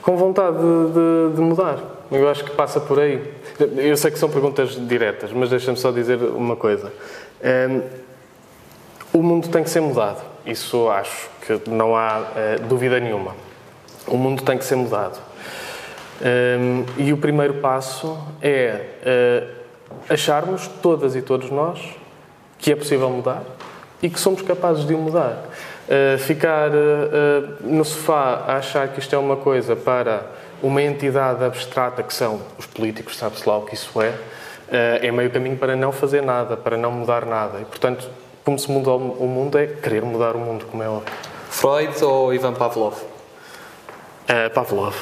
Com 0.01 0.15
vontade 0.15 0.57
de, 0.57 0.93
de, 0.93 1.35
de 1.35 1.41
mudar. 1.41 1.79
Eu 2.11 2.29
acho 2.29 2.43
que 2.45 2.51
passa 2.51 2.79
por 2.79 2.99
aí. 2.99 3.32
Eu 3.59 3.95
sei 3.97 4.11
que 4.11 4.17
são 4.17 4.29
perguntas 4.29 4.75
diretas, 4.87 5.31
mas 5.31 5.49
deixa-me 5.49 5.77
só 5.77 5.91
dizer 5.91 6.17
uma 6.17 6.55
coisa. 6.55 6.91
Um, 7.43 7.81
o 9.13 9.21
mundo 9.21 9.47
tem 9.49 9.63
que 9.63 9.69
ser 9.69 9.79
mudado. 9.79 10.21
Isso 10.45 10.89
acho 10.89 11.29
que 11.45 11.69
não 11.69 11.95
há 11.95 12.19
uh, 12.19 12.67
dúvida 12.67 12.99
nenhuma. 12.99 13.35
O 14.07 14.17
mundo 14.17 14.43
tem 14.43 14.57
que 14.57 14.65
ser 14.65 14.75
mudado. 14.75 15.19
Um, 16.21 16.85
e 16.97 17.13
o 17.13 17.17
primeiro 17.17 17.55
passo 17.55 18.17
é 18.41 18.85
uh, 19.05 19.47
acharmos, 20.09 20.67
todas 20.81 21.15
e 21.15 21.21
todos 21.21 21.51
nós, 21.51 21.79
que 22.57 22.71
é 22.71 22.75
possível 22.75 23.09
mudar 23.09 23.43
e 24.01 24.09
que 24.09 24.19
somos 24.19 24.41
capazes 24.41 24.85
de 24.85 24.93
o 24.93 24.97
mudar. 24.97 25.45
Uh, 25.87 26.17
ficar 26.17 26.71
no 27.61 27.85
sofá 27.85 28.45
a 28.47 28.55
achar 28.55 28.87
que 28.87 28.99
isto 28.99 29.13
é 29.13 29.17
uma 29.17 29.35
coisa 29.35 29.75
para 29.75 30.25
uma 30.63 30.81
entidade 30.81 31.43
abstrata 31.43 32.01
que 32.01 32.13
são 32.13 32.41
os 32.57 32.65
políticos, 32.65 33.17
sabe-se 33.17 33.47
lá 33.47 33.57
o 33.57 33.63
que 33.63 33.75
isso 33.75 34.01
é, 34.01 34.13
é 35.05 35.11
meio 35.11 35.29
caminho 35.29 35.57
para 35.57 35.75
não 35.75 35.91
fazer 35.91 36.23
nada, 36.23 36.55
para 36.55 36.77
não 36.77 36.89
mudar 36.89 37.25
nada. 37.25 37.59
E, 37.59 37.65
portanto, 37.65 38.09
como 38.45 38.57
se 38.57 38.71
muda 38.71 38.91
o 38.91 39.27
mundo 39.27 39.57
é 39.57 39.67
querer 39.67 40.01
mudar 40.01 40.35
o 40.35 40.39
mundo, 40.39 40.65
como 40.71 40.81
é 40.81 40.87
óbvio. 40.87 41.13
Freud 41.49 42.03
ou 42.03 42.33
Ivan 42.33 42.53
Pavlov? 42.53 42.95
Pavlov. 44.53 44.95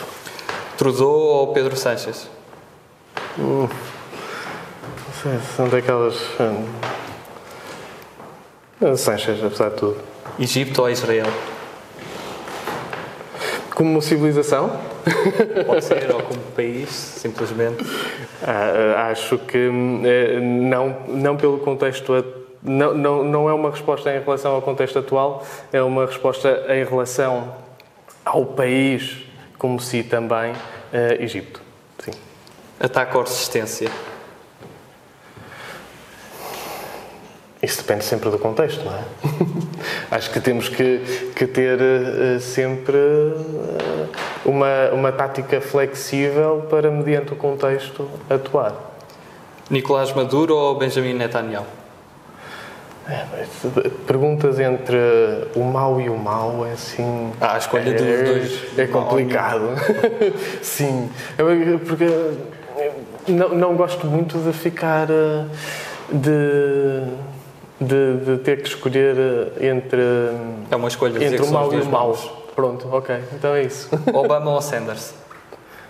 Trudeau 0.77 1.09
ou 1.09 1.53
Pedro 1.53 1.77
Sanches? 1.77 2.27
Hum. 3.37 3.69
Sei, 5.21 5.39
são 5.55 5.69
daquelas. 5.69 6.15
Hum. 6.39 6.65
Sanches, 8.97 9.43
apesar 9.43 9.69
de 9.69 9.75
tudo. 9.75 9.97
Egito 10.39 10.81
ou 10.81 10.89
Israel? 10.89 11.27
Como 13.75 14.01
civilização? 14.01 14.90
Pode 15.65 15.83
ser, 15.83 16.11
ou 16.13 16.21
como 16.21 16.39
país, 16.55 16.89
simplesmente. 16.89 17.83
Ah, 18.43 19.09
acho 19.11 19.37
que 19.37 19.57
eh, 19.57 20.39
não, 20.39 20.95
não 21.07 21.37
pelo 21.37 21.59
contexto. 21.59 22.13
Não, 22.63 22.93
não, 22.93 23.23
não 23.23 23.49
é 23.49 23.53
uma 23.53 23.71
resposta 23.71 24.15
em 24.15 24.19
relação 24.19 24.53
ao 24.53 24.61
contexto 24.61 24.99
atual, 24.99 25.43
é 25.73 25.81
uma 25.81 26.05
resposta 26.05 26.63
em 26.69 26.83
relação 26.83 27.55
ao 28.23 28.45
país 28.45 29.23
como 29.57 29.79
si 29.79 30.03
também 30.03 30.51
uh, 30.51 31.19
Egito. 31.19 31.61
Sim. 31.99 32.11
Ataque 32.79 33.17
ou 33.17 33.23
resistência? 33.23 33.89
Isso 37.61 37.77
depende 37.81 38.03
sempre 38.03 38.29
do 38.29 38.39
contexto, 38.39 38.83
não 38.83 38.93
é? 38.93 39.03
Acho 40.15 40.31
que 40.31 40.39
temos 40.39 40.67
que, 40.67 41.31
que 41.35 41.45
ter 41.45 41.79
uh, 41.79 42.39
sempre 42.39 42.97
uh, 42.97 44.09
uma, 44.45 44.89
uma 44.91 45.11
tática 45.11 45.61
flexível 45.61 46.65
para, 46.69 46.89
mediante 46.89 47.33
o 47.33 47.35
contexto, 47.35 48.09
atuar. 48.29 48.73
Nicolás 49.69 50.11
Maduro 50.13 50.55
ou 50.55 50.75
Benjamin 50.75 51.13
Netanyahu? 51.13 51.65
É, 53.07 53.25
perguntas 54.05 54.59
entre 54.59 54.97
o 55.55 55.63
mal 55.63 55.99
e 55.99 56.09
o 56.09 56.17
mal 56.17 56.65
é 56.65 56.73
assim. 56.73 57.31
Ah, 57.41 57.55
a 57.55 57.57
escolha 57.57 57.89
é, 57.89 57.93
dos 57.93 58.29
dois. 58.29 58.79
É 58.79 58.87
complicado. 58.87 59.69
Sim. 60.61 61.09
Porque 61.87 62.05
não, 63.27 63.49
não 63.49 63.75
gosto 63.75 64.05
muito 64.05 64.37
de 64.37 64.53
ficar. 64.53 65.09
Eh, 65.09 65.45
de, 66.11 67.03
de, 67.81 68.17
de 68.17 68.37
ter 68.37 68.61
que 68.61 68.69
escolher 68.69 69.15
eh, 69.17 69.67
entre. 69.67 70.01
É 70.69 70.75
uma 70.75 70.87
escolha 70.87 71.23
entre 71.23 71.41
o 71.41 71.51
mal 71.51 71.73
e 71.73 71.81
o 71.81 71.85
mal. 71.85 72.13
Pronto, 72.55 72.87
ok. 72.91 73.23
Então 73.33 73.55
é 73.55 73.63
isso. 73.63 73.89
Obama 74.13 74.51
ou 74.51 74.61
Sanders? 74.61 75.15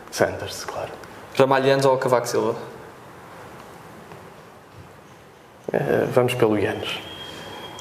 Sanders, 0.10 0.64
claro. 0.64 0.90
Ramalhães 1.38 1.84
ou 1.86 1.98
Cavaco 1.98 2.28
Silva? 2.28 2.56
Eh, 5.74 6.08
vamos 6.14 6.34
pelo 6.34 6.58
Ianes. 6.58 7.00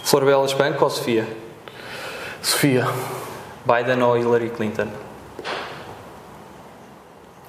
Florbela 0.02 0.44
Espanco 0.44 0.82
ou 0.82 0.90
Sofia? 0.90 1.26
Sofia. 2.42 2.86
Biden 3.64 4.02
ou 4.02 4.16
Hillary 4.16 4.50
Clinton? 4.50 4.88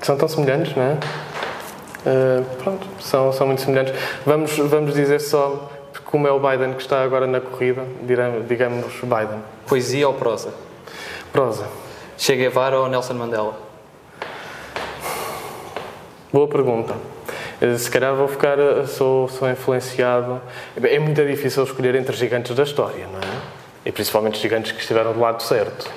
São 0.01 0.18
tão 0.18 0.28
semelhantes, 0.28 0.76
não 0.76 0.84
é? 0.84 0.97
Uh, 2.03 2.43
pronto, 2.64 2.88
são, 2.99 3.32
são 3.32 3.45
muito 3.45 3.62
semelhantes. 3.62 3.93
Vamos, 4.26 4.57
vamos 4.57 4.95
dizer 4.95 5.22
só, 5.22 5.70
como 6.12 6.28
é 6.28 6.32
o 6.32 6.39
Biden 6.39 6.74
que 6.74 6.82
está 6.82 7.01
agora 7.01 7.26
na 7.26 7.39
corrida, 7.39 7.86
digamos 8.47 8.93
Biden. 9.01 9.41
Poesia 9.66 10.07
ou 10.09 10.14
prosa? 10.14 10.53
Prosa. 11.32 11.68
Che 12.18 12.36
Guevara 12.36 12.78
ou 12.78 12.89
Nelson 12.89 13.14
Mandela? 13.14 13.57
Boa 16.32 16.47
pergunta. 16.49 16.95
Eh, 17.62 17.78
se 17.78 17.89
calhar 17.89 18.14
vou 18.14 18.28
ficar, 18.28 18.59
eh, 18.59 18.86
sou, 18.88 19.30
sou 19.30 19.49
influenciado. 19.49 20.41
É 20.84 20.99
muito 20.99 21.26
difícil 21.26 21.64
escolher 21.64 21.95
entre 21.95 22.16
gigantes 22.16 22.53
da 22.55 22.64
história, 22.64 23.07
não 23.07 23.20
é? 23.20 23.41
E 23.86 23.91
principalmente 23.91 24.38
gigantes 24.38 24.74
que 24.74 24.82
estiveram 24.82 25.14
do 25.14 25.20
lado 25.20 25.41
certo. 25.41 25.89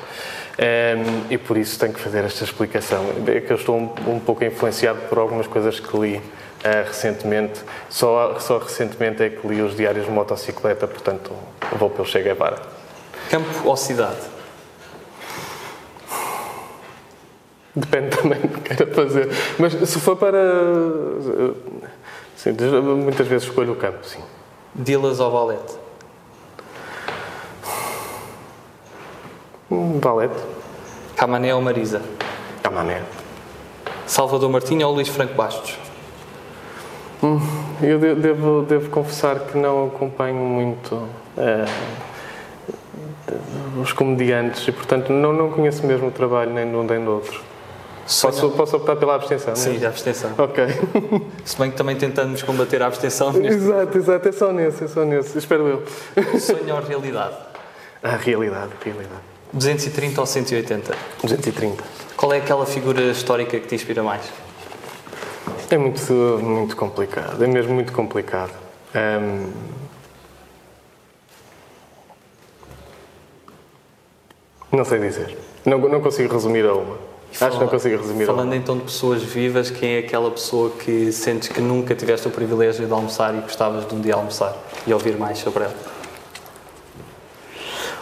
Um, 0.57 0.63
ehm, 0.63 1.03
e 1.29 1.37
por 1.37 1.57
isso 1.57 1.77
tenho 1.79 1.93
que 1.93 1.99
fazer 1.99 2.25
esta 2.25 2.45
explicação. 2.45 3.05
É 3.27 3.41
que 3.41 3.53
eu 3.53 3.57
estou 3.57 3.77
um, 3.77 4.15
um 4.15 4.21
pouco 4.21 4.45
influenciado 4.45 5.01
por 5.09 5.19
algumas 5.19 5.49
coisas 5.49 5.81
que 5.81 5.97
li 5.99 6.23
uh, 6.65 6.87
recentemente. 6.87 7.61
Só, 7.89 8.39
só 8.41 8.59
recentemente 8.59 9.23
é 9.23 9.31
que 9.31 9.47
li 9.47 9.61
os 9.61 9.77
diários 9.77 10.07
de 10.07 10.11
motocicleta, 10.11 10.87
portanto 10.87 11.33
vou 11.79 11.91
pelo 11.91 12.07
Che 12.07 12.23
Guevara. 12.23 12.59
Campo 13.31 13.69
ou 13.69 13.77
cidade? 13.77 14.35
Depende 17.77 18.17
também 18.17 18.41
do 18.41 18.49
que 18.49 18.61
queira 18.61 18.95
fazer. 18.95 19.29
Mas 19.59 19.73
se 19.73 19.99
for 19.99 20.17
para. 20.17 20.39
Sim, 22.37 22.53
muitas 22.83 23.27
vezes 23.27 23.49
escolho 23.49 23.73
o 23.73 23.77
campo, 23.77 24.05
sim. 24.07 24.23
Dilas 24.75 25.19
ou 25.19 25.31
Valete? 25.31 25.75
Valete. 30.01 30.41
Camané 31.17 31.55
ou 31.55 31.61
Marisa? 31.61 32.01
Camané. 32.63 33.03
Salvador 34.07 34.51
Martinho 34.51 34.87
ou 34.87 34.95
Luís 34.95 35.09
Franco 35.09 35.35
Bastos? 35.35 35.84
Hum, 37.25 37.41
eu 37.83 37.99
devo, 37.99 38.63
devo 38.63 38.91
confessar 38.91 39.41
que 39.41 39.57
não 39.57 39.87
acompanho 39.87 40.37
muito. 40.37 41.09
É, 41.39 41.65
os 43.81 43.93
comediantes 43.93 44.69
e, 44.69 44.73
portanto, 44.73 45.11
não, 45.13 45.33
não 45.33 45.51
conheço 45.51 45.87
mesmo 45.87 46.09
o 46.09 46.11
trabalho 46.11 46.53
nem 46.53 46.69
de 46.69 46.77
um 46.77 46.85
nem 46.85 47.03
do 47.03 47.11
outro. 47.11 47.41
Posso, 48.21 48.51
posso 48.51 48.77
optar 48.77 48.97
pela 48.97 49.15
abstenção? 49.15 49.57
Sim, 49.57 49.83
a 49.83 49.89
abstenção. 49.89 50.33
Ok. 50.37 50.63
Se 51.45 51.59
bem 51.59 51.71
que 51.71 51.77
também 51.77 51.97
tentamos 51.97 52.43
combater 52.43 52.83
a 52.83 52.87
abstenção. 52.87 53.33
Neste... 53.33 53.55
Exato, 53.55 53.99
exato. 53.99 54.29
É 54.29 54.33
só 54.33 54.53
nesse, 54.53 54.85
é 54.85 54.89
só 54.89 55.05
nesse. 55.05 55.39
Espero 55.39 55.67
eu. 55.67 56.39
Sonho 56.39 56.75
ou 56.75 56.83
realidade? 56.83 57.35
A 58.03 58.17
realidade, 58.17 58.73
realidade. 58.85 59.23
230 59.55 60.21
ou 60.21 60.27
180? 60.27 60.95
230. 61.23 61.83
Qual 62.17 62.33
é 62.35 62.39
aquela 62.39 62.67
figura 62.67 63.01
histórica 63.05 63.59
que 63.59 63.67
te 63.67 63.75
inspira 63.75 64.03
mais? 64.03 64.44
É 65.71 65.79
muito, 65.79 66.13
muito 66.43 66.77
complicado. 66.77 67.43
É 67.43 67.47
mesmo 67.47 67.75
muito 67.75 67.93
complicado. 67.93 68.53
Um... 68.95 69.51
Não 74.71 74.85
sei 74.85 74.99
dizer. 74.99 75.39
Não, 75.65 75.79
não 75.79 76.01
consigo 76.01 76.33
resumir 76.33 76.67
a 76.67 76.75
uma. 76.75 76.97
Acho 77.41 77.57
que 77.57 77.65
não 77.65 77.69
consigo 77.69 77.97
resumir. 77.97 78.27
Falando 78.27 78.55
então 78.55 78.77
de 78.77 78.85
pessoas 78.85 79.23
vivas, 79.23 79.71
quem 79.71 79.97
é 79.97 79.99
aquela 79.99 80.31
pessoa 80.31 80.71
que 80.71 81.11
sentes 81.11 81.49
que 81.49 81.61
nunca 81.61 81.95
tiveste 81.95 82.29
o 82.29 82.31
privilégio 82.31 82.87
de 82.87 82.93
almoçar 82.93 83.35
e 83.35 83.41
gostavas 83.41 83.87
de 83.87 83.95
um 83.95 84.01
dia 84.01 84.15
almoçar 84.15 84.57
e 84.87 84.93
ouvir 84.93 85.17
mais 85.17 85.39
sobre 85.39 85.65
ela? 85.65 85.75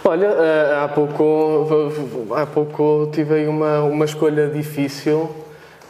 Olha, 0.05 0.27
eh, 0.27 0.81
há 0.85 0.89
pouco, 0.89 1.69
há 2.35 2.45
pouco 2.45 3.09
tive 3.13 3.47
uma, 3.47 3.81
uma 3.85 4.05
escolha 4.05 4.49
difícil 4.49 5.42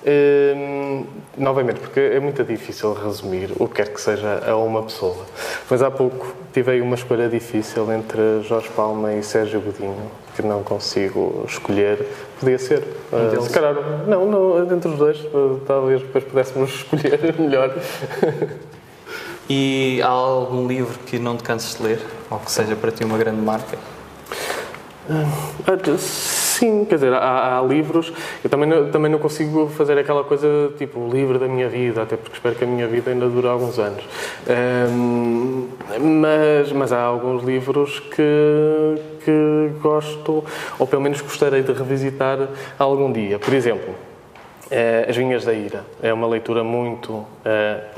Hum, 0.04 1.04
novamente, 1.38 1.78
porque 1.78 2.00
é 2.00 2.18
muito 2.18 2.42
difícil 2.42 2.92
resumir 2.92 3.52
o 3.58 3.68
que 3.68 3.76
quer 3.76 3.88
que 3.88 4.00
seja 4.00 4.42
a 4.44 4.56
uma 4.56 4.82
pessoa. 4.82 5.24
Mas 5.70 5.80
há 5.80 5.90
pouco 5.90 6.34
tive 6.52 6.80
uma 6.80 6.96
escolha 6.96 7.28
difícil 7.28 7.90
entre 7.92 8.42
Jorge 8.42 8.68
Palma 8.70 9.12
e 9.14 9.22
Sérgio 9.22 9.60
Godinho, 9.60 10.10
que 10.34 10.42
não 10.42 10.64
consigo 10.64 11.44
escolher. 11.46 12.04
Podia 12.40 12.58
ser. 12.58 12.82
Um 13.12 13.38
uh, 13.38 13.42
se 13.42 13.50
calhar, 13.50 13.74
não, 14.08 14.26
não, 14.26 14.74
entre 14.74 14.90
os 14.90 14.98
dois, 14.98 15.18
uh, 15.26 15.60
talvez 15.66 16.02
depois 16.02 16.24
pudéssemos 16.24 16.70
escolher 16.74 17.34
melhor. 17.38 17.72
E 19.48 20.00
há 20.02 20.08
algum 20.08 20.66
livro 20.66 20.98
que 21.00 21.18
não 21.18 21.36
te 21.36 21.44
canses 21.44 21.76
de 21.76 21.82
ler? 21.82 22.00
Ou 22.30 22.38
que 22.38 22.50
seja 22.50 22.74
para 22.74 22.90
ti 22.90 23.04
uma 23.04 23.18
grande 23.18 23.40
marca? 23.40 23.76
Uh, 25.08 25.62
Sim, 26.52 26.84
quer 26.84 26.96
dizer, 26.96 27.14
há, 27.14 27.58
há, 27.58 27.62
livros. 27.62 28.12
Eu 28.44 28.50
também 28.50 28.68
não, 28.68 28.90
também 28.90 29.10
não 29.10 29.18
consigo 29.18 29.68
fazer 29.68 29.96
aquela 29.96 30.22
coisa 30.22 30.70
tipo 30.76 31.00
o 31.00 31.10
livro 31.10 31.38
da 31.38 31.48
minha 31.48 31.66
vida, 31.66 32.02
até 32.02 32.14
porque 32.14 32.36
espero 32.36 32.54
que 32.54 32.64
a 32.64 32.66
minha 32.66 32.86
vida 32.86 33.10
ainda 33.10 33.26
dure 33.26 33.46
alguns 33.46 33.78
anos. 33.78 34.04
Um, 34.90 35.68
mas, 35.98 36.70
mas 36.72 36.92
há 36.92 37.00
alguns 37.00 37.42
livros 37.42 38.00
que, 38.00 39.00
que 39.24 39.70
gosto, 39.80 40.44
ou 40.78 40.86
pelo 40.86 41.00
menos 41.00 41.22
gostaria 41.22 41.62
de 41.62 41.72
revisitar 41.72 42.38
algum 42.78 43.10
dia. 43.10 43.38
Por 43.38 43.54
exemplo, 43.54 43.94
Uh, 44.72 45.10
As 45.10 45.14
Vinhas 45.14 45.44
da 45.44 45.52
Ira 45.52 45.84
é 46.02 46.10
uma 46.14 46.26
leitura 46.26 46.64
muito 46.64 47.12
uh, 47.12 47.26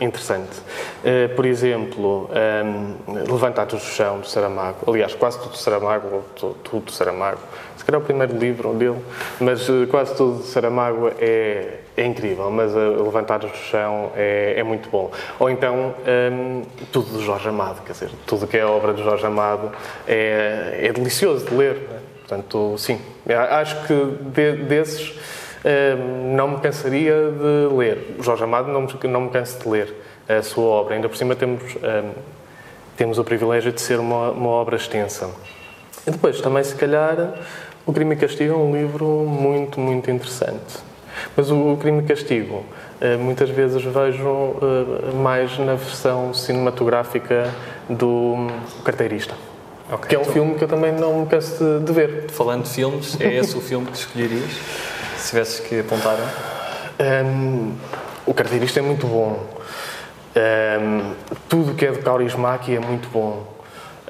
interessante. 0.01 0.59
Uh, 1.05 1.33
por 1.37 1.47
exemplo, 1.47 2.29
um, 2.29 3.33
Levantados 3.33 3.81
do 3.81 3.87
Chão, 3.87 4.19
do 4.19 4.27
Saramago. 4.27 4.79
Aliás, 4.91 5.15
quase 5.15 5.39
tudo 5.39 5.53
do 5.53 5.57
Saramago, 5.57 6.25
ou 6.43 6.55
tudo 6.65 6.87
do 6.87 6.91
Saramago. 6.91 7.39
Se 7.85 7.91
calhar 7.91 8.01
é 8.01 8.03
o 8.03 8.07
primeiro 8.07 8.39
livro 8.39 8.73
dele, 8.73 8.97
mas 9.39 9.69
quase 9.91 10.17
tudo 10.17 10.39
do 10.39 10.45
Saramago 10.45 11.13
é, 11.21 11.81
é 11.95 12.07
incrível. 12.07 12.51
Mas 12.51 12.73
Levantados 12.73 13.51
do 13.51 13.57
Chão 13.59 14.11
é, 14.17 14.55
é, 14.57 14.63
muito 14.63 14.89
bom. 14.89 15.11
Ou 15.39 15.51
então, 15.51 15.95
um, 16.33 16.63
tudo 16.91 17.11
do 17.13 17.23
Jorge 17.23 17.47
Amado. 17.47 17.83
Quer 17.85 17.93
dizer, 17.93 18.11
tudo 18.25 18.47
que 18.47 18.57
é 18.57 18.65
obra 18.65 18.95
do 18.95 19.05
Jorge 19.05 19.27
Amado 19.27 19.71
é, 20.09 20.79
é 20.83 20.93
delicioso 20.95 21.45
de 21.45 21.55
ler. 21.55 21.87
Portanto, 22.21 22.75
sim, 22.79 22.99
acho 23.51 23.87
que 23.87 23.95
de, 24.31 24.53
desses 24.65 25.19
não 26.35 26.49
me 26.49 26.61
cansaria 26.61 27.15
de 27.33 27.75
ler. 27.75 28.17
Jorge 28.21 28.45
Amado 28.45 28.73
não 28.73 28.81
me, 28.81 28.89
não 29.11 29.21
me 29.21 29.29
canso 29.29 29.59
de 29.59 29.69
ler 29.69 29.95
a 30.27 30.41
sua 30.41 30.65
obra. 30.65 30.95
Ainda 30.95 31.11
por 31.11 31.19
cima 31.19 31.37
temos, 31.37 31.77
temos 32.97 33.19
o 33.19 33.25
privilégio 33.25 33.73
de 33.73 33.81
ser 33.83 34.01
uma, 34.01 34.31
uma 34.31 34.49
obra 34.49 34.77
extensa. 34.77 35.29
E 36.07 36.11
depois, 36.11 36.41
também, 36.41 36.63
se 36.63 36.75
calhar, 36.75 37.17
O 37.87 37.93
Crime 37.93 38.15
e 38.15 38.19
Castigo 38.19 38.55
é 38.55 38.57
um 38.57 38.75
livro 38.75 39.07
muito, 39.27 39.79
muito 39.79 40.11
interessante. 40.11 40.79
Mas 41.37 41.51
o 41.51 41.77
Crime 41.81 42.03
e 42.03 42.07
Castigo, 42.07 42.65
muitas 43.21 43.51
vezes 43.51 43.83
vejo 43.83 44.57
mais 45.23 45.59
na 45.59 45.75
versão 45.75 46.33
cinematográfica 46.33 47.53
do 47.89 48.49
Carteirista. 48.85 49.35
Okay, 49.93 50.09
que 50.09 50.15
é 50.15 50.19
um 50.19 50.23
então... 50.23 50.33
filme 50.33 50.55
que 50.55 50.65
eu 50.65 50.69
também 50.69 50.93
não 50.93 51.21
me 51.21 51.27
canso 51.27 51.63
de, 51.63 51.85
de 51.85 51.93
ver. 51.93 52.31
Falando 52.31 52.65
de 52.65 52.71
filmes, 52.71 53.21
é 53.21 53.35
esse 53.35 53.57
o 53.57 53.61
filme 53.61 53.87
que 53.87 53.99
escolherias? 53.99 54.51
Se 55.19 55.29
tivesses 55.29 55.61
que 55.61 55.81
apontar 55.81 56.17
um, 56.99 57.75
O 58.27 58.33
Carteirista 58.33 58.81
é 58.81 58.83
muito 58.83 59.07
bom. 59.07 59.45
Um, 60.35 61.15
tudo 61.49 61.75
que 61.75 61.85
é 61.85 61.91
de 61.91 61.99
Kaurismäki 61.99 62.75
é 62.75 62.81
muito 62.81 63.09
bom. 63.11 63.54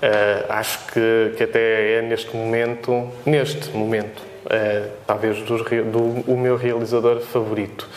Uh, 0.04 0.44
acho 0.50 0.80
que, 0.88 1.34
que 1.34 1.44
até 1.44 1.98
é 1.98 2.02
neste 2.02 2.36
momento, 2.36 3.08
neste 3.24 3.70
momento, 3.70 4.22
uh, 4.44 4.90
talvez 5.06 5.40
do, 5.40 5.56
do, 5.56 6.30
o 6.30 6.36
meu 6.36 6.56
realizador 6.56 7.20
favorito. 7.20 7.88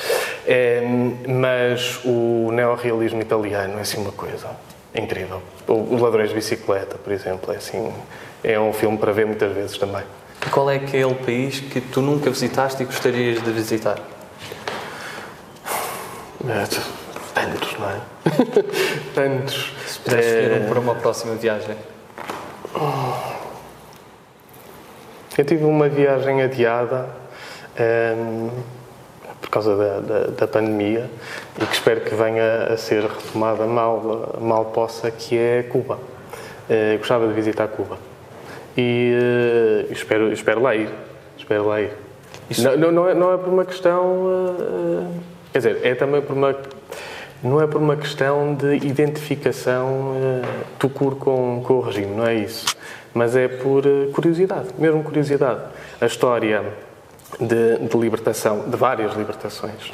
mas 1.27 1.99
o 2.05 2.49
neorrealismo 2.53 3.21
italiano 3.21 3.77
é 3.77 3.81
assim 3.81 3.99
uma 3.99 4.13
coisa 4.13 4.47
incrível. 4.95 5.41
O, 5.67 5.73
o 5.73 6.01
Ladrões 6.01 6.29
de 6.29 6.35
Bicicleta, 6.35 6.97
por 6.97 7.11
exemplo, 7.11 7.53
é 7.53 7.57
assim, 7.57 7.91
é 8.41 8.57
um 8.57 8.71
filme 8.71 8.97
para 8.97 9.11
ver 9.11 9.25
muitas 9.25 9.51
vezes 9.51 9.77
também. 9.77 10.03
Qual 10.49 10.71
é 10.71 10.77
aquele 10.77 11.13
país 11.13 11.59
que 11.59 11.81
tu 11.81 12.01
nunca 12.01 12.29
visitaste 12.29 12.83
e 12.83 12.85
gostarias 12.85 13.43
de 13.43 13.51
visitar? 13.51 13.99
É, 16.47 16.63
tantos, 17.33 17.77
não 17.77 17.89
é? 17.89 17.99
tantos. 19.13 19.73
Se 19.85 19.99
pudesse 19.99 20.29
escolher 20.29 20.61
um 20.61 20.69
para 20.69 20.79
uma 20.79 20.95
próxima 20.95 21.35
viagem. 21.35 21.75
Eu 25.37 25.45
tive 25.45 25.63
uma 25.65 25.87
viagem 25.87 26.41
adiada 26.41 27.07
um, 27.77 27.81
ehm, 27.81 28.49
por 29.39 29.49
causa 29.49 29.75
da, 29.75 29.99
da, 29.99 30.19
da, 30.27 30.47
pandemia 30.47 31.09
e 31.61 31.65
que 31.65 31.73
espero 31.73 32.01
que 32.01 32.15
venha 32.15 32.73
a 32.73 32.77
ser 32.77 33.03
retomada 33.03 33.65
mal, 33.65 34.35
mal 34.41 34.65
possa, 34.65 35.11
que 35.11 35.37
é 35.37 35.63
Cuba. 35.63 35.99
Uh, 36.69 36.97
gostava 36.97 37.27
de 37.27 37.33
visitar 37.33 37.67
Cuba 37.69 37.97
e 38.77 39.13
uh, 39.89 39.91
espero, 39.91 40.31
espero 40.31 40.61
lá 40.61 40.75
ir. 40.75 40.89
Espero 41.37 41.67
lá 41.67 41.81
ir. 41.81 41.91
Não, 42.59 42.77
não, 42.77 42.91
não, 42.91 43.09
é, 43.09 43.13
não 43.13 43.33
é 43.33 43.37
por 43.37 43.49
uma 43.49 43.65
questão. 43.65 44.05
Uh, 44.05 45.13
quer 45.51 45.59
dizer, 45.59 45.79
é 45.83 45.95
também 45.95 46.21
por 46.21 46.35
uma. 46.35 46.55
Não 47.43 47.61
é 47.61 47.67
por 47.67 47.81
uma 47.81 47.95
questão 47.95 48.55
de 48.55 48.75
identificação 48.77 49.87
uh, 49.87 50.65
tucur 50.79 51.15
com, 51.15 51.61
com 51.63 51.73
o 51.75 51.81
regime, 51.81 52.15
não 52.15 52.25
é 52.25 52.35
isso. 52.35 52.65
Mas 53.13 53.35
é 53.35 53.47
por 53.47 53.83
curiosidade, 54.13 54.69
mesmo 54.77 55.03
curiosidade. 55.03 55.61
A 55.99 56.05
história 56.05 56.63
de, 57.39 57.77
de 57.87 57.97
libertação, 57.97 58.69
de 58.69 58.75
várias 58.75 59.15
libertações, 59.15 59.91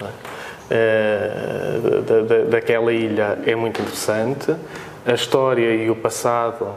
é? 0.69 1.79
da, 2.01 2.21
da, 2.21 2.43
daquela 2.49 2.91
ilha 2.91 3.39
é 3.45 3.55
muito 3.55 3.81
interessante. 3.81 4.55
A 5.05 5.13
história 5.13 5.73
e 5.73 5.89
o 5.89 5.95
passado 5.95 6.67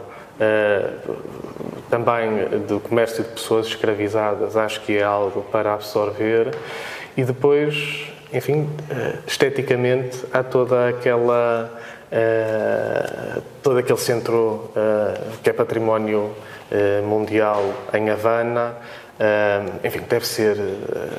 também 1.89 2.59
do 2.67 2.79
comércio 2.79 3.23
de 3.23 3.29
pessoas 3.29 3.67
escravizadas, 3.67 4.55
acho 4.55 4.81
que 4.81 4.97
é 4.97 5.03
algo 5.03 5.41
para 5.51 5.73
absorver. 5.73 6.53
E 7.15 7.23
depois, 7.23 8.11
enfim, 8.33 8.69
eh, 8.89 9.15
esteticamente, 9.25 10.23
há 10.33 10.43
toda 10.43 10.89
aquela. 10.89 11.71
Uh, 12.09 13.41
todo 13.61 13.79
aquele 13.79 13.99
centro 13.99 14.71
uh, 14.71 15.37
que 15.43 15.49
é 15.49 15.53
património 15.53 16.31
mundial 17.03 17.61
em 17.93 18.09
Havana, 18.09 18.75
enfim, 19.83 20.01
deve 20.07 20.25
ser 20.25 20.57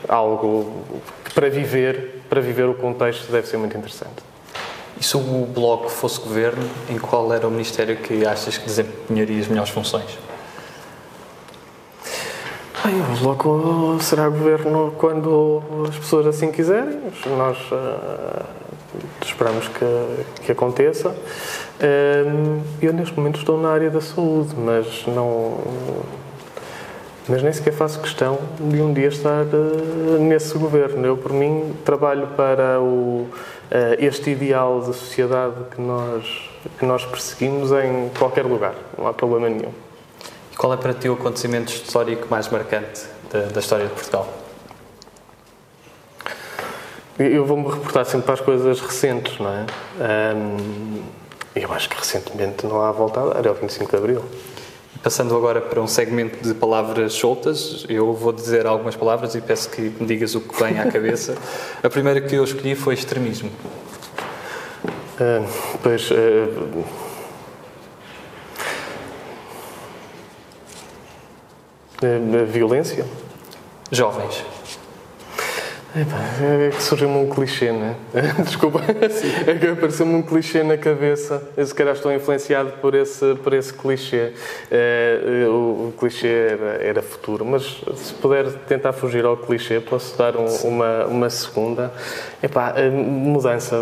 algo 0.09 0.85
que 1.25 1.33
para 1.35 1.51
viver, 1.51 2.23
para 2.29 2.41
viver 2.41 2.65
o 2.65 2.75
contexto 2.75 3.31
deve 3.31 3.47
ser 3.47 3.59
muito 3.59 3.77
interessante. 3.77 4.23
E 4.99 5.05
se 5.05 5.17
o 5.17 5.21
Bloco 5.47 5.89
fosse 5.89 6.21
governo, 6.21 6.67
em 6.89 6.99
qual 6.99 7.33
era 7.33 7.47
o 7.47 7.51
ministério 7.51 7.97
que 7.97 8.27
achas 8.27 8.57
que 8.57 8.65
desempenharia 8.65 9.41
as 9.41 9.49
melhores 9.49 9.71
funções? 9.71 10.19
Bem, 12.89 13.03
o 13.03 13.23
Bloco 13.23 13.99
será 14.01 14.31
governo 14.31 14.95
quando 14.97 15.63
as 15.87 15.99
pessoas 15.99 16.27
assim 16.27 16.51
quiserem. 16.51 16.99
Nós 17.37 17.59
uh, 17.71 18.43
esperamos 19.21 19.69
que, 19.69 20.45
que 20.47 20.53
aconteça. 20.53 21.11
Uh, 21.11 22.63
eu, 22.81 22.95
neste 22.95 23.15
momento, 23.15 23.41
estou 23.41 23.61
na 23.61 23.69
área 23.69 23.91
da 23.91 24.01
saúde, 24.01 24.55
mas 24.57 25.05
não. 25.07 25.59
Mas 27.29 27.43
nem 27.43 27.53
sequer 27.53 27.75
faço 27.75 28.01
questão 28.01 28.39
de 28.59 28.81
um 28.81 28.95
dia 28.95 29.09
estar 29.09 29.45
uh, 29.45 30.19
nesse 30.19 30.57
governo. 30.57 31.07
Eu, 31.07 31.19
por 31.19 31.35
mim, 31.35 31.75
trabalho 31.85 32.29
para 32.29 32.81
o, 32.81 33.29
este 33.99 34.31
ideal 34.31 34.81
de 34.81 34.95
sociedade 34.95 35.57
que 35.73 35.79
nós, 35.79 36.51
que 36.79 36.87
nós 36.87 37.05
perseguimos 37.05 37.71
em 37.71 38.09
qualquer 38.19 38.47
lugar. 38.47 38.73
Não 38.97 39.07
há 39.07 39.13
problema 39.13 39.51
nenhum. 39.51 39.88
Qual 40.59 40.75
é 40.75 40.77
para 40.77 40.93
ti 40.93 41.09
o 41.09 41.13
acontecimento 41.13 41.73
histórico 41.73 42.27
mais 42.29 42.49
marcante 42.49 43.03
da, 43.31 43.43
da 43.43 43.61
história 43.61 43.87
de 43.87 43.93
Portugal? 43.93 44.29
Eu 47.17 47.47
vou-me 47.47 47.69
reportar 47.69 48.05
sempre 48.05 48.27
para 48.27 48.35
as 48.35 48.41
coisas 48.41 48.81
recentes, 48.81 49.39
não 49.39 49.51
é? 49.51 49.67
Um, 50.35 51.03
eu 51.55 51.73
acho 51.73 51.89
que 51.89 51.97
recentemente 51.97 52.67
não 52.67 52.83
há 52.83 52.91
volta 52.91 53.21
a 53.21 53.35
dar, 53.35 53.47
é 53.47 53.51
o 53.51 53.55
25 53.55 53.89
de 53.89 53.97
Abril. 53.97 54.25
Passando 55.01 55.37
agora 55.37 55.61
para 55.61 55.81
um 55.81 55.87
segmento 55.87 56.43
de 56.43 56.53
palavras 56.55 57.13
soltas, 57.13 57.87
eu 57.89 58.13
vou 58.13 58.33
dizer 58.33 58.67
algumas 58.67 58.97
palavras 58.97 59.37
e 59.37 59.41
peço 59.41 59.71
que 59.71 59.83
me 59.83 60.07
digas 60.07 60.35
o 60.35 60.41
que 60.41 60.61
vem 60.61 60.81
à 60.81 60.91
cabeça. 60.91 61.37
a 61.81 61.89
primeira 61.89 62.21
que 62.21 62.35
eu 62.35 62.43
escolhi 62.43 62.75
foi 62.75 62.95
extremismo. 62.95 63.51
Uh, 65.21 65.49
pois. 65.85 66.11
Uh, 66.11 67.08
Violência? 72.47 73.05
Jovens. 73.91 74.45
É 75.97 76.71
que 76.71 76.83
surgiu-me 76.83 77.17
um 77.17 77.29
clichê, 77.29 77.73
não 77.73 77.87
é? 77.87 77.97
Desculpa. 78.45 78.81
É 79.47 79.55
que 79.55 79.67
apareceu-me 79.67 80.15
um 80.15 80.23
clichê 80.23 80.63
na 80.63 80.77
cabeça. 80.77 81.43
Eu 81.57 81.67
se 81.67 81.75
calhar 81.75 81.95
estou 81.95 82.13
influenciado 82.13 82.73
por 82.81 82.95
esse, 82.95 83.35
por 83.37 83.53
esse 83.55 83.73
clichê. 83.73 84.33
É, 84.71 85.47
o, 85.49 85.89
o, 85.89 85.95
clichê 85.99 86.29
era, 86.29 86.85
era, 86.85 87.03
futuro, 87.03 87.45
mas 87.45 87.83
se 87.97 88.13
puder 88.15 88.53
tentar 88.69 88.93
fugir 88.93 89.25
ao 89.25 89.37
clichê, 89.37 89.81
posso 89.81 90.17
dar 90.17 90.37
um, 90.37 90.47
uma, 90.65 91.07
uma 91.07 91.31
segunda. 91.31 91.93
Epá, 92.43 92.75
mudança. 92.93 93.77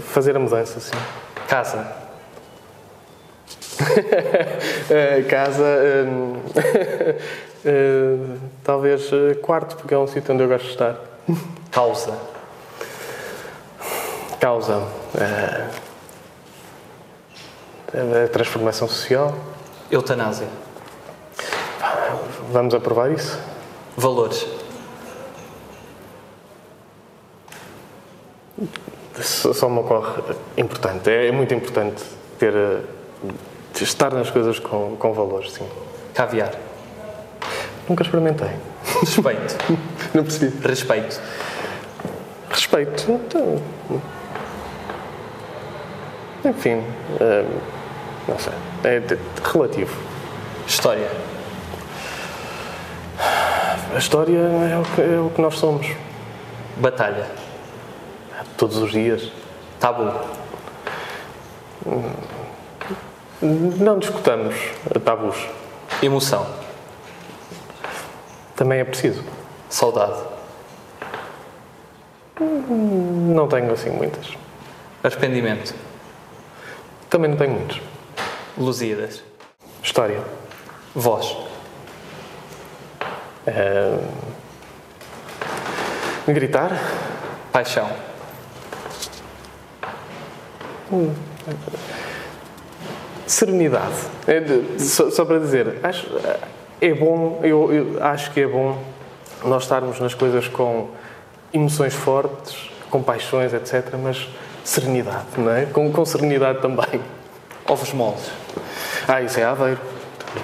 Fazer 0.00 0.36
a 0.36 0.38
mudança, 0.38 0.78
sim. 0.78 0.96
Casa. 1.48 2.03
casa, 5.28 5.64
hum, 6.06 6.36
hum, 7.64 8.38
talvez 8.62 9.10
eh, 9.12 9.34
quarto, 9.34 9.76
porque 9.76 9.94
é 9.94 9.98
um 9.98 10.06
sítio 10.06 10.34
onde 10.34 10.42
eu 10.42 10.48
gosto 10.48 10.64
de 10.64 10.70
estar. 10.70 10.96
Causa. 11.70 12.16
Causa. 14.40 14.82
É, 15.16 15.84
a 18.24 18.28
transformação 18.28 18.88
social. 18.88 19.34
Eutanásia. 19.90 20.48
Vamos 22.50 22.74
aprovar 22.74 23.10
isso? 23.10 23.38
Valores. 23.96 24.46
Só 29.20 29.68
me 29.68 29.78
ocorre 29.78 30.22
importante. 30.56 31.10
É 31.10 31.30
muito 31.30 31.54
importante 31.54 32.02
ter 32.38 32.54
eh, 32.54 32.82
estar 33.82 34.12
nas 34.12 34.30
coisas 34.30 34.58
com, 34.58 34.96
com 34.96 35.12
valores, 35.12 35.52
sim. 35.52 35.66
Caviar. 36.12 36.52
Nunca 37.88 38.02
experimentei. 38.02 38.50
Respeito. 39.00 39.56
Não 40.14 40.22
percebi. 40.22 40.66
Respeito. 40.66 41.20
Respeito. 42.50 43.10
Então, 43.10 43.60
enfim, 46.44 46.74
uh, 46.76 47.60
não 48.28 48.38
sei. 48.38 48.52
É 48.84 49.02
relativo. 49.50 49.96
História. 50.66 51.08
A 53.94 53.98
história 53.98 54.38
é 54.38 54.78
o 54.78 54.82
que, 54.82 55.00
é 55.00 55.18
o 55.18 55.30
que 55.30 55.40
nós 55.40 55.56
somos. 55.56 55.86
Batalha. 56.76 57.26
Todos 58.58 58.76
os 58.76 58.92
dias. 58.92 59.30
Tabu. 59.80 60.12
Não 63.44 63.98
discutamos 63.98 64.54
tabus. 65.04 65.36
Emoção. 66.02 66.46
Também 68.56 68.80
é 68.80 68.84
preciso. 68.84 69.22
Saudade. 69.68 70.18
Não 72.40 73.46
tenho 73.46 73.70
assim 73.70 73.90
muitas. 73.90 74.32
Arrependimento. 75.02 75.74
Também 77.10 77.30
não 77.30 77.36
tenho 77.36 77.50
muitos. 77.50 77.82
Lusíadas. 78.56 79.22
História. 79.82 80.22
Voz. 80.94 81.36
Uh... 83.46 84.08
Gritar. 86.32 86.70
Paixão. 87.52 87.90
Hum. 90.90 91.14
Serenidade. 93.26 93.94
É 94.26 94.42
só, 94.78 95.10
só, 95.10 95.24
para 95.24 95.38
dizer, 95.38 95.78
acho, 95.82 96.06
é 96.80 96.92
bom, 96.92 97.40
eu, 97.42 97.72
eu 97.72 98.04
acho 98.04 98.30
que 98.32 98.40
é 98.40 98.46
bom 98.46 98.78
nós 99.44 99.62
estarmos 99.62 99.98
nas 100.00 100.14
coisas 100.14 100.48
com 100.48 100.88
emoções 101.52 101.94
fortes, 101.94 102.70
com 102.90 103.02
paixões, 103.02 103.52
etc., 103.52 103.94
mas 104.02 104.28
serenidade, 104.62 105.26
não 105.36 105.50
é? 105.50 105.66
Com, 105.66 105.90
com 105.92 106.04
serenidade 106.04 106.60
também. 106.60 107.00
Ovos 107.66 107.92
moles. 107.92 108.30
Ah, 109.08 109.22
isso 109.22 109.40
é 109.40 109.44
aveiro. 109.44 109.80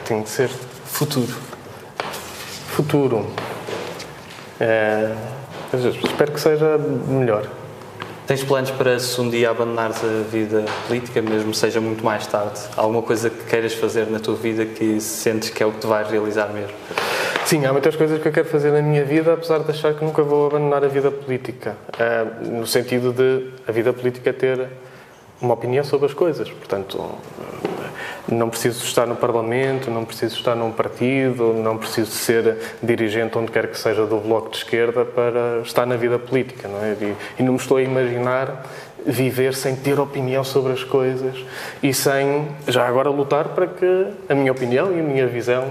Tem 0.04 0.22
de 0.22 0.28
ser. 0.28 0.48
Futuro. 0.48 1.34
Futuro. 2.68 3.26
É, 4.58 5.14
espero 5.72 6.32
que 6.32 6.40
seja 6.40 6.78
melhor. 6.78 7.46
Tens 8.30 8.44
planos 8.44 8.70
para 8.70 8.96
se 9.00 9.20
um 9.20 9.28
dia 9.28 9.50
abandonares 9.50 9.96
a 10.04 10.22
vida 10.22 10.64
política, 10.86 11.20
mesmo 11.20 11.52
seja 11.52 11.80
muito 11.80 12.04
mais 12.04 12.28
tarde? 12.28 12.60
Alguma 12.76 13.02
coisa 13.02 13.28
que 13.28 13.44
queiras 13.46 13.74
fazer 13.74 14.06
na 14.06 14.20
tua 14.20 14.36
vida 14.36 14.64
que 14.64 15.00
sentes 15.00 15.50
que 15.50 15.60
é 15.60 15.66
o 15.66 15.72
que 15.72 15.80
te 15.80 15.88
vais 15.88 16.08
realizar 16.08 16.46
mesmo? 16.52 16.70
Sim, 17.44 17.66
há 17.66 17.72
muitas 17.72 17.96
coisas 17.96 18.22
que 18.22 18.28
eu 18.28 18.30
quero 18.30 18.46
fazer 18.46 18.70
na 18.70 18.82
minha 18.82 19.04
vida, 19.04 19.34
apesar 19.34 19.58
de 19.58 19.70
achar 19.72 19.94
que 19.94 20.04
nunca 20.04 20.22
vou 20.22 20.46
abandonar 20.46 20.84
a 20.84 20.86
vida 20.86 21.10
política. 21.10 21.76
Uh, 21.98 22.58
no 22.60 22.66
sentido 22.68 23.12
de 23.12 23.50
a 23.66 23.72
vida 23.72 23.92
política 23.92 24.32
ter 24.32 24.68
uma 25.42 25.54
opinião 25.54 25.82
sobre 25.82 26.06
as 26.06 26.14
coisas. 26.14 26.48
Portanto, 26.48 27.10
não 28.28 28.48
preciso 28.48 28.84
estar 28.84 29.06
no 29.06 29.16
Parlamento, 29.16 29.90
não 29.90 30.04
preciso 30.04 30.36
estar 30.36 30.54
num 30.54 30.72
partido, 30.72 31.52
não 31.52 31.76
preciso 31.76 32.10
ser 32.10 32.56
dirigente 32.82 33.36
onde 33.36 33.50
quer 33.50 33.68
que 33.68 33.78
seja 33.78 34.06
do 34.06 34.18
Bloco 34.18 34.50
de 34.50 34.58
Esquerda 34.58 35.04
para 35.04 35.60
estar 35.62 35.86
na 35.86 35.96
vida 35.96 36.18
política, 36.18 36.68
não 36.68 36.82
é? 36.82 36.96
E, 37.00 37.16
e 37.38 37.42
não 37.42 37.54
me 37.54 37.58
estou 37.58 37.76
a 37.76 37.82
imaginar 37.82 38.64
viver 39.06 39.54
sem 39.54 39.76
ter 39.76 39.98
opinião 39.98 40.44
sobre 40.44 40.72
as 40.72 40.84
coisas 40.84 41.34
e 41.82 41.92
sem, 41.92 42.48
já 42.68 42.86
agora, 42.86 43.08
lutar 43.08 43.48
para 43.48 43.66
que 43.66 44.06
a 44.28 44.34
minha 44.34 44.52
opinião 44.52 44.94
e 44.94 45.00
a 45.00 45.02
minha 45.02 45.26
visão 45.26 45.64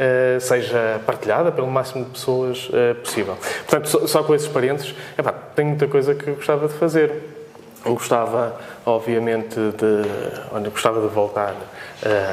uh, 0.00 0.40
seja 0.40 1.00
partilhada 1.04 1.52
pelo 1.52 1.66
máximo 1.66 2.04
de 2.04 2.10
pessoas 2.10 2.68
uh, 2.68 2.94
possível. 2.96 3.36
Portanto, 3.66 3.88
só, 3.88 4.06
só, 4.06 4.22
com 4.22 4.34
esses 4.34 4.48
parentes, 4.48 4.94
epá, 5.16 5.32
tenho 5.54 5.68
muita 5.68 5.86
coisa 5.86 6.14
que 6.14 6.30
gostava 6.32 6.68
de 6.68 6.74
fazer. 6.74 7.12
Eu 7.84 7.94
gostava, 7.94 8.60
obviamente, 8.84 9.54
de, 9.54 10.54
onde 10.54 10.68
gostava 10.68 11.00
de 11.00 11.14
voltar 11.14 11.54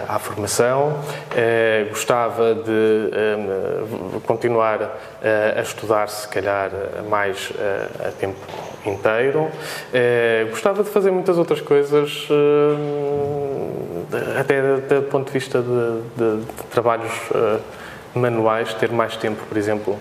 à 0.08 0.20
formação, 0.20 0.90
uh, 0.90 1.90
gostava 1.90 2.56
de 2.56 3.12
um, 4.16 4.20
continuar 4.22 4.98
a 5.58 5.62
estudar, 5.62 6.10
se 6.10 6.28
calhar, 6.28 6.72
mais 7.10 7.52
a 8.08 8.12
tempo 8.12 8.38
inteiro, 8.86 9.50
gostava 10.50 10.84
de 10.84 10.90
fazer 10.90 11.12
muitas 11.12 11.38
outras 11.38 11.60
coisas, 11.60 12.28
até, 14.40 14.60
até 14.60 14.96
do 14.96 15.08
ponto 15.08 15.28
de 15.28 15.34
vista 15.34 15.62
de, 15.62 16.02
de, 16.16 16.46
de 16.46 16.64
trabalhos 16.72 17.12
manuais, 18.18 18.74
ter 18.74 18.92
mais 18.92 19.16
tempo, 19.16 19.44
por 19.48 19.58
exemplo, 19.58 19.98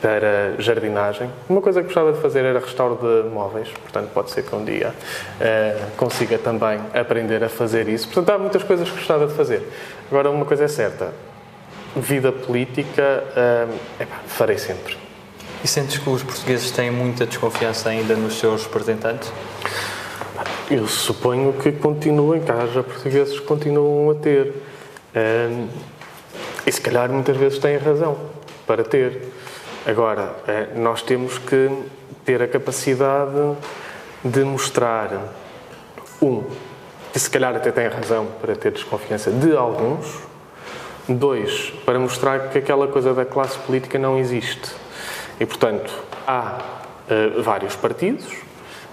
para 0.00 0.54
jardinagem. 0.58 1.30
Uma 1.48 1.60
coisa 1.60 1.80
que 1.80 1.86
gostava 1.86 2.12
de 2.12 2.20
fazer 2.20 2.44
era 2.44 2.58
restauro 2.58 2.96
de 2.96 3.28
móveis, 3.28 3.68
portanto, 3.68 4.10
pode 4.12 4.30
ser 4.30 4.42
que 4.42 4.54
um 4.54 4.64
dia 4.64 4.88
uh, 4.92 5.90
consiga 5.96 6.38
também 6.38 6.80
aprender 6.94 7.42
a 7.42 7.48
fazer 7.48 7.88
isso. 7.88 8.06
Portanto, 8.08 8.30
há 8.30 8.38
muitas 8.38 8.62
coisas 8.62 8.88
que 8.88 8.96
gostava 8.96 9.26
de 9.26 9.34
fazer. 9.34 9.66
Agora, 10.10 10.30
uma 10.30 10.44
coisa 10.44 10.64
é 10.64 10.68
certa: 10.68 11.12
vida 11.96 12.32
política, 12.32 13.24
uh, 13.36 14.02
epá, 14.02 14.16
farei 14.26 14.58
sempre. 14.58 14.96
E 15.62 15.68
sentes 15.68 15.98
que 15.98 16.08
os 16.08 16.22
portugueses 16.22 16.70
têm 16.70 16.90
muita 16.90 17.26
desconfiança 17.26 17.90
ainda 17.90 18.14
nos 18.14 18.38
seus 18.38 18.64
representantes? 18.64 19.30
Eu 20.70 20.86
suponho 20.86 21.52
que 21.52 21.72
continuem, 21.72 22.40
que 22.40 22.50
haja 22.50 22.82
portugueses 22.82 23.38
que 23.38 23.44
continuam 23.46 24.10
a 24.10 24.14
ter. 24.14 24.54
Uh, 25.14 25.89
e 26.66 26.72
se 26.72 26.80
calhar 26.80 27.10
muitas 27.10 27.36
vezes 27.36 27.58
têm 27.58 27.76
razão 27.76 28.16
para 28.66 28.84
ter. 28.84 29.32
Agora, 29.86 30.34
eh, 30.46 30.68
nós 30.76 31.02
temos 31.02 31.38
que 31.38 31.70
ter 32.24 32.42
a 32.42 32.48
capacidade 32.48 33.56
de 34.24 34.44
mostrar, 34.44 35.10
um, 36.20 36.44
que 37.12 37.18
se 37.18 37.30
calhar 37.30 37.56
até 37.56 37.70
têm 37.72 37.88
razão 37.88 38.28
para 38.40 38.54
ter 38.54 38.72
desconfiança 38.72 39.30
de 39.30 39.56
alguns, 39.56 40.20
dois, 41.08 41.72
para 41.84 41.98
mostrar 41.98 42.50
que 42.50 42.58
aquela 42.58 42.86
coisa 42.86 43.14
da 43.14 43.24
classe 43.24 43.58
política 43.58 43.98
não 43.98 44.18
existe. 44.18 44.70
E, 45.40 45.46
portanto, 45.46 45.90
há 46.26 46.58
uh, 47.08 47.42
vários 47.42 47.74
partidos, 47.74 48.26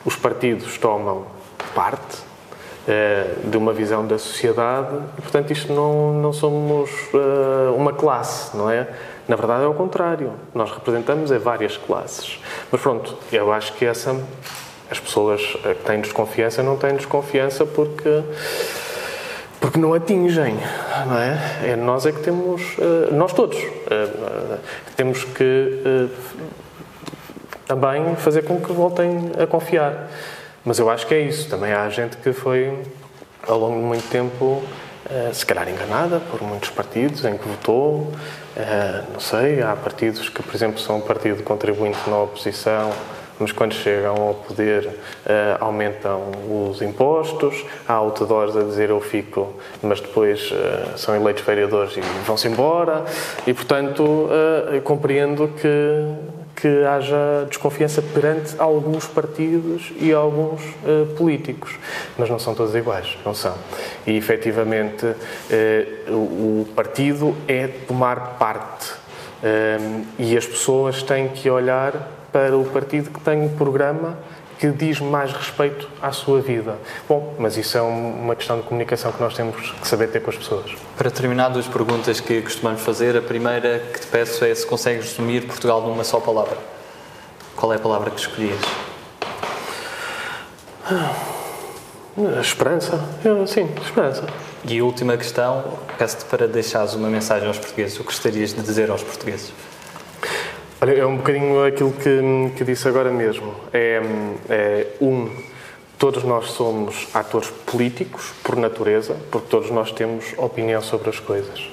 os 0.06 0.16
partidos 0.16 0.78
tomam 0.78 1.28
parte, 1.76 2.27
de 3.44 3.58
uma 3.58 3.74
visão 3.74 4.08
da 4.08 4.18
sociedade 4.18 4.96
portanto, 5.22 5.52
isto 5.52 5.74
não, 5.74 6.14
não 6.14 6.32
somos 6.32 6.90
uh, 7.14 7.76
uma 7.76 7.92
classe, 7.92 8.56
não 8.56 8.70
é? 8.70 8.88
Na 9.28 9.36
verdade 9.36 9.64
é 9.64 9.68
o 9.68 9.74
contrário. 9.74 10.32
Nós 10.54 10.72
representamos 10.72 11.32
é 11.32 11.38
várias 11.38 11.76
classes. 11.76 12.40
Mas 12.72 12.80
pronto, 12.80 13.18
eu 13.32 13.52
acho 13.52 13.74
que 13.74 13.86
essa 13.86 14.16
as 14.90 15.02
pessoas 15.02 15.42
que 15.42 15.84
têm 15.86 16.00
desconfiança 16.00 16.64
não 16.64 16.78
têm 16.78 16.96
desconfiança 16.96 17.66
porque 17.66 18.24
porque 19.60 19.80
não 19.80 19.94
atingem, 19.94 20.56
não 21.08 21.18
é? 21.18 21.72
é 21.72 21.76
nós 21.76 22.06
é 22.06 22.12
que 22.12 22.22
temos, 22.22 22.62
nós 23.12 23.34
todos, 23.34 23.58
temos 24.96 25.24
que 25.26 26.10
também 27.68 28.16
fazer 28.16 28.44
com 28.44 28.62
que 28.62 28.72
voltem 28.72 29.32
a 29.38 29.46
confiar. 29.46 30.08
Mas 30.66 30.80
eu 30.80 30.90
acho 30.90 31.08
que 31.08 31.14
é 31.14 31.22
isso. 31.22 31.50
Também 31.50 31.72
há 31.72 31.90
gente 31.90 32.18
que 32.18 32.34
foi, 32.34 32.78
ao 33.48 33.58
longo 33.58 33.80
de 33.80 33.86
muito 33.86 34.10
tempo, 34.10 34.64
eh, 35.10 35.30
se 35.32 35.46
calhar 35.46 35.70
enganada 35.70 36.20
por 36.20 36.42
muitos 36.42 36.70
partidos 36.70 37.24
em 37.24 37.38
que 37.38 37.48
votou. 37.48 38.12
Eh, 38.58 39.04
não 39.14 39.20
sei, 39.20 39.62
há 39.62 39.76
partidos 39.76 40.28
que, 40.28 40.44
por 40.44 40.54
exemplo, 40.54 40.80
são 40.80 40.98
um 40.98 41.02
partido 41.02 41.44
contribuinte 41.44 41.98
na 42.10 42.18
oposição, 42.18 42.92
mas 43.40 43.54
quando 43.54 43.74
chegam 43.74 44.16
ao 44.16 44.34
poder 44.34 44.90
eh, 45.26 45.58
aumentam 45.62 46.24
os 46.50 46.82
impostos. 46.82 47.64
Há 47.88 47.94
outdoors 47.94 48.58
a 48.58 48.64
dizer 48.64 48.90
eu 48.90 49.00
fico, 49.00 49.54
mas 49.82 50.02
depois 50.02 50.52
são 50.98 51.16
eleitos 51.16 51.44
vereadores 51.44 51.96
e 51.96 52.02
vão-se 52.26 52.48
embora. 52.50 53.06
E, 53.46 53.54
portanto, 53.54 54.30
compreendo 54.84 55.48
que 55.48 56.37
que 56.60 56.84
haja 56.84 57.46
desconfiança 57.48 58.02
perante 58.02 58.56
alguns 58.58 59.06
partidos 59.06 59.94
e 60.00 60.12
alguns 60.12 60.62
uh, 60.62 61.06
políticos. 61.16 61.76
Mas 62.18 62.30
não 62.30 62.40
são 62.40 62.56
todos 62.56 62.74
iguais, 62.74 63.16
não 63.24 63.34
são. 63.34 63.56
E, 64.08 64.18
efetivamente, 64.18 65.06
uh, 65.06 66.12
o 66.12 66.68
partido 66.76 67.36
é 67.48 67.68
tomar 67.68 68.38
parte. 68.40 68.92
Uh, 68.92 70.04
e 70.18 70.36
as 70.36 70.48
pessoas 70.48 71.04
têm 71.04 71.28
que 71.28 71.48
olhar 71.48 71.94
para 72.32 72.58
o 72.58 72.66
partido 72.66 73.12
que 73.12 73.20
tem 73.20 73.40
um 73.40 73.50
programa 73.50 74.18
que 74.60 74.70
diz 74.72 75.00
mais 75.00 75.32
respeito 75.32 75.88
à 76.02 76.12
sua 76.12 76.42
vida. 76.42 76.78
Bom, 77.08 77.36
mas 77.38 77.58
isso 77.58 77.78
é 77.78 77.82
uma 77.82 78.36
questão 78.36 78.58
de 78.58 78.64
comunicação 78.64 79.12
que 79.12 79.22
nós 79.22 79.34
temos 79.36 79.72
que 79.72 79.88
saber 79.88 80.08
ter 80.08 80.22
com 80.22 80.32
as 80.32 80.38
pessoas. 80.38 80.76
Para 80.98 81.12
terminar, 81.12 81.50
duas 81.50 81.68
perguntas 81.68 82.20
que 82.20 82.42
costumamos 82.42 82.82
fazer. 82.82 83.16
A 83.16 83.22
primeira 83.22 83.80
que 83.94 84.00
te 84.00 84.08
peço 84.08 84.44
é 84.44 84.54
se 84.54 84.66
consegues 84.66 85.12
resumir 85.12 85.46
Portugal 85.46 85.82
numa 85.82 86.04
só 86.04 86.20
palavra. 86.20 86.58
Qual 87.56 87.72
é 87.72 87.76
a 87.76 87.80
palavra 87.80 88.10
que 88.10 88.20
escolhias? 88.20 88.60
Ah, 90.86 91.14
esperança. 92.42 93.00
Sim, 93.48 93.70
esperança. 93.84 94.26
E 94.66 94.80
a 94.80 94.84
última 94.84 95.16
questão, 95.18 95.78
peço-te 95.98 96.26
para 96.26 96.48
deixares 96.48 96.94
uma 96.94 97.10
mensagem 97.10 97.48
aos 97.48 97.60
portugueses. 97.60 97.96
O 97.96 98.00
que 98.00 98.06
gostarias 98.06 98.54
de 98.54 98.62
dizer 98.62 98.90
aos 98.90 99.04
portugueses? 99.04 99.52
Olha, 100.80 100.92
é 100.92 101.06
um 101.08 101.18
bocadinho 101.18 101.66
aquilo 101.66 101.92
que, 101.92 102.54
que 102.56 102.64
disse 102.64 102.88
agora 102.88 103.10
mesmo. 103.10 103.52
É, 103.74 104.00
é, 104.48 104.88
um, 105.02 105.28
todos 105.98 106.24
nós 106.24 106.52
somos 106.52 107.08
atores 107.16 107.50
políticos, 107.66 108.32
por 108.44 108.56
natureza, 108.56 109.16
porque 109.32 109.48
todos 109.50 109.72
nós 109.72 109.92
temos 109.92 110.36
opinião 110.38 110.80
sobre 110.84 111.10
as 111.10 111.20
coisas. 111.20 111.68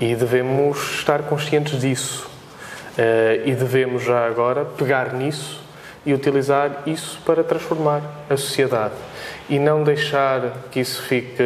E 0.00 0.14
devemos 0.14 0.78
estar 1.00 1.24
conscientes 1.24 1.80
disso. 1.80 2.30
Uh, 2.96 3.48
e 3.48 3.54
devemos 3.54 4.04
já 4.04 4.24
agora 4.24 4.64
pegar 4.64 5.14
nisso 5.14 5.60
e 6.06 6.14
utilizar 6.14 6.84
isso 6.86 7.20
para 7.26 7.42
transformar 7.42 8.02
a 8.30 8.36
sociedade. 8.36 8.94
E 9.48 9.58
não 9.58 9.82
deixar 9.82 10.68
que 10.70 10.78
isso 10.78 11.02
fique 11.02 11.42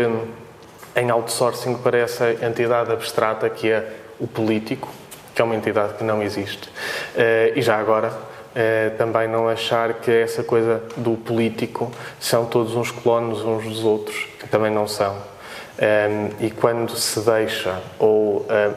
em 0.94 1.10
outsourcing 1.10 1.74
para 1.78 1.96
essa 1.96 2.30
entidade 2.44 2.92
abstrata 2.92 3.48
que 3.48 3.70
é 3.70 3.92
o 4.20 4.26
político, 4.26 4.88
que 5.34 5.40
é 5.40 5.44
uma 5.44 5.54
entidade 5.54 5.94
que 5.94 6.04
não 6.04 6.22
existe. 6.22 6.68
Uh, 6.68 7.56
e 7.56 7.62
já 7.62 7.78
agora, 7.78 8.08
uh, 8.08 8.96
também 8.96 9.28
não 9.28 9.48
achar 9.48 9.94
que 9.94 10.10
essa 10.10 10.42
coisa 10.42 10.82
do 10.96 11.12
político 11.12 11.90
são 12.20 12.44
todos 12.44 12.74
uns 12.74 12.90
clones 12.90 13.38
uns 13.38 13.64
dos 13.64 13.84
outros, 13.84 14.26
que 14.38 14.48
também 14.48 14.70
não 14.70 14.86
são. 14.86 15.16
Um, 15.78 16.44
e 16.44 16.50
quando 16.50 16.94
se 16.96 17.20
deixa 17.20 17.80
ou 17.98 18.40
uh, 18.40 18.74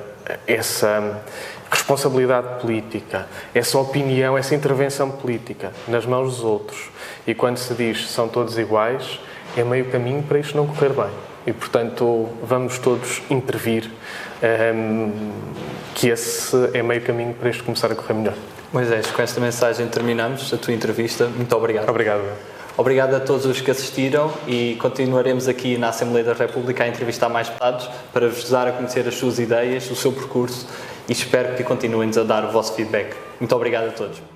essa 0.47 1.21
responsabilidade 1.69 2.61
política, 2.61 3.27
essa 3.53 3.77
opinião, 3.77 4.37
essa 4.37 4.55
intervenção 4.55 5.11
política 5.11 5.71
nas 5.87 6.05
mãos 6.05 6.35
dos 6.35 6.43
outros, 6.43 6.89
e 7.27 7.35
quando 7.35 7.57
se 7.57 7.73
diz 7.73 8.09
são 8.09 8.27
todos 8.27 8.57
iguais, 8.57 9.19
é 9.57 9.63
meio 9.63 9.85
caminho 9.91 10.23
para 10.23 10.39
isto 10.39 10.55
não 10.55 10.65
correr 10.67 10.89
bem. 10.89 11.34
E, 11.45 11.53
portanto, 11.53 12.27
vamos 12.43 12.79
todos 12.79 13.21
intervir, 13.29 13.89
um, 14.73 15.11
que 15.93 16.09
esse 16.09 16.55
é 16.73 16.81
meio 16.81 17.01
caminho 17.01 17.33
para 17.33 17.49
isto 17.49 17.63
começar 17.63 17.91
a 17.91 17.95
correr 17.95 18.13
melhor. 18.13 18.33
Moisés, 18.73 19.07
com 19.11 19.21
esta 19.21 19.39
mensagem 19.39 19.87
terminamos 19.87 20.53
a 20.53 20.57
tua 20.57 20.73
entrevista. 20.73 21.27
Muito 21.27 21.55
obrigado. 21.55 21.87
Obrigado. 21.87 22.23
Obrigado 22.77 23.13
a 23.13 23.19
todos 23.21 23.45
os 23.45 23.61
que 23.61 23.71
assistiram 23.71 24.29
e 24.45 24.75
continuaremos 24.81 25.47
aqui 25.47 25.77
na 25.77 25.89
Assembleia 25.89 26.25
da 26.25 26.33
República 26.33 26.83
a 26.83 26.87
entrevistar 26.87 27.29
mais 27.29 27.47
deputados 27.47 27.89
para 28.11 28.27
vos 28.27 28.49
dar 28.49 28.67
a 28.67 28.73
conhecer 28.73 29.07
as 29.07 29.15
suas 29.15 29.39
ideias, 29.39 29.89
o 29.89 29.95
seu 29.95 30.11
percurso 30.11 30.67
e 31.07 31.13
espero 31.13 31.55
que 31.55 31.63
continuem-nos 31.63 32.17
a 32.17 32.23
dar 32.23 32.43
o 32.43 32.51
vosso 32.51 32.73
feedback. 32.73 33.15
Muito 33.39 33.55
obrigado 33.55 33.87
a 33.87 33.91
todos. 33.91 34.34